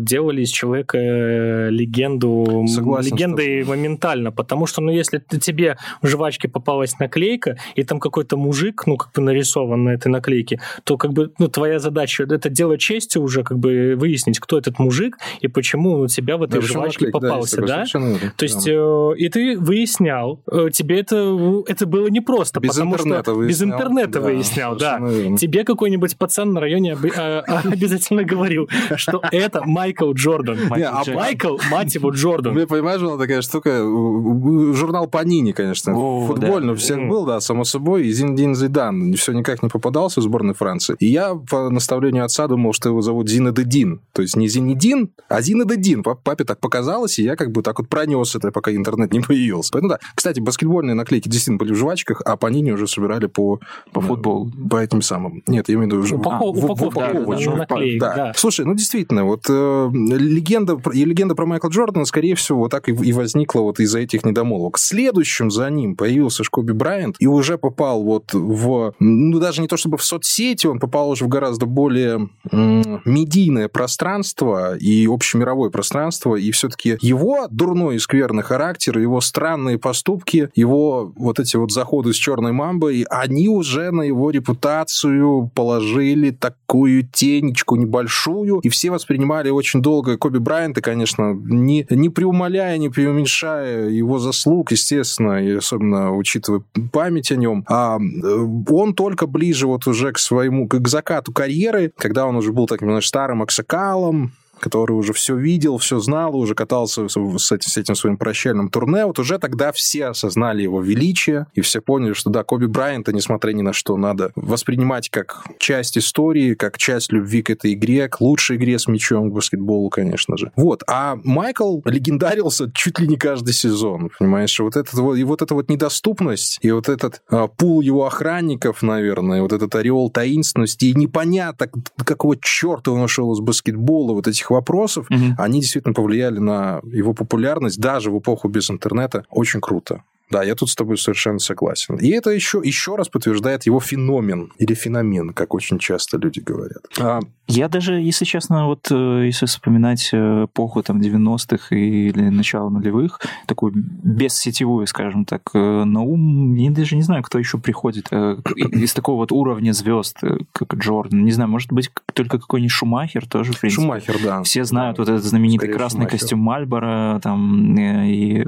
делали 0.01 0.41
из 0.41 0.49
человека 0.49 0.97
э, 0.97 1.69
легенду, 1.69 2.65
Согласен, 2.67 3.15
легендой 3.15 3.61
что... 3.61 3.69
моментально. 3.71 4.31
Потому 4.31 4.65
что, 4.65 4.81
ну, 4.81 4.91
если 4.91 5.17
ты, 5.17 5.39
тебе 5.39 5.77
в 6.01 6.07
жвачке 6.07 6.47
попалась 6.47 6.97
наклейка, 6.99 7.57
и 7.75 7.83
там 7.83 7.99
какой-то 7.99 8.37
мужик, 8.37 8.83
ну, 8.85 8.97
как 8.97 9.11
бы 9.13 9.21
нарисован 9.21 9.85
на 9.85 9.89
этой 9.89 10.07
наклейке, 10.07 10.59
то, 10.83 10.97
как 10.97 11.13
бы, 11.13 11.31
ну, 11.39 11.47
твоя 11.47 11.79
задача 11.79 12.23
это 12.23 12.49
дело 12.49 12.77
чести 12.77 13.17
уже, 13.17 13.43
как 13.43 13.57
бы, 13.57 13.95
выяснить, 13.95 14.39
кто 14.39 14.57
этот 14.57 14.79
мужик 14.79 15.17
и 15.41 15.47
почему 15.47 15.99
у 15.99 16.07
тебя 16.07 16.37
в 16.37 16.43
этой 16.43 16.61
да, 16.61 16.67
жвачке 16.67 17.05
наклейк, 17.07 17.13
попался, 17.13 17.61
да? 17.61 17.85
да? 17.93 18.33
То 18.35 18.43
есть, 18.43 18.67
э, 18.67 19.11
и 19.17 19.29
ты 19.29 19.57
выяснял, 19.57 20.41
э, 20.51 20.69
тебе 20.71 20.99
это, 20.99 21.63
это 21.67 21.85
было 21.89 22.07
непросто, 22.07 22.59
без 22.59 22.71
потому 22.71 22.93
интернета 22.93 23.23
что 23.23 23.33
выяснял. 23.35 23.67
без 23.67 23.73
интернета 23.73 24.11
да, 24.11 24.21
выяснял, 24.21 24.75
да. 24.75 24.99
Тебе 25.37 25.63
какой-нибудь 25.63 26.17
пацан 26.17 26.53
на 26.53 26.61
районе 26.61 26.97
а, 27.17 27.43
а, 27.47 27.59
обязательно 27.65 28.23
говорил, 28.23 28.69
что 28.95 29.21
это 29.31 29.63
Майкл 29.65 30.11
Джордан. 30.13 30.59
А 30.71 31.03
Майкл, 31.13 31.57
мать 31.71 31.95
его, 31.95 32.11
Джордан. 32.11 32.55
Ты 32.55 32.67
понимаешь, 32.67 33.01
была 33.01 33.17
такая 33.17 33.41
штука, 33.41 33.79
журнал 33.79 35.07
Панини, 35.07 35.51
конечно, 35.51 35.93
футбольный 35.93 36.73
у 36.73 36.75
всех 36.75 37.07
был, 37.07 37.25
да, 37.25 37.39
само 37.39 37.63
собой, 37.63 38.07
и 38.07 38.11
Зиндин 38.11 38.55
Зидан 38.55 39.13
все 39.13 39.33
никак 39.33 39.63
не 39.63 39.69
попадался 39.69 40.19
в 40.19 40.23
сборной 40.23 40.53
Франции. 40.53 40.95
И 40.99 41.07
я 41.07 41.35
по 41.35 41.69
наставлению 41.69 42.25
отца 42.25 42.47
думал, 42.47 42.73
что 42.73 42.89
его 42.89 43.01
зовут 43.01 43.29
Зинедедин, 43.29 44.01
то 44.13 44.21
есть 44.21 44.35
не 44.35 44.47
Зинедин, 44.47 45.11
а 45.27 45.41
Зинедедин. 45.41 46.03
Папе 46.03 46.43
так 46.43 46.59
показалось, 46.59 47.19
и 47.19 47.23
я 47.23 47.35
как 47.35 47.51
бы 47.51 47.61
так 47.61 47.79
вот 47.79 47.89
пронес 47.89 48.35
это, 48.35 48.51
пока 48.51 48.71
интернет 48.71 49.13
не 49.13 49.21
появился. 49.21 49.71
Поэтому 49.71 49.89
да. 49.93 49.99
Кстати, 50.15 50.39
баскетбольные 50.39 50.95
наклейки 50.95 51.29
действительно 51.29 51.57
были 51.57 51.73
в 51.73 51.77
жвачках, 51.79 52.21
а 52.25 52.37
Панини 52.37 52.71
уже 52.71 52.87
собирали 52.87 53.25
по, 53.25 53.59
по 53.91 54.01
футболу. 54.01 54.51
По 54.69 54.77
этим 54.77 55.01
самым. 55.01 55.43
Нет, 55.47 55.69
я 55.69 55.75
имею 55.75 56.01
в 56.01 56.05
виду... 56.05 56.17
Упаков, 56.17 56.57
а, 56.57 56.65
упаковку, 56.65 57.35
да, 57.35 57.45
да, 57.45 57.55
наклеек, 57.55 58.01
да. 58.01 58.15
да. 58.15 58.33
Слушай, 58.35 58.65
ну 58.65 58.75
действительно, 58.75 59.25
вот 59.25 59.45
э, 59.49 59.89
легенда, 59.93 60.79
и 60.93 61.05
легенда 61.05 61.35
про 61.35 61.45
Майкла 61.45 61.69
Джордана, 61.69 62.05
скорее 62.05 62.35
всего, 62.35 62.59
вот 62.59 62.71
так 62.71 62.89
и, 62.89 62.91
и 62.91 63.13
возникла 63.13 63.61
вот 63.61 63.79
из-за 63.79 63.99
этих 63.99 64.25
недомолвок. 64.25 64.77
Следующим 64.77 65.51
за 65.51 65.69
ним 65.69 65.95
появился 65.95 66.43
Шкоби 66.43 66.73
Брайант 66.73 67.15
и 67.19 67.27
уже 67.27 67.57
попал 67.57 68.03
вот 68.03 68.33
в... 68.33 68.93
Ну, 68.99 69.39
даже 69.39 69.61
не 69.61 69.67
то 69.67 69.77
чтобы 69.77 69.97
в 69.97 70.03
соцсети, 70.03 70.67
он 70.67 70.79
попал 70.79 71.09
уже 71.09 71.25
в 71.25 71.27
гораздо 71.27 71.65
более 71.65 72.29
м- 72.51 73.01
медийное 73.05 73.67
пространство 73.67 74.75
и 74.75 75.07
общемировое 75.07 75.69
пространство, 75.69 76.35
и 76.35 76.51
все-таки 76.51 76.97
его 77.01 77.47
дурной 77.49 77.95
и 77.95 77.99
скверный 77.99 78.43
характер, 78.43 78.97
его 78.99 79.21
странные 79.21 79.77
поступки, 79.77 80.49
его 80.55 81.11
вот 81.15 81.39
эти 81.39 81.55
вот 81.55 81.68
заходы 81.71 82.13
с 82.13 82.15
черной 82.15 82.51
мамбой, 82.51 83.05
они 83.09 83.47
уже 83.47 83.91
на 83.91 84.01
его 84.01 84.31
репутацию 84.31 85.51
положили 85.53 86.31
такую 86.31 87.03
тенечку 87.03 87.75
небольшую, 87.75 88.59
и 88.59 88.69
все 88.69 88.91
воспринимали 88.91 89.49
очень 89.49 89.81
долго 89.81 90.17
Коби 90.17 90.37
Брайанта, 90.37 90.81
конечно, 90.81 91.33
не, 91.33 91.85
не 91.89 92.09
преумоляя, 92.09 92.77
не 92.77 92.89
преуменьшая 92.89 93.89
его 93.89 94.19
заслуг, 94.19 94.71
естественно, 94.71 95.43
и 95.43 95.55
особенно 95.55 96.15
учитывая 96.15 96.63
память 96.91 97.31
о 97.31 97.35
нем, 97.35 97.65
а 97.67 97.97
э, 97.99 98.47
он 98.69 98.93
только 98.93 99.27
ближе 99.27 99.67
вот 99.67 99.87
уже 99.87 100.11
к 100.11 100.19
своему, 100.19 100.67
к 100.67 100.87
закату 100.87 101.31
карьеры, 101.31 101.91
когда 101.97 102.25
он 102.25 102.35
уже 102.35 102.51
был 102.51 102.67
таким, 102.67 102.89
знаешь, 102.89 103.07
старым 103.07 103.41
аксакалом, 103.41 104.33
который 104.59 104.93
уже 104.93 105.13
все 105.13 105.35
видел, 105.35 105.77
все 105.77 105.99
знал, 105.99 106.35
уже 106.35 106.55
катался 106.55 107.07
с, 107.07 107.51
этим, 107.51 107.69
с 107.69 107.77
этим 107.77 107.95
своим 107.95 108.17
прощальным 108.17 108.69
турне, 108.69 109.05
вот 109.05 109.19
уже 109.19 109.39
тогда 109.39 109.71
все 109.71 110.07
осознали 110.07 110.61
его 110.63 110.81
величие, 110.81 111.47
и 111.53 111.61
все 111.61 111.81
поняли, 111.81 112.13
что 112.13 112.29
да, 112.29 112.43
Коби 112.43 112.65
Брайанта, 112.65 113.13
несмотря 113.13 113.51
ни 113.53 113.61
на 113.61 113.73
что, 113.73 113.97
надо 113.97 114.31
воспринимать 114.35 115.09
как 115.09 115.43
часть 115.57 115.97
истории, 115.97 116.53
как 116.53 116.77
часть 116.77 117.11
любви 117.11 117.41
к 117.41 117.49
этой 117.49 117.73
игре, 117.73 118.07
к 118.07 118.21
лучшей 118.21 118.57
игре 118.57 118.77
с 118.79 118.87
мячом, 118.87 119.29
к 119.29 119.33
баскетболу, 119.33 119.89
конечно 119.89 120.37
же. 120.37 120.51
Вот. 120.55 120.83
А 120.87 121.17
Майкл 121.23 121.81
легендарился 121.85 122.71
чуть 122.73 122.99
ли 122.99 123.07
не 123.07 123.17
каждый 123.17 123.53
сезон, 123.53 124.09
понимаешь? 124.17 124.59
Вот 124.59 124.75
этот 124.75 124.93
вот, 124.93 125.17
и 125.17 125.23
вот 125.23 125.41
эта 125.41 125.53
вот 125.53 125.69
недоступность, 125.69 126.59
и 126.61 126.71
вот 126.71 126.89
этот 126.89 127.21
а, 127.29 127.47
пул 127.47 127.81
его 127.81 128.05
охранников, 128.05 128.81
наверное, 128.81 129.41
вот 129.41 129.53
этот 129.53 129.73
ореол 129.75 130.09
таинственности, 130.09 130.85
и 130.85 130.93
непонятно, 130.93 131.69
какого 132.03 132.35
черта 132.37 132.91
он 132.91 133.01
ушел 133.01 133.33
из 133.33 133.39
баскетбола, 133.39 134.13
вот 134.13 134.27
этих 134.27 134.48
вопросов, 134.49 135.07
угу. 135.09 135.35
они 135.37 135.61
действительно 135.61 135.93
повлияли 135.93 136.39
на 136.39 136.81
его 136.83 137.13
популярность 137.13 137.79
даже 137.79 138.11
в 138.11 138.19
эпоху 138.19 138.47
без 138.47 138.69
интернета. 138.69 139.25
Очень 139.29 139.61
круто. 139.61 140.03
Да, 140.29 140.43
я 140.43 140.55
тут 140.55 140.69
с 140.69 140.75
тобой 140.75 140.97
совершенно 140.97 141.39
согласен. 141.39 141.95
И 141.95 142.09
это 142.09 142.29
еще, 142.29 142.61
еще 142.63 142.95
раз 142.95 143.09
подтверждает 143.09 143.65
его 143.65 143.79
феномен 143.79 144.51
или 144.59 144.73
феномен, 144.73 145.33
как 145.33 145.53
очень 145.53 145.79
часто 145.79 146.17
люди 146.17 146.39
говорят. 146.39 146.85
А... 146.99 147.19
Я 147.51 147.67
даже, 147.67 147.95
если 147.95 148.25
честно, 148.25 148.67
вот 148.67 148.91
э, 148.91 149.23
если 149.25 149.47
вспоминать 149.47 150.11
э, 150.13 150.45
эпоху 150.45 150.83
там 150.83 151.01
90-х 151.01 151.75
или 151.75 152.29
начало 152.29 152.69
нулевых, 152.69 153.21
такую 153.47 153.73
бессетевую, 153.75 154.85
скажем 154.85 155.25
так, 155.25 155.41
э, 155.55 155.83
на 155.83 156.01
ум, 156.01 156.53
я 156.53 156.69
даже 156.69 156.95
не 156.95 157.01
знаю, 157.01 157.23
кто 157.23 157.39
еще 157.39 157.57
приходит 157.57 158.11
из 158.11 158.93
такого 158.93 159.17
вот 159.17 159.31
уровня 159.31 159.71
звезд, 159.71 160.19
как 160.51 160.75
Джордан. 160.75 161.25
Не 161.25 161.31
знаю, 161.31 161.49
может 161.49 161.73
быть, 161.73 161.89
только 162.13 162.37
какой-нибудь 162.37 162.71
Шумахер 162.71 163.27
тоже, 163.27 163.53
в 163.53 163.59
принципе. 163.59 163.81
Шумахер, 163.81 164.17
да. 164.23 164.43
Все 164.43 164.63
знают 164.63 164.97
да. 164.97 165.01
вот 165.01 165.09
этот 165.09 165.23
знаменитый 165.23 165.69
Скорее 165.69 165.73
красный 165.73 166.01
Шумахер. 166.01 166.19
костюм 166.19 166.39
Мальбора, 166.41 167.19
там, 167.23 167.75
и 167.79 168.45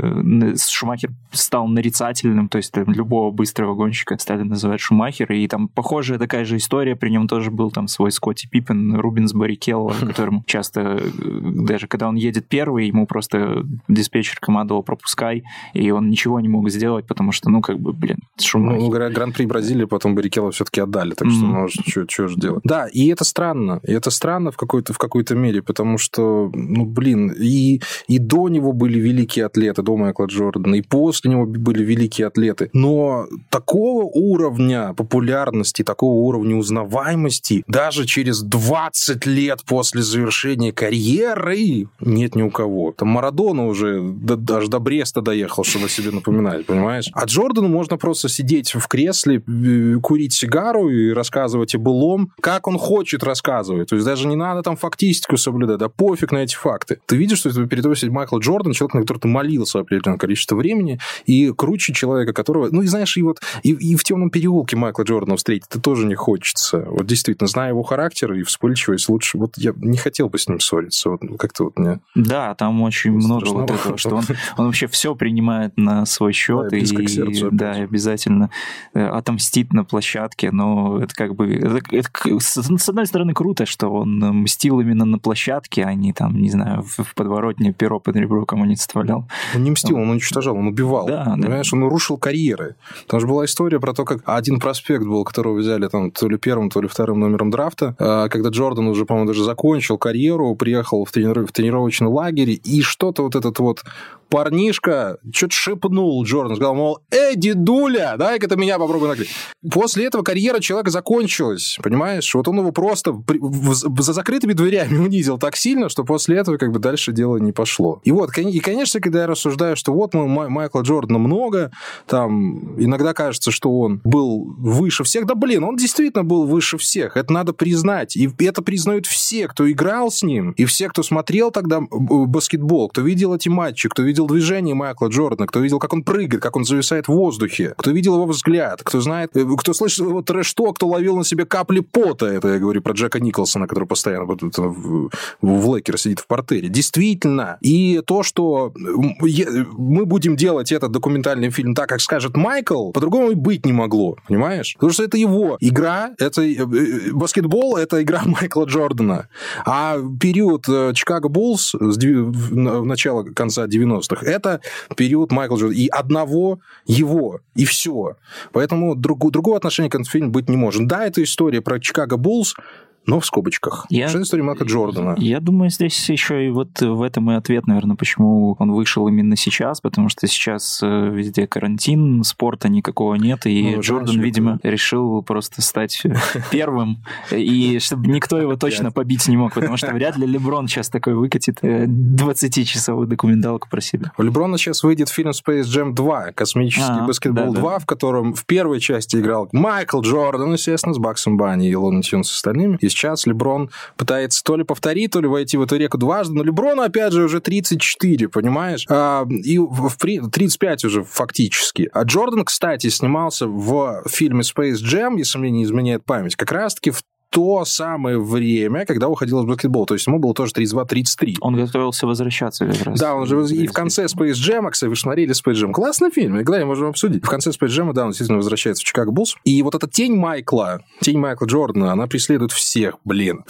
Шумахер 0.70 1.10
стал 1.32 1.68
нарицательным, 1.74 2.50
то 2.50 2.58
есть 2.58 2.72
там, 2.72 2.86
любого 2.92 3.32
быстрого 3.32 3.76
гонщика 3.76 4.18
стали 4.18 4.44
называть 4.44 4.80
Шумахер, 4.80 5.32
и 5.32 5.48
там 5.48 5.68
похожая 5.68 6.20
такая 6.20 6.46
же 6.46 6.58
история, 6.58 6.96
при 6.96 7.10
нем 7.10 7.28
тоже 7.28 7.52
был 7.52 7.72
там 7.72 7.88
свой 7.88 8.12
Скотти 8.12 8.48
Пиппен, 8.48 8.96
Рубинс 8.96 9.34
Баррикелло, 9.34 9.94
которому 10.02 10.44
часто, 10.46 10.82
э, 10.82 11.02
даже 11.20 11.88
когда 11.88 12.08
он 12.08 12.16
едет 12.16 12.48
первый, 12.48 12.88
ему 12.88 13.08
просто 13.08 13.66
диспетчер 13.88 14.40
командовал 14.40 14.84
пропускай, 14.84 15.44
и 15.74 15.92
он 15.92 16.10
ничего 16.10 16.40
не 16.40 16.48
мог 16.48 16.70
сделать, 16.70 17.08
потому 17.08 17.32
что, 17.32 17.50
ну, 17.50 17.62
как 17.62 17.80
бы, 17.80 17.94
блин, 17.94 18.20
Шумахер. 18.40 18.80
Ну, 18.80 18.90
Гран-при 18.90 19.46
Бразилии 19.46 19.86
потом 19.86 20.16
Баррикелло 20.16 20.52
все-таки 20.52 20.82
отдали, 20.82 21.14
так 21.14 21.30
что, 21.30 21.46
mm-hmm. 21.46 21.70
ну, 21.86 22.06
что 22.08 22.28
же 22.28 22.36
делать. 22.36 22.62
Да, 22.64 22.88
и 22.88 23.08
это 23.08 23.24
странно, 23.24 23.80
и 23.84 23.92
это 23.92 24.12
странно 24.12 24.52
в 24.52 24.58
какой-то 24.58 24.94
в 24.94 24.98
какой-то 24.98 25.36
мере, 25.36 25.62
потому 25.62 25.98
что, 25.98 26.52
ну, 26.54 26.86
блин, 26.86 27.32
и, 27.32 27.82
и 28.08 28.20
до 28.20 28.50
него 28.50 28.74
были 28.74 29.00
великие 29.00 29.46
атлеты, 29.46 29.82
до 29.82 29.98
Майкла 29.98 30.26
Джордана, 30.26 30.76
и 30.76 30.82
после 30.82 31.32
него 31.32 31.46
были 31.62 31.84
великие 31.84 32.28
атлеты. 32.28 32.70
Но 32.74 33.28
такого 33.50 34.04
уровня 34.04 34.94
популярности, 34.94 35.84
такого 35.84 36.14
уровня 36.26 36.56
узнаваемости 36.56 37.64
даже 37.68 38.06
через 38.06 38.42
20 38.42 39.26
лет 39.26 39.62
после 39.66 40.02
завершения 40.02 40.72
карьеры 40.72 41.88
нет 42.00 42.36
ни 42.36 42.42
у 42.42 42.50
кого. 42.50 42.94
Там 42.98 43.10
Марадона 43.10 43.68
уже 43.68 44.02
до, 44.02 44.36
даже 44.36 44.70
до 44.70 44.80
Бреста 44.80 45.22
доехал, 45.22 45.64
чтобы 45.64 45.90
себе 45.90 46.12
напоминать, 46.12 46.66
понимаешь? 46.66 47.10
А 47.14 47.26
Джордану 47.26 47.68
можно 47.68 47.98
просто 47.98 48.30
сидеть 48.30 48.74
в 48.74 48.88
кресле, 48.88 49.42
э, 49.48 49.96
курить 50.02 50.34
сигару 50.34 50.90
и 50.90 51.12
рассказывать 51.12 51.76
о 51.76 51.80
былом, 51.80 52.32
как 52.42 52.68
он 52.68 52.78
хочет 52.78 53.24
рассказывать. 53.24 53.90
То 53.90 53.96
есть 53.96 54.06
даже 54.06 54.28
не 54.28 54.36
надо 54.36 54.64
там 54.64 54.76
фактистику 54.76 55.38
соблюдать, 55.38 55.80
да 55.80 55.90
пофиг 55.90 56.32
на 56.32 56.40
эти 56.40 56.56
факты. 56.56 57.00
Ты 57.06 57.16
видишь, 57.16 57.40
что 57.40 57.52
перед 57.68 57.84
тобой 57.84 57.96
сидит 57.96 58.12
Майкл 58.12 58.40
Джордан, 58.40 58.74
человек, 58.74 58.94
на 58.96 59.02
которого 59.02 59.22
ты 59.22 59.28
молился 59.28 59.80
определенное 59.80 60.18
количество 60.18 60.56
времени, 60.56 61.00
и 61.26 61.51
круче 61.56 61.94
человека, 61.94 62.34
которого... 62.34 62.70
Ну, 62.72 62.82
и 62.82 62.88
знаешь, 62.88 63.18
и 63.18 63.22
вот 63.22 63.40
и, 63.64 63.72
и 63.72 63.96
в 63.96 64.04
темном 64.04 64.30
переулке 64.30 64.76
Майкла 64.76 65.04
Джордана 65.04 65.38
встретить 65.38 65.68
это 65.70 65.80
тоже 65.80 66.06
не 66.06 66.16
хочется. 66.16 66.86
Вот 66.88 67.06
действительно, 67.06 67.48
зная 67.48 67.70
его 67.70 67.84
характер 67.84 68.34
и 68.34 68.44
вспыльчивость, 68.44 69.10
лучше... 69.10 69.38
Вот 69.38 69.58
я 69.58 69.74
не 69.76 69.98
хотел 69.98 70.30
бы 70.30 70.38
с 70.38 70.48
ним 70.48 70.60
ссориться. 70.60 71.10
Вот 71.10 71.22
как-то 71.40 71.66
вот 71.66 71.80
мне... 71.80 72.00
Да, 72.16 72.56
там 72.56 72.82
очень 72.82 73.12
много 73.12 73.50
вот 73.50 73.72
этого, 73.72 73.98
что 73.98 74.16
он, 74.16 74.24
он 74.58 74.66
вообще 74.68 74.88
все 74.88 75.16
принимает 75.16 75.78
на 75.78 76.06
свой 76.06 76.34
счет. 76.34 76.70
Да, 76.70 76.78
и, 76.78 76.86
сердцу, 76.86 77.50
да, 77.52 77.72
обязательно 77.72 78.50
э, 78.94 79.06
отомстит 79.06 79.74
на 79.74 79.84
площадке, 79.84 80.52
но 80.52 81.02
это 81.02 81.14
как 81.14 81.36
бы... 81.36 81.54
Это, 81.54 81.82
это, 81.92 82.10
с 82.40 82.90
одной 82.90 83.06
стороны, 83.06 83.34
круто, 83.34 83.66
что 83.66 83.90
он 83.90 84.20
мстил 84.20 84.80
именно 84.80 85.06
на 85.06 85.20
площадке, 85.20 85.84
а 85.84 85.94
не 85.94 86.14
там, 86.14 86.40
не 86.42 86.50
знаю, 86.50 86.84
в, 86.84 87.04
в 87.04 87.16
подворотне 87.16 87.74
перо 87.74 88.00
под 88.00 88.16
ребро 88.16 88.46
кому-нибудь 88.46 88.80
вставлял. 88.80 89.28
Он 89.56 89.64
не 89.64 89.72
мстил, 89.72 89.98
он 89.98 90.10
уничтожал, 90.10 90.56
он 90.56 90.68
убивал. 90.68 91.08
Да, 91.08 91.36
Понимаешь, 91.42 91.74
он 91.74 91.84
рушил 91.84 92.18
карьеры. 92.18 92.76
Там 93.08 93.20
же 93.20 93.28
была 93.28 93.46
история 93.46 93.80
про 93.80 93.94
то, 93.94 94.06
как 94.06 94.22
один 94.26 94.60
проспект 94.60 95.04
был, 95.04 95.24
которого 95.24 95.58
взяли 95.58 95.88
там 95.88 96.12
то 96.12 96.28
ли 96.28 96.38
первым, 96.38 96.70
то 96.70 96.82
ли 96.82 96.88
вторым 96.88 97.20
номером 97.20 97.50
драфта, 97.52 97.96
а, 98.00 98.30
когда 98.30 98.50
Джордан 98.50 98.88
уже, 98.88 99.06
по-моему, 99.06 99.28
даже 99.28 99.44
закончил 99.44 99.98
карьеру, 99.98 100.56
приехал 100.56 101.06
в, 101.06 101.12
трени- 101.12 101.46
в 101.46 101.52
тренировочный 101.52 102.08
лагерь, 102.08 102.60
и 102.64 102.82
что-то 102.82 103.24
вот 103.24 103.36
этот 103.36 103.60
вот 103.60 103.84
парнишка 104.32 105.18
что-то 105.32 105.54
шепнул 105.54 106.24
Джордан, 106.24 106.56
сказал, 106.56 106.74
мол, 106.74 107.00
эй, 107.12 107.36
дедуля, 107.36 108.16
дай-ка 108.18 108.48
ты 108.48 108.56
меня 108.56 108.80
попробуй 108.80 109.10
наклеить. 109.10 109.30
После 109.72 110.06
этого 110.06 110.24
карьера 110.24 110.60
человека 110.60 110.90
закончилась, 110.90 111.78
понимаешь? 111.84 112.34
Вот 112.34 112.48
он 112.48 112.60
его 112.60 112.72
просто 112.72 113.14
при, 113.14 113.38
в, 113.40 114.02
за 114.02 114.14
закрытыми 114.14 114.54
дверями 114.54 114.98
унизил 115.06 115.38
так 115.38 115.58
сильно, 115.58 115.90
что 115.90 116.04
после 116.06 116.38
этого 116.38 116.58
как 116.58 116.72
бы 116.72 116.80
дальше 116.80 117.12
дело 117.12 117.38
не 117.38 117.52
пошло. 117.52 118.00
И 118.06 118.12
вот, 118.12 118.36
и, 118.38 118.60
конечно, 118.60 119.02
когда 119.02 119.22
я 119.22 119.28
рассуждаю, 119.28 119.76
что 119.76 119.94
вот 119.94 120.14
мы 120.14 120.50
Майкла 120.50 120.82
Джордана 120.82 121.20
много, 121.20 121.72
там 122.08 122.82
иногда 122.82 123.14
кажется, 123.14 123.52
что 123.52 123.78
он 123.80 124.00
был 124.06 124.46
выше 124.58 125.04
всех, 125.04 125.26
да 125.26 125.36
блин, 125.36 125.66
он 125.66 125.76
действительно 125.76 126.24
был 126.24 126.46
выше 126.46 126.78
всех, 126.78 127.18
это 127.18 127.34
надо 127.34 127.52
признать. 127.52 128.16
И 128.16 128.30
это 128.40 128.62
признают 128.62 129.08
все, 129.08 129.50
кто 129.50 129.70
играл 129.70 130.10
с 130.10 130.24
ним, 130.24 130.52
и 130.52 130.64
все, 130.64 130.88
кто 130.88 131.04
смотрел 131.04 131.52
тогда 131.52 131.82
баскетбол, 131.82 132.90
кто 132.90 133.02
видел 133.02 133.36
эти 133.36 133.50
матчи, 133.50 133.90
кто 133.90 134.04
видел 134.04 134.21
видел 134.22 134.28
движение 134.28 134.76
Майкла 134.76 135.08
Джордана, 135.08 135.48
кто 135.48 135.60
видел, 135.60 135.80
как 135.80 135.94
он 135.94 136.04
прыгает, 136.04 136.42
как 136.42 136.56
он 136.56 136.66
зависает 136.66 137.08
в 137.08 137.12
воздухе, 137.12 137.74
кто 137.78 137.92
видел 137.92 138.16
его 138.16 138.26
взгляд, 138.26 138.82
кто 138.84 139.02
знает, 139.02 139.36
э, 139.36 139.46
кто 139.58 139.74
слышит 139.74 140.00
его 140.00 140.22
трэш-то, 140.22 140.74
кто 140.74 140.88
ловил 140.88 141.18
на 141.18 141.24
себе 141.24 141.46
капли 141.46 141.80
пота, 141.80 142.28
это 142.28 142.50
я 142.50 142.60
говорю 142.60 142.82
про 142.82 142.94
Джека 142.94 143.20
Николсона, 143.20 143.68
который 143.68 143.86
постоянно 143.86 144.26
вот, 144.26 144.42
в, 144.42 145.10
в 145.42 145.76
Лекер 145.76 145.98
сидит 145.98 146.20
в 146.20 146.28
портере. 146.28 146.70
Действительно. 146.70 147.58
И 147.62 148.02
то, 148.06 148.24
что 148.24 148.74
мы 148.76 150.06
будем 150.06 150.36
делать 150.36 150.72
этот 150.72 150.92
документальный 150.92 151.50
фильм 151.50 151.74
так, 151.74 151.90
как 151.90 152.02
скажет 152.02 152.38
Майкл, 152.38 152.92
по-другому 152.92 153.32
и 153.32 153.36
быть 153.36 153.66
не 153.66 153.74
могло, 153.74 154.18
понимаешь? 154.28 154.76
Потому 154.76 154.94
что 154.94 155.04
это 155.04 155.18
его 155.18 155.58
игра, 155.60 156.12
это 156.20 156.42
э, 156.42 156.56
э, 156.56 157.12
баскетбол, 157.12 157.78
это 157.78 158.02
игра 158.02 158.22
Майкла 158.26 158.66
Джордана. 158.66 159.28
А 159.66 159.98
период 160.20 160.66
Чикаго 160.66 161.30
Буллс 161.30 161.74
в 161.74 162.56
начало 162.56 163.24
конца 163.24 163.66
90-х 163.66 164.11
90-х. 164.12 164.26
Это 164.26 164.62
период 164.96 165.32
Майкла 165.32 165.56
Джордана. 165.56 165.78
И 165.78 165.88
одного 165.88 166.60
его, 166.86 167.42
и 167.56 167.66
все. 167.66 168.18
Поэтому 168.52 168.96
друг, 168.96 169.32
другого 169.32 169.58
отношения 169.58 169.90
к 169.90 169.96
этому 169.96 170.06
фильму 170.06 170.32
быть 170.32 170.50
не 170.50 170.58
может. 170.58 170.88
Да, 170.88 171.06
это 171.06 171.24
история 171.24 171.62
про 171.62 171.80
Чикаго 171.80 172.18
Буллс, 172.18 172.56
но 173.06 173.20
в 173.20 173.26
скобочках. 173.26 173.86
Я, 173.90 174.08
Что 174.08 174.22
история 174.22 174.44
Майкла 174.44 174.66
Джордана? 174.66 175.16
Я 175.18 175.40
думаю, 175.40 175.70
здесь 175.70 176.10
еще 176.10 176.46
и 176.46 176.50
вот 176.50 176.80
в 176.82 177.02
этом 177.02 177.32
и 177.32 177.36
ответ, 177.36 177.68
наверное, 177.68 177.96
почему 177.96 178.56
он 178.60 178.72
вышел 178.72 179.08
именно 179.08 179.36
сейчас, 179.36 179.82
потому 179.82 180.10
что 180.10 180.28
сейчас 180.28 180.82
э, 180.84 181.10
везде 181.12 181.48
карантин, 181.48 182.24
спорта 182.24 182.70
никакого 182.70 183.16
нет, 183.16 183.46
и 183.46 183.76
ну, 183.76 183.82
Джордан, 183.82 184.08
знаешь, 184.08 184.24
видимо, 184.24 184.56
это... 184.56 184.70
решил 184.70 185.24
просто 185.24 185.62
стать 185.62 186.04
первым, 186.52 187.04
и 187.32 187.80
чтобы 187.80 188.08
никто 188.08 188.40
его 188.40 188.56
точно 188.56 188.92
побить 188.92 189.28
не 189.28 189.38
мог, 189.38 189.54
потому 189.54 189.78
что 189.78 189.92
вряд 189.94 190.18
ли 190.18 190.28
Леброн 190.28 190.68
сейчас 190.68 190.90
такой 190.90 191.16
выкатит 191.16 191.62
20-часовую 191.64 193.08
э, 193.08 193.10
документалку 193.10 193.68
про 193.70 193.82
себя. 193.82 194.12
У 194.18 194.22
Леброна 194.22 194.58
сейчас 194.58 194.84
выйдет 194.84 195.10
фильм 195.10 195.32
Space 195.32 195.64
Jam 195.64 195.94
2, 195.94 196.34
космический 196.34 197.02
а, 197.02 197.08
баскетбол 197.08 197.54
да, 197.54 197.60
2, 197.60 197.80
в 197.80 197.86
котором 197.86 198.34
в 198.34 198.46
первой 198.46 198.80
части 198.80 199.18
играл 199.18 199.50
Майкл 199.52 200.02
Джордан, 200.02 200.54
естественно, 200.54 200.94
с 200.94 201.00
Баксом 201.00 201.38
Банни 201.38 201.70
и 201.70 201.76
Лони 201.76 202.02
Тюн 202.02 202.24
с 202.24 202.32
остальными, 202.32 202.78
и 202.80 202.91
сейчас 202.92 203.26
Леброн 203.26 203.70
пытается 203.98 204.44
то 204.44 204.56
ли 204.56 204.64
повторить, 204.64 205.12
то 205.12 205.22
ли 205.22 205.28
войти 205.28 205.58
в 205.58 205.62
эту 205.62 205.78
реку 205.78 205.98
дважды, 205.98 206.36
но 206.36 206.44
Леброну, 206.44 206.82
опять 206.82 207.14
же, 207.14 207.24
уже 207.24 207.40
34, 207.40 208.30
понимаешь? 208.30 208.86
А, 208.90 209.26
и 209.28 209.58
в, 209.58 209.96
35 209.98 210.86
уже 210.86 211.04
фактически. 211.04 211.90
А 211.94 212.04
Джордан, 212.04 212.46
кстати, 212.46 212.88
снимался 212.90 213.48
в 213.48 214.04
фильме 214.08 214.42
Space 214.42 214.76
Jam, 214.76 215.18
если 215.18 215.38
мне 215.40 215.52
не 215.52 215.64
изменяет 215.64 216.06
память, 216.06 216.36
как 216.36 216.52
раз-таки 216.52 216.92
в 216.92 217.02
то 217.32 217.64
самое 217.66 218.20
время, 218.20 218.86
когда 218.86 219.08
уходил 219.08 219.40
из 219.40 219.46
баскетбола. 219.46 219.88
То 219.88 219.94
есть 219.96 220.06
ему 220.06 220.20
было 220.20 220.34
тоже 220.34 220.52
32-33. 220.52 221.38
Он 221.40 221.56
готовился 221.56 222.06
возвращаться 222.06 222.66
как 222.66 222.82
раз. 222.84 223.00
Да, 223.00 223.16
он 223.16 223.26
же 223.26 223.42
и 223.56 223.68
в 223.68 223.74
конце 223.74 224.06
Space 224.06 224.34
Jam, 224.34 224.70
кстати, 224.70 224.90
вы 224.90 224.96
смотрели 224.98 225.34
Space 225.34 225.54
Jam. 225.54 225.72
Классный 225.72 226.12
фильм, 226.12 226.38
никогда 226.38 226.64
можем 226.66 226.88
обсудить. 226.88 227.24
В 227.24 227.30
конце 227.30 227.52
Space 227.52 227.70
Jam, 227.70 227.94
да, 227.94 228.04
он 228.04 228.10
действительно 228.10 228.38
возвращается 228.38 228.82
в 228.82 228.86
Чикаго 228.86 229.12
Буллс. 229.12 229.38
И 229.46 229.64
вот 229.64 229.76
эта 229.76 229.88
тень 229.88 230.16
Майкла, 230.16 230.82
тень 231.00 231.18
Майкла 231.18 231.46
Джордана, 231.46 231.94
она 231.94 232.08
преследует 232.08 232.52
всех, 232.52 232.98
блин 233.06 233.44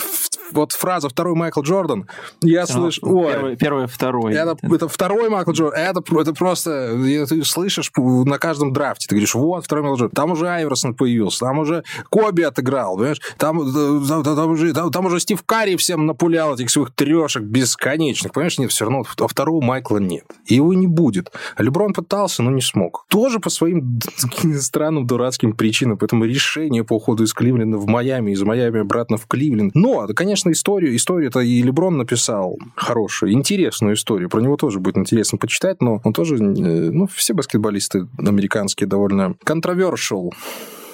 вот 0.52 0.72
фраза 0.72 1.10
«второй 1.10 1.36
Майкл 1.36 1.62
Джордан», 1.62 2.08
я 2.42 2.66
слышу... 2.66 3.02
Первый, 3.02 3.56
первый, 3.56 3.88
второй. 3.88 4.34
Это, 4.34 4.58
это 4.62 4.88
второй 4.88 5.30
Майкл 5.30 5.52
Джордан. 5.52 5.80
Это, 5.80 6.02
это 6.20 6.34
просто... 6.34 6.98
Ты 7.28 7.44
слышишь 7.44 7.92
на 7.96 8.38
каждом 8.38 8.74
драфте, 8.74 9.08
ты 9.08 9.16
говоришь, 9.16 9.36
вот, 9.36 9.66
второй 9.66 9.84
Майкл 9.84 9.98
Джордан. 9.98 10.16
Там 10.16 10.32
уже 10.32 10.48
Айверсон 10.48 10.94
появился, 10.96 11.40
там 11.42 11.60
уже 11.60 11.84
Коби 12.10 12.42
отыграл, 12.42 12.96
понимаешь? 12.96 13.22
Там, 13.38 13.60
там, 14.08 14.24
там, 14.24 14.52
уже, 14.52 14.74
там, 14.74 14.92
там 14.92 15.06
уже 15.06 15.20
Стив 15.20 15.42
Карри 15.44 15.76
всем 15.76 16.06
напулял 16.06 16.56
этих 16.56 16.70
своих 16.70 16.92
трешек 16.92 17.44
бесконечных, 17.44 18.34
понимаешь? 18.34 18.58
Нет, 18.58 18.72
все 18.72 18.86
равно 18.86 19.04
а 19.20 19.28
второго 19.28 19.64
Майкла 19.64 19.98
нет. 19.98 20.26
И 20.46 20.56
его 20.56 20.74
не 20.74 20.88
будет. 20.88 21.32
А 21.56 21.64
Леброн 21.64 21.94
пытался, 21.94 22.44
но 22.44 22.52
не 22.52 22.62
смог. 22.62 23.06
Тоже 23.10 23.40
по 23.40 23.50
своим 23.50 24.00
странным, 24.60 25.08
дурацким 25.08 25.54
причинам. 25.54 25.98
Поэтому 25.98 26.26
решение 26.26 26.84
по 26.84 26.96
уходу 26.96 27.24
из 27.24 27.34
Кливленда 27.34 27.78
в 27.78 27.88
Майами, 27.88 28.32
из 28.32 28.42
Майами 28.42 28.82
обратно 28.82 29.18
в 29.18 29.28
Кливленд. 29.28 29.76
Но, 29.76 30.08
конечно, 30.16 30.41
историю, 30.50 30.96
историю-то 30.96 31.40
и 31.42 31.62
Леброн 31.62 31.98
написал 31.98 32.58
хорошую, 32.76 33.34
интересную 33.34 33.96
историю. 33.96 34.30
Про 34.30 34.42
него 34.42 34.58
тоже 34.58 34.80
будет 34.80 34.98
интересно 34.98 35.38
почитать, 35.38 35.82
но 35.82 36.02
он 36.04 36.14
тоже, 36.14 36.36
э, 36.36 36.40
ну, 36.40 37.08
все 37.08 37.34
баскетболисты 37.34 38.08
американские 38.18 38.88
довольно 38.88 39.36
controversial 39.46 40.32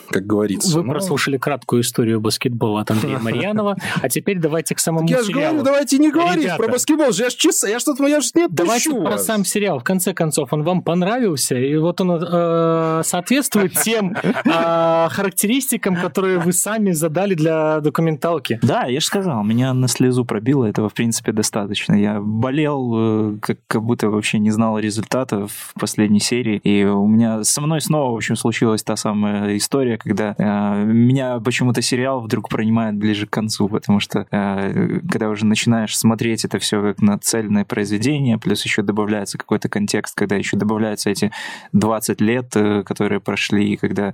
как 0.10 0.26
говорится. 0.26 0.76
Вы 0.76 0.84
Но... 0.84 0.94
прослушали 0.94 1.38
краткую 1.38 1.82
историю 1.82 2.20
баскетбола 2.20 2.82
от 2.82 2.92
Андрея 2.92 3.20
Марьянова, 3.22 3.78
а 4.02 4.10
теперь 4.10 4.40
давайте 4.40 4.76
к 4.76 4.80
самому 4.80 5.08
я 5.08 5.24
сериалу. 5.24 5.30
Я 5.30 5.46
же 5.46 5.50
говорю, 5.50 5.64
давайте 5.64 5.98
не 5.98 6.12
говорить 6.12 6.44
Ребята, 6.44 6.64
про 6.64 6.72
баскетбол, 6.72 7.12
я 7.12 7.30
же 7.30 7.36
часа, 7.36 7.68
я 7.68 7.80
что-то, 7.80 8.06
я 8.08 8.22
же 8.22 8.30
нет 8.36 8.52
Давайте 8.52 8.92
про 8.92 9.18
сам 9.18 9.46
сериал. 9.46 9.80
В 9.80 9.84
конце 9.84 10.14
концов, 10.14 10.54
он 10.54 10.64
вам 10.64 10.82
понравился, 10.82 11.56
и 11.56 11.76
вот 11.78 12.02
он 12.02 12.20
э, 12.22 13.02
соответствует 13.04 13.74
тем 13.74 14.16
э, 14.16 15.08
характеристикам, 15.10 15.96
которые 15.96 16.40
вы 16.40 16.54
сами 16.54 16.92
задали 16.92 17.34
для 17.34 17.80
документалки. 17.82 18.60
Да, 18.62 18.86
я 18.86 19.00
же 19.00 19.06
сказал, 19.06 19.44
меня 19.44 19.74
на 19.74 19.88
слезу 19.88 20.26
пробило, 20.26 20.66
этого, 20.66 20.90
в 20.90 20.94
принципе, 20.94 21.32
достаточно. 21.32 21.94
Я 21.94 22.20
болел, 22.20 22.94
э, 22.96 23.38
как, 23.42 23.58
как 23.68 23.84
будто 23.84 24.10
вообще 24.10 24.40
не 24.40 24.52
знал 24.52 24.80
результата 24.80 25.48
в 25.48 25.74
последней 25.80 26.20
серии, 26.20 26.58
и 26.64 26.84
у 26.84 27.08
меня 27.08 27.44
со 27.44 27.62
мной 27.62 27.82
снова, 27.82 28.12
в 28.12 28.16
общем, 28.16 28.36
случилась 28.36 28.84
та 28.84 28.96
самая 28.96 29.58
история, 29.58 29.97
когда 29.98 30.36
э, 30.38 30.84
меня 30.86 31.40
почему-то 31.40 31.82
сериал 31.82 32.22
вдруг 32.22 32.50
принимает 32.50 32.96
ближе 32.96 33.28
к 33.28 33.30
концу, 33.30 33.68
потому 33.70 34.00
что 34.00 34.26
э, 34.32 35.00
когда 35.10 35.30
уже 35.30 35.46
начинаешь 35.46 35.98
смотреть 35.98 36.46
это 36.46 36.60
все 36.60 36.82
как 36.82 37.02
на 37.02 37.18
цельное 37.18 37.66
произведение, 37.66 38.38
плюс 38.38 38.64
еще 38.64 38.82
добавляется 38.82 39.38
какой-то 39.38 39.70
контекст, 39.70 40.16
когда 40.16 40.36
еще 40.36 40.58
добавляются 40.58 41.10
эти 41.10 41.32
20 41.74 42.22
лет, 42.22 42.56
э, 42.56 42.84
которые 42.84 43.20
прошли, 43.20 43.78
когда 43.78 44.14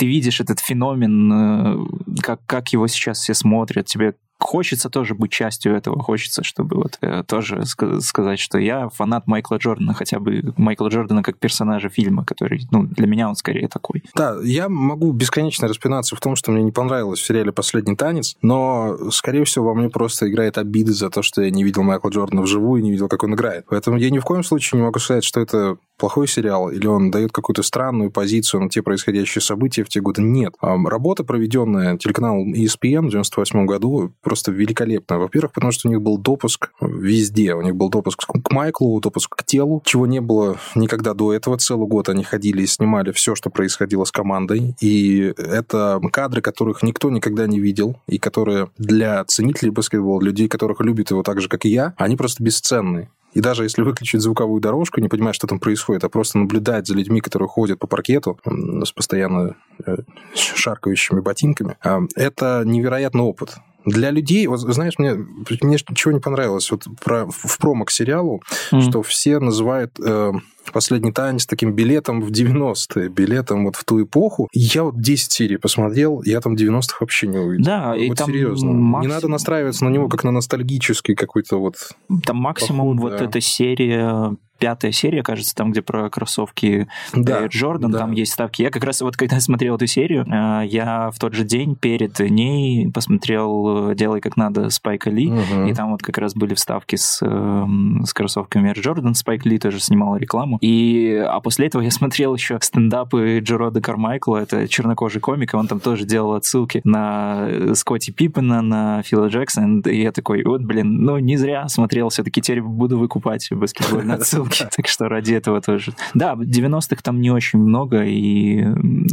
ты 0.00 0.06
видишь 0.06 0.40
этот 0.40 0.60
феномен, 0.60 1.30
э, 1.30 1.76
как, 2.22 2.40
как 2.46 2.72
его 2.72 2.86
сейчас 2.86 3.18
все 3.18 3.34
смотрят, 3.34 3.84
тебе 3.84 4.14
хочется 4.38 4.88
тоже 4.88 5.14
быть 5.14 5.30
частью 5.30 5.76
этого, 5.76 6.02
хочется, 6.02 6.42
чтобы 6.42 6.76
вот 6.76 6.96
э, 7.02 7.22
тоже 7.26 7.64
сказать, 7.66 8.38
что 8.38 8.58
я 8.58 8.88
фанат 8.88 9.26
Майкла 9.26 9.56
Джордана, 9.56 9.92
хотя 9.92 10.18
бы 10.18 10.54
Майкла 10.56 10.88
Джордана 10.88 11.22
как 11.22 11.38
персонажа 11.38 11.90
фильма, 11.90 12.24
который, 12.24 12.66
ну, 12.70 12.84
для 12.84 13.06
меня 13.06 13.28
он 13.28 13.36
скорее 13.36 13.68
такой. 13.68 14.02
Да, 14.14 14.36
я 14.42 14.68
могу 14.68 15.12
бесконечно 15.12 15.68
распинаться 15.68 16.16
в 16.16 16.20
том, 16.20 16.36
что 16.36 16.50
мне 16.50 16.62
не 16.62 16.72
понравилось 16.72 17.20
в 17.20 17.26
сериале 17.26 17.52
«Последний 17.52 17.96
танец», 17.96 18.36
но, 18.40 18.96
скорее 19.10 19.44
всего, 19.44 19.66
во 19.66 19.74
мне 19.74 19.90
просто 19.90 20.28
играет 20.28 20.56
обида 20.56 20.92
за 20.92 21.10
то, 21.10 21.22
что 21.22 21.42
я 21.42 21.50
не 21.50 21.62
видел 21.62 21.82
Майкла 21.82 22.08
Джордана 22.08 22.42
вживую 22.42 22.80
и 22.80 22.84
не 22.84 22.90
видел, 22.90 23.08
как 23.08 23.22
он 23.22 23.34
играет. 23.34 23.66
Поэтому 23.68 23.98
я 23.98 24.10
ни 24.10 24.18
в 24.18 24.24
коем 24.24 24.42
случае 24.42 24.80
не 24.80 24.86
могу 24.86 24.98
сказать, 24.98 25.24
что 25.24 25.40
это 25.40 25.76
плохой 25.98 26.26
сериал, 26.26 26.70
или 26.70 26.86
он 26.86 27.10
дает 27.10 27.30
какую-то 27.30 27.62
странную 27.62 28.10
позицию 28.10 28.62
на 28.62 28.70
те 28.70 28.82
происходящие 28.82 29.42
события 29.42 29.84
те 29.90 30.00
годы. 30.00 30.22
Нет. 30.22 30.54
Работа, 30.60 31.24
проведенная 31.24 31.98
телеканалом 31.98 32.54
ESPN 32.54 33.06
в 33.06 33.10
98 33.10 33.66
году, 33.66 34.12
просто 34.22 34.52
великолепная. 34.52 35.18
Во-первых, 35.18 35.52
потому 35.52 35.72
что 35.72 35.88
у 35.88 35.90
них 35.90 36.00
был 36.00 36.18
допуск 36.18 36.70
везде. 36.80 37.54
У 37.54 37.62
них 37.62 37.76
был 37.76 37.90
допуск 37.90 38.24
к 38.26 38.50
Майклу, 38.50 39.00
допуск 39.00 39.34
к 39.36 39.44
телу, 39.44 39.82
чего 39.84 40.06
не 40.06 40.20
было 40.20 40.56
никогда 40.74 41.14
до 41.14 41.32
этого. 41.32 41.58
Целый 41.58 41.86
год 41.86 42.08
они 42.08 42.24
ходили 42.24 42.62
и 42.62 42.66
снимали 42.66 43.12
все, 43.12 43.34
что 43.34 43.50
происходило 43.50 44.04
с 44.04 44.12
командой. 44.12 44.74
И 44.80 45.32
это 45.36 46.00
кадры, 46.12 46.40
которых 46.40 46.82
никто 46.82 47.10
никогда 47.10 47.46
не 47.46 47.60
видел, 47.60 47.96
и 48.06 48.18
которые 48.18 48.70
для 48.78 49.24
ценителей 49.24 49.70
баскетбола, 49.70 50.22
людей, 50.22 50.48
которых 50.48 50.80
любят 50.80 51.10
его 51.10 51.22
так 51.22 51.40
же, 51.40 51.48
как 51.48 51.64
и 51.66 51.70
я, 51.70 51.94
они 51.96 52.16
просто 52.16 52.42
бесценны. 52.42 53.10
И 53.32 53.40
даже 53.40 53.62
если 53.62 53.82
выключить 53.82 54.20
звуковую 54.20 54.60
дорожку, 54.60 55.00
не 55.00 55.08
понимать, 55.08 55.34
что 55.34 55.46
там 55.46 55.60
происходит, 55.60 56.04
а 56.04 56.08
просто 56.08 56.38
наблюдать 56.38 56.86
за 56.86 56.94
людьми, 56.94 57.20
которые 57.20 57.48
ходят 57.48 57.78
по 57.78 57.86
паркету 57.86 58.38
с 58.44 58.92
постоянно 58.92 59.56
э, 59.86 59.98
шаркающими 60.34 61.20
ботинками, 61.20 61.76
а, 61.82 62.00
это 62.16 62.62
невероятный 62.64 63.22
опыт. 63.22 63.56
Для 63.84 64.10
людей, 64.10 64.46
вот 64.46 64.60
знаешь, 64.60 64.94
мне, 64.98 65.14
мне 65.14 65.78
чего 65.94 66.12
не 66.12 66.20
понравилось 66.20 66.70
вот 66.70 66.84
про, 67.02 67.26
в 67.26 67.58
промо 67.58 67.84
к 67.84 67.90
сериалу, 67.90 68.42
mm. 68.72 68.82
что 68.82 69.02
все 69.02 69.38
называют 69.38 69.98
э, 69.98 70.32
«Последний 70.72 71.12
танец» 71.12 71.46
таким 71.46 71.72
билетом 71.72 72.20
в 72.20 72.30
90-е, 72.30 73.08
билетом 73.08 73.64
вот 73.64 73.76
в 73.76 73.84
ту 73.84 74.02
эпоху. 74.02 74.48
Я 74.52 74.84
вот 74.84 75.00
10 75.00 75.32
серий 75.32 75.56
посмотрел, 75.56 76.22
я 76.24 76.40
там 76.40 76.54
90-х 76.54 76.98
вообще 77.00 77.26
не 77.26 77.38
увидел. 77.38 77.64
Да, 77.64 77.96
и 77.96 78.08
вот 78.08 78.18
там 78.18 78.30
серьезно. 78.30 78.72
Максим... 78.72 79.08
Не 79.08 79.14
надо 79.14 79.28
настраиваться 79.28 79.84
на 79.84 79.88
него 79.88 80.08
как 80.08 80.24
на 80.24 80.30
ностальгический 80.30 81.14
какой-то 81.14 81.58
вот... 81.58 81.76
Там 82.24 82.36
максимум 82.36 82.96
поход, 82.96 83.12
вот 83.12 83.18
да. 83.18 83.24
эта 83.24 83.40
серия 83.40 84.36
пятая 84.60 84.92
серия, 84.92 85.22
кажется, 85.22 85.54
там, 85.54 85.72
где 85.72 85.82
про 85.82 86.08
кроссовки 86.10 86.86
да, 87.14 87.46
Джордан, 87.46 87.90
да. 87.90 88.00
там 88.00 88.12
есть 88.12 88.32
ставки. 88.32 88.62
Я 88.62 88.70
как 88.70 88.84
раз 88.84 89.00
вот 89.00 89.16
когда 89.16 89.40
смотрел 89.40 89.76
эту 89.76 89.86
серию, 89.86 90.24
э, 90.24 90.66
я 90.66 91.10
в 91.10 91.18
тот 91.18 91.34
же 91.34 91.44
день 91.44 91.74
перед 91.74 92.20
ней 92.20 92.90
посмотрел 92.92 93.94
«Делай 93.94 94.20
как 94.20 94.36
надо» 94.36 94.68
Спайка 94.68 95.10
Ли, 95.10 95.30
угу. 95.30 95.66
и 95.66 95.74
там 95.74 95.90
вот 95.92 96.02
как 96.02 96.18
раз 96.18 96.34
были 96.34 96.54
вставки 96.54 96.96
с, 96.96 97.20
эм, 97.22 98.04
с 98.04 98.12
кроссовками 98.12 98.70
Air 98.70 98.76
Jordan. 98.76 99.14
Спайк 99.14 99.46
Ли 99.46 99.58
тоже 99.58 99.80
снимал 99.80 100.16
рекламу. 100.16 100.58
И, 100.60 101.16
а 101.26 101.40
после 101.40 101.66
этого 101.66 101.82
я 101.82 101.90
смотрел 101.90 102.34
еще 102.34 102.58
стендапы 102.60 103.40
Джерода 103.42 103.80
Кармайкла, 103.80 104.38
это 104.38 104.68
чернокожий 104.68 105.22
комик, 105.22 105.54
и 105.54 105.56
он 105.56 105.66
там 105.66 105.80
тоже 105.80 106.04
делал 106.04 106.34
отсылки 106.34 106.82
на 106.84 107.74
Скотти 107.74 108.10
Пиппена, 108.10 108.60
на 108.60 109.02
Фила 109.02 109.28
Джексона, 109.28 109.80
и 109.86 110.02
я 110.02 110.12
такой, 110.12 110.44
вот, 110.44 110.62
блин, 110.62 111.02
ну 111.02 111.18
не 111.18 111.36
зря 111.36 111.66
смотрел, 111.68 112.10
все-таки 112.10 112.42
теперь 112.42 112.60
буду 112.60 112.98
выкупать 112.98 113.48
баскетбольные 113.50 114.14
отсылки 114.20 114.49
съемки, 114.50 114.68
так 114.76 114.88
что 114.88 115.08
ради 115.08 115.34
этого 115.34 115.60
тоже. 115.60 115.92
Да, 116.14 116.34
90-х 116.34 117.02
там 117.02 117.20
не 117.20 117.30
очень 117.30 117.58
много, 117.58 118.04
и 118.04 118.64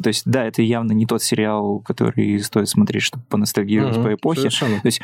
то 0.01 0.07
есть, 0.07 0.23
да, 0.25 0.45
это 0.45 0.61
явно 0.61 0.91
не 0.91 1.05
тот 1.05 1.23
сериал, 1.23 1.79
который 1.79 2.39
стоит 2.39 2.69
смотреть, 2.69 3.03
чтобы 3.03 3.23
поностальгировать 3.29 4.01
по 4.01 4.13
эпохе. 4.13 4.41
Совершенно. 4.41 4.79
То 4.81 4.87
есть, 4.87 5.01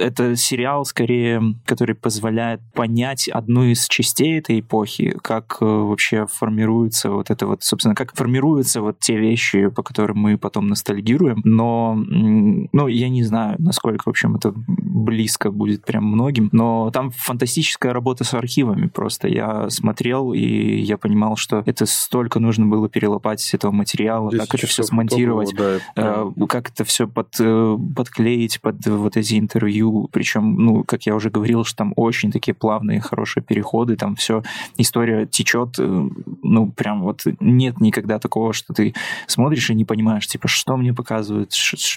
это 0.00 0.36
сериал, 0.36 0.84
скорее, 0.84 1.42
который 1.64 1.94
позволяет 1.94 2.60
понять 2.72 3.28
одну 3.28 3.64
из 3.64 3.86
частей 3.88 4.38
этой 4.38 4.60
эпохи, 4.60 5.16
как 5.22 5.58
э, 5.60 5.64
вообще 5.64 6.26
формируется 6.26 7.10
вот 7.10 7.30
это 7.30 7.46
вот, 7.46 7.62
собственно, 7.62 7.94
как 7.94 8.14
формируются 8.14 8.80
вот 8.80 8.98
те 8.98 9.16
вещи, 9.16 9.68
по 9.68 9.82
которым 9.82 10.18
мы 10.18 10.38
потом 10.38 10.68
ностальгируем, 10.68 11.40
но, 11.44 11.94
ну, 11.96 12.86
я 12.88 13.08
не 13.08 13.22
знаю, 13.22 13.56
насколько, 13.58 14.04
в 14.04 14.08
общем, 14.08 14.36
это 14.36 14.52
близко 14.54 15.50
будет 15.50 15.84
прям 15.84 16.04
многим, 16.04 16.48
но 16.52 16.90
там 16.90 17.10
фантастическая 17.10 17.92
работа 17.92 18.24
с 18.24 18.34
архивами 18.34 18.86
просто. 18.86 19.28
Я 19.28 19.53
смотрел, 19.68 20.32
и 20.32 20.76
я 20.76 20.96
понимал, 20.98 21.36
что 21.36 21.62
это 21.66 21.86
столько 21.86 22.40
нужно 22.40 22.66
было 22.66 22.88
перелопатить 22.88 23.54
этого 23.54 23.72
материала, 23.72 24.30
Здесь 24.30 24.42
как 24.42 24.54
это 24.54 24.66
все 24.66 24.82
смонтировать, 24.82 25.54
да, 25.54 25.78
э, 25.96 26.46
как 26.48 26.70
это 26.70 26.84
все 26.84 27.06
под, 27.08 27.34
э, 27.40 27.76
подклеить 27.96 28.60
под 28.60 28.86
вот 28.86 29.16
эти 29.16 29.38
интервью. 29.38 30.08
Причем, 30.12 30.56
ну, 30.56 30.84
как 30.84 31.06
я 31.06 31.14
уже 31.14 31.30
говорил, 31.30 31.64
что 31.64 31.78
там 31.78 31.92
очень 31.96 32.30
такие 32.30 32.54
плавные, 32.54 33.00
хорошие 33.00 33.42
переходы, 33.42 33.96
там 33.96 34.16
все, 34.16 34.42
история 34.76 35.26
течет, 35.26 35.76
э, 35.78 36.08
ну, 36.42 36.70
прям 36.72 37.02
вот 37.02 37.22
нет 37.40 37.80
никогда 37.80 38.18
такого, 38.18 38.52
что 38.52 38.72
ты 38.74 38.94
смотришь 39.26 39.70
и 39.70 39.74
не 39.74 39.84
понимаешь, 39.84 40.26
типа, 40.26 40.48
что 40.48 40.76
мне 40.76 40.92
показывают, 40.92 41.52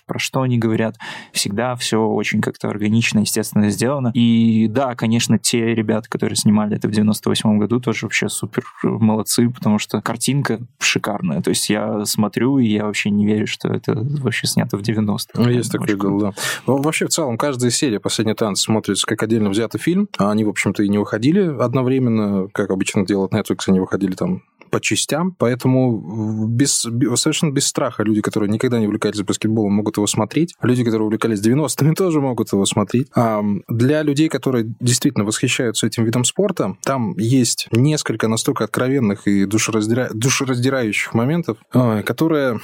про 0.05 0.20
что 0.20 0.41
они 0.41 0.58
говорят. 0.58 0.97
Всегда 1.32 1.76
все 1.76 2.01
очень 2.01 2.41
как-то 2.41 2.70
органично, 2.70 3.20
естественно 3.20 3.70
сделано. 3.70 4.12
И 4.14 4.68
да, 4.68 4.95
конечно, 4.95 5.38
те 5.38 5.74
ребята, 5.74 6.10
которые 6.10 6.36
снимали 6.36 6.76
это 6.76 6.88
в 6.88 6.91
98 6.91 7.46
2008 7.47 7.59
году 7.59 7.79
тоже 7.79 8.05
вообще 8.05 8.29
супер 8.29 8.63
молодцы, 8.83 9.49
потому 9.49 9.79
что 9.79 10.01
картинка 10.01 10.59
шикарная. 10.79 11.41
То 11.41 11.49
есть 11.49 11.69
я 11.69 12.05
смотрю, 12.05 12.59
и 12.59 12.67
я 12.67 12.85
вообще 12.85 13.09
не 13.09 13.25
верю, 13.25 13.47
что 13.47 13.69
это 13.69 13.93
вообще 13.95 14.47
снято 14.47 14.77
в 14.77 14.81
90-х. 14.81 15.41
Ну, 15.41 15.49
есть 15.49 15.71
такое 15.71 15.95
дело, 15.95 16.19
да. 16.19 16.33
Но 16.65 16.77
вообще, 16.77 17.05
в 17.05 17.09
целом, 17.09 17.37
каждая 17.37 17.71
серия 17.71 17.99
«Последний 17.99 18.33
танц» 18.33 18.61
смотрится 18.61 19.05
как 19.05 19.23
отдельно 19.23 19.49
взятый 19.49 19.79
фильм. 19.79 20.07
А 20.17 20.31
они, 20.31 20.43
в 20.43 20.49
общем-то, 20.49 20.83
и 20.83 20.89
не 20.89 20.97
выходили 20.97 21.41
одновременно, 21.41 22.47
как 22.53 22.71
обычно 22.71 23.05
делают 23.05 23.33
Netflix, 23.33 23.63
они 23.67 23.79
выходили 23.79 24.13
там 24.13 24.43
по 24.69 24.79
частям, 24.79 25.33
поэтому 25.37 26.47
без, 26.47 26.81
совершенно 27.15 27.51
без 27.51 27.67
страха 27.67 28.03
люди, 28.03 28.21
которые 28.21 28.49
никогда 28.49 28.79
не 28.79 28.85
увлекались 28.85 29.21
баскетболом, 29.21 29.73
могут 29.73 29.97
его 29.97 30.07
смотреть. 30.07 30.55
Люди, 30.61 30.83
которые 30.83 31.07
увлекались 31.07 31.39
90-ми, 31.39 31.95
тоже 31.95 32.21
могут 32.21 32.51
его 32.51 32.65
смотреть. 32.65 33.07
А 33.15 33.43
для 33.67 34.03
людей, 34.03 34.29
которые 34.29 34.73
действительно 34.79 35.25
восхищаются 35.25 35.87
этим 35.87 36.05
видом 36.05 36.23
спорта, 36.23 36.75
там 36.83 37.15
есть 37.17 37.36
несколько 37.71 38.27
настолько 38.27 38.63
откровенных 38.63 39.27
и 39.27 39.45
душераздира... 39.45 40.09
душераздирающих 40.13 41.13
моментов, 41.13 41.57
которые 41.71 42.59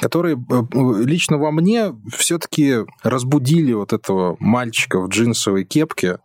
которые 0.00 0.36
э, 0.36 0.62
лично 1.04 1.38
во 1.38 1.50
мне 1.50 1.94
все-таки 2.14 2.80
разбудили 3.02 3.72
вот 3.72 3.94
этого 3.94 4.36
мальчика 4.40 5.00
в 5.00 5.08
джинсовой 5.08 5.64
кепке, 5.64 6.18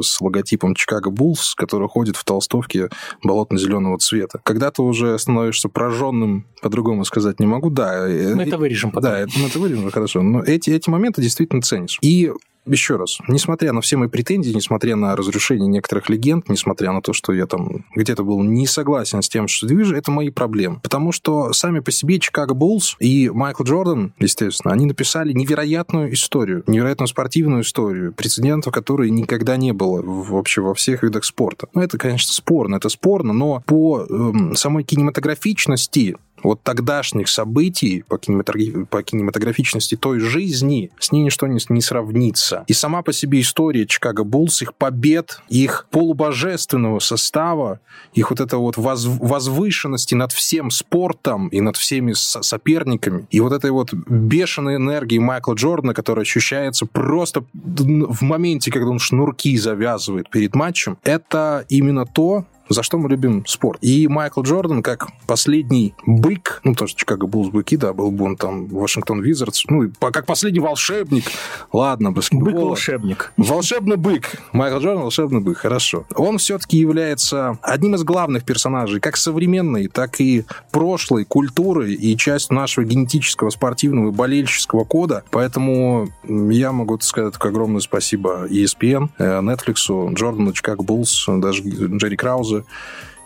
с 0.00 0.20
логотипом 0.20 0.74
Чикаго 0.74 1.10
Буллс, 1.10 1.54
который 1.54 1.88
ходит 1.88 2.16
в 2.16 2.24
толстовке 2.24 2.88
болотно-зеленого 3.22 3.98
цвета. 3.98 4.40
Когда 4.42 4.70
ты 4.70 4.82
уже 4.82 5.18
становишься 5.18 5.68
прожженным, 5.68 6.46
по-другому 6.62 7.04
сказать 7.04 7.40
не 7.40 7.46
могу, 7.46 7.70
да. 7.70 8.06
Мы 8.06 8.44
это 8.44 8.58
вырежем 8.58 8.90
потом. 8.90 9.10
Да, 9.10 9.26
мы 9.36 9.48
это 9.48 9.58
вырежем, 9.58 9.90
хорошо. 9.90 10.22
Но 10.22 10.42
эти, 10.42 10.70
эти 10.70 10.88
моменты 10.88 11.22
действительно 11.22 11.62
ценишь. 11.62 11.98
И 12.00 12.32
еще 12.66 12.96
раз, 12.96 13.18
несмотря 13.28 13.72
на 13.72 13.80
все 13.80 13.96
мои 13.96 14.08
претензии, 14.08 14.52
несмотря 14.52 14.96
на 14.96 15.16
разрушение 15.16 15.68
некоторых 15.68 16.08
легенд, 16.08 16.48
несмотря 16.48 16.92
на 16.92 17.02
то, 17.02 17.12
что 17.12 17.32
я 17.32 17.46
там 17.46 17.84
где-то 17.94 18.24
был 18.24 18.42
не 18.42 18.66
согласен 18.66 19.22
с 19.22 19.28
тем, 19.28 19.48
что 19.48 19.66
движу, 19.66 19.94
это 19.94 20.10
мои 20.10 20.30
проблемы. 20.30 20.80
Потому 20.82 21.12
что 21.12 21.52
сами 21.52 21.80
по 21.80 21.90
себе 21.90 22.18
Чикаго 22.18 22.54
Буллс 22.54 22.96
и 23.00 23.30
Майкл 23.30 23.62
Джордан, 23.62 24.12
естественно, 24.18 24.72
они 24.72 24.86
написали 24.86 25.32
невероятную 25.32 26.12
историю, 26.12 26.64
невероятную 26.66 27.08
спортивную 27.08 27.62
историю, 27.62 28.12
прецедентов, 28.12 28.72
которые 28.72 29.10
никогда 29.10 29.56
не 29.56 29.72
было 29.72 30.02
вообще 30.02 30.60
во 30.60 30.74
всех 30.74 31.02
видах 31.02 31.24
спорта. 31.24 31.68
Ну, 31.74 31.82
это, 31.82 31.98
конечно, 31.98 32.32
спорно, 32.32 32.76
это 32.76 32.88
спорно, 32.88 33.32
но 33.32 33.62
по 33.66 34.06
эм, 34.08 34.56
самой 34.56 34.84
кинематографичности 34.84 36.16
вот 36.42 36.62
тогдашних 36.62 37.28
событий 37.28 38.04
по, 38.08 38.18
кинематограф... 38.18 38.88
по 38.88 39.02
кинематографичности 39.02 39.96
той 39.96 40.20
жизни 40.20 40.90
с 40.98 41.12
ней 41.12 41.22
ничто 41.22 41.46
не, 41.46 41.58
не 41.68 41.80
сравнится. 41.80 42.64
И 42.66 42.72
сама 42.72 43.02
по 43.02 43.12
себе 43.12 43.40
история 43.40 43.86
Чикаго 43.86 44.24
Буллс, 44.24 44.62
их 44.62 44.74
побед, 44.74 45.40
их 45.48 45.86
полубожественного 45.90 46.98
состава, 46.98 47.80
их 48.14 48.30
вот 48.30 48.40
это 48.40 48.58
вот 48.58 48.76
воз... 48.76 49.06
возвышенности 49.06 50.14
над 50.14 50.32
всем 50.32 50.70
спортом 50.70 51.48
и 51.48 51.60
над 51.60 51.76
всеми 51.76 52.12
соперниками, 52.12 53.26
и 53.30 53.40
вот 53.40 53.52
этой 53.52 53.70
вот 53.70 53.92
бешеной 53.92 54.76
энергии 54.76 55.18
Майкла 55.18 55.54
Джордана, 55.54 55.94
которая 55.94 56.22
ощущается 56.22 56.86
просто 56.86 57.44
в 57.52 58.22
моменте, 58.22 58.70
когда 58.70 58.90
он 58.90 58.98
шнурки 58.98 59.56
завязывает 59.56 60.30
перед 60.30 60.54
матчем, 60.54 60.98
это 61.02 61.64
именно 61.68 62.06
то, 62.06 62.44
за 62.68 62.82
что 62.82 62.98
мы 62.98 63.08
любим 63.08 63.44
спорт. 63.46 63.78
И 63.82 64.08
Майкл 64.08 64.42
Джордан, 64.42 64.82
как 64.82 65.08
последний 65.26 65.94
бык, 66.04 66.60
ну, 66.64 66.74
тоже 66.74 66.94
Чикаго 66.94 67.26
Буллс 67.26 67.50
быки, 67.50 67.76
да, 67.76 67.92
был 67.92 68.10
бы 68.10 68.24
он 68.24 68.36
там 68.36 68.66
Вашингтон 68.66 69.20
Визардс, 69.20 69.64
ну, 69.68 69.90
как 70.00 70.26
последний 70.26 70.60
волшебник, 70.60 71.24
ладно, 71.72 72.12
баскетбол. 72.12 72.52
Бык-волшебник. 72.52 73.32
Волшебный 73.36 73.96
бык. 73.96 74.40
Майкл 74.52 74.78
Джордан 74.78 75.02
волшебный 75.02 75.40
бык, 75.40 75.58
хорошо. 75.58 76.04
Он 76.14 76.38
все-таки 76.38 76.78
является 76.78 77.58
одним 77.62 77.94
из 77.94 78.04
главных 78.04 78.44
персонажей 78.44 79.00
как 79.00 79.16
современной, 79.16 79.88
так 79.88 80.20
и 80.20 80.44
прошлой 80.70 81.24
культуры 81.24 81.92
и 81.92 82.16
часть 82.16 82.50
нашего 82.50 82.84
генетического, 82.84 83.50
спортивного 83.50 84.08
и 84.08 84.12
болельческого 84.12 84.84
кода. 84.84 85.24
Поэтому 85.30 86.08
я 86.24 86.72
могу 86.72 86.98
сказать 87.00 87.32
только 87.32 87.48
огромное 87.48 87.80
спасибо 87.80 88.46
ESPN, 88.48 89.10
э, 89.18 89.40
Netflix, 89.40 90.14
Джордану, 90.14 90.52
Чикаго 90.52 90.82
Буллс, 90.82 91.26
даже 91.28 91.62
Джерри 91.62 92.16
Краузе, 92.16 92.55
Союза 92.56 92.66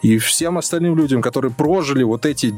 и 0.02 0.18
всем 0.18 0.56
остальным 0.58 0.96
людям, 0.96 1.20
которые 1.20 1.52
прожили 1.52 2.02
вот 2.02 2.24
эти, 2.24 2.54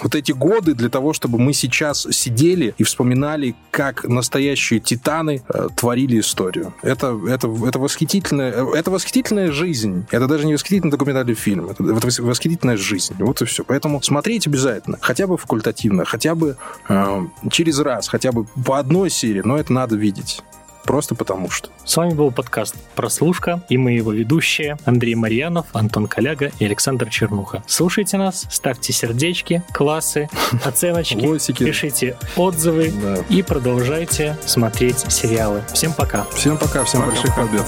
вот 0.00 0.14
эти 0.14 0.32
годы 0.32 0.74
для 0.74 0.88
того, 0.88 1.12
чтобы 1.12 1.38
мы 1.38 1.52
сейчас 1.52 2.06
сидели 2.10 2.74
и 2.78 2.84
вспоминали, 2.84 3.56
как 3.70 4.04
настоящие 4.04 4.80
титаны 4.80 5.42
э, 5.48 5.68
творили 5.76 6.20
историю. 6.20 6.72
Это, 6.82 7.18
это, 7.28 7.52
это, 7.66 7.78
восхитительная, 7.78 8.64
это 8.74 8.90
восхитительная 8.90 9.50
жизнь. 9.50 10.06
Это 10.10 10.28
даже 10.28 10.46
не 10.46 10.52
восхитительный 10.52 10.92
документальный 10.92 11.34
фильм. 11.34 11.68
Это, 11.68 11.82
это 11.82 12.22
восхитительная 12.22 12.76
жизнь. 12.76 13.14
Вот 13.18 13.42
и 13.42 13.44
все. 13.44 13.64
Поэтому 13.64 14.00
смотреть 14.02 14.46
обязательно. 14.46 14.98
Хотя 15.00 15.26
бы 15.26 15.36
факультативно, 15.36 16.04
хотя 16.04 16.34
бы 16.34 16.56
э, 16.88 17.26
через 17.50 17.80
раз, 17.80 18.08
хотя 18.08 18.30
бы 18.30 18.44
по 18.64 18.78
одной 18.78 19.10
серии, 19.10 19.42
но 19.44 19.58
это 19.58 19.72
надо 19.72 19.96
видеть 19.96 20.42
просто 20.86 21.14
потому 21.14 21.50
что. 21.50 21.68
С 21.84 21.96
вами 21.96 22.14
был 22.14 22.30
подкаст 22.30 22.76
«Прослушка» 22.94 23.62
и 23.68 23.76
мы 23.76 23.92
его 23.92 24.12
ведущие 24.12 24.78
Андрей 24.84 25.14
Марьянов, 25.14 25.66
Антон 25.72 26.06
Коляга 26.06 26.52
и 26.58 26.64
Александр 26.64 27.10
Чернуха. 27.10 27.62
Слушайте 27.66 28.16
нас, 28.16 28.46
ставьте 28.50 28.92
сердечки, 28.92 29.62
классы, 29.72 30.28
оценочки, 30.64 31.20
пишите 31.64 32.16
отзывы 32.36 32.92
и 33.28 33.42
продолжайте 33.42 34.36
смотреть 34.46 35.00
сериалы. 35.12 35.62
Всем 35.72 35.92
пока. 35.92 36.24
Всем 36.34 36.56
пока, 36.56 36.84
всем 36.84 37.04
больших 37.04 37.34
побед. 37.34 37.64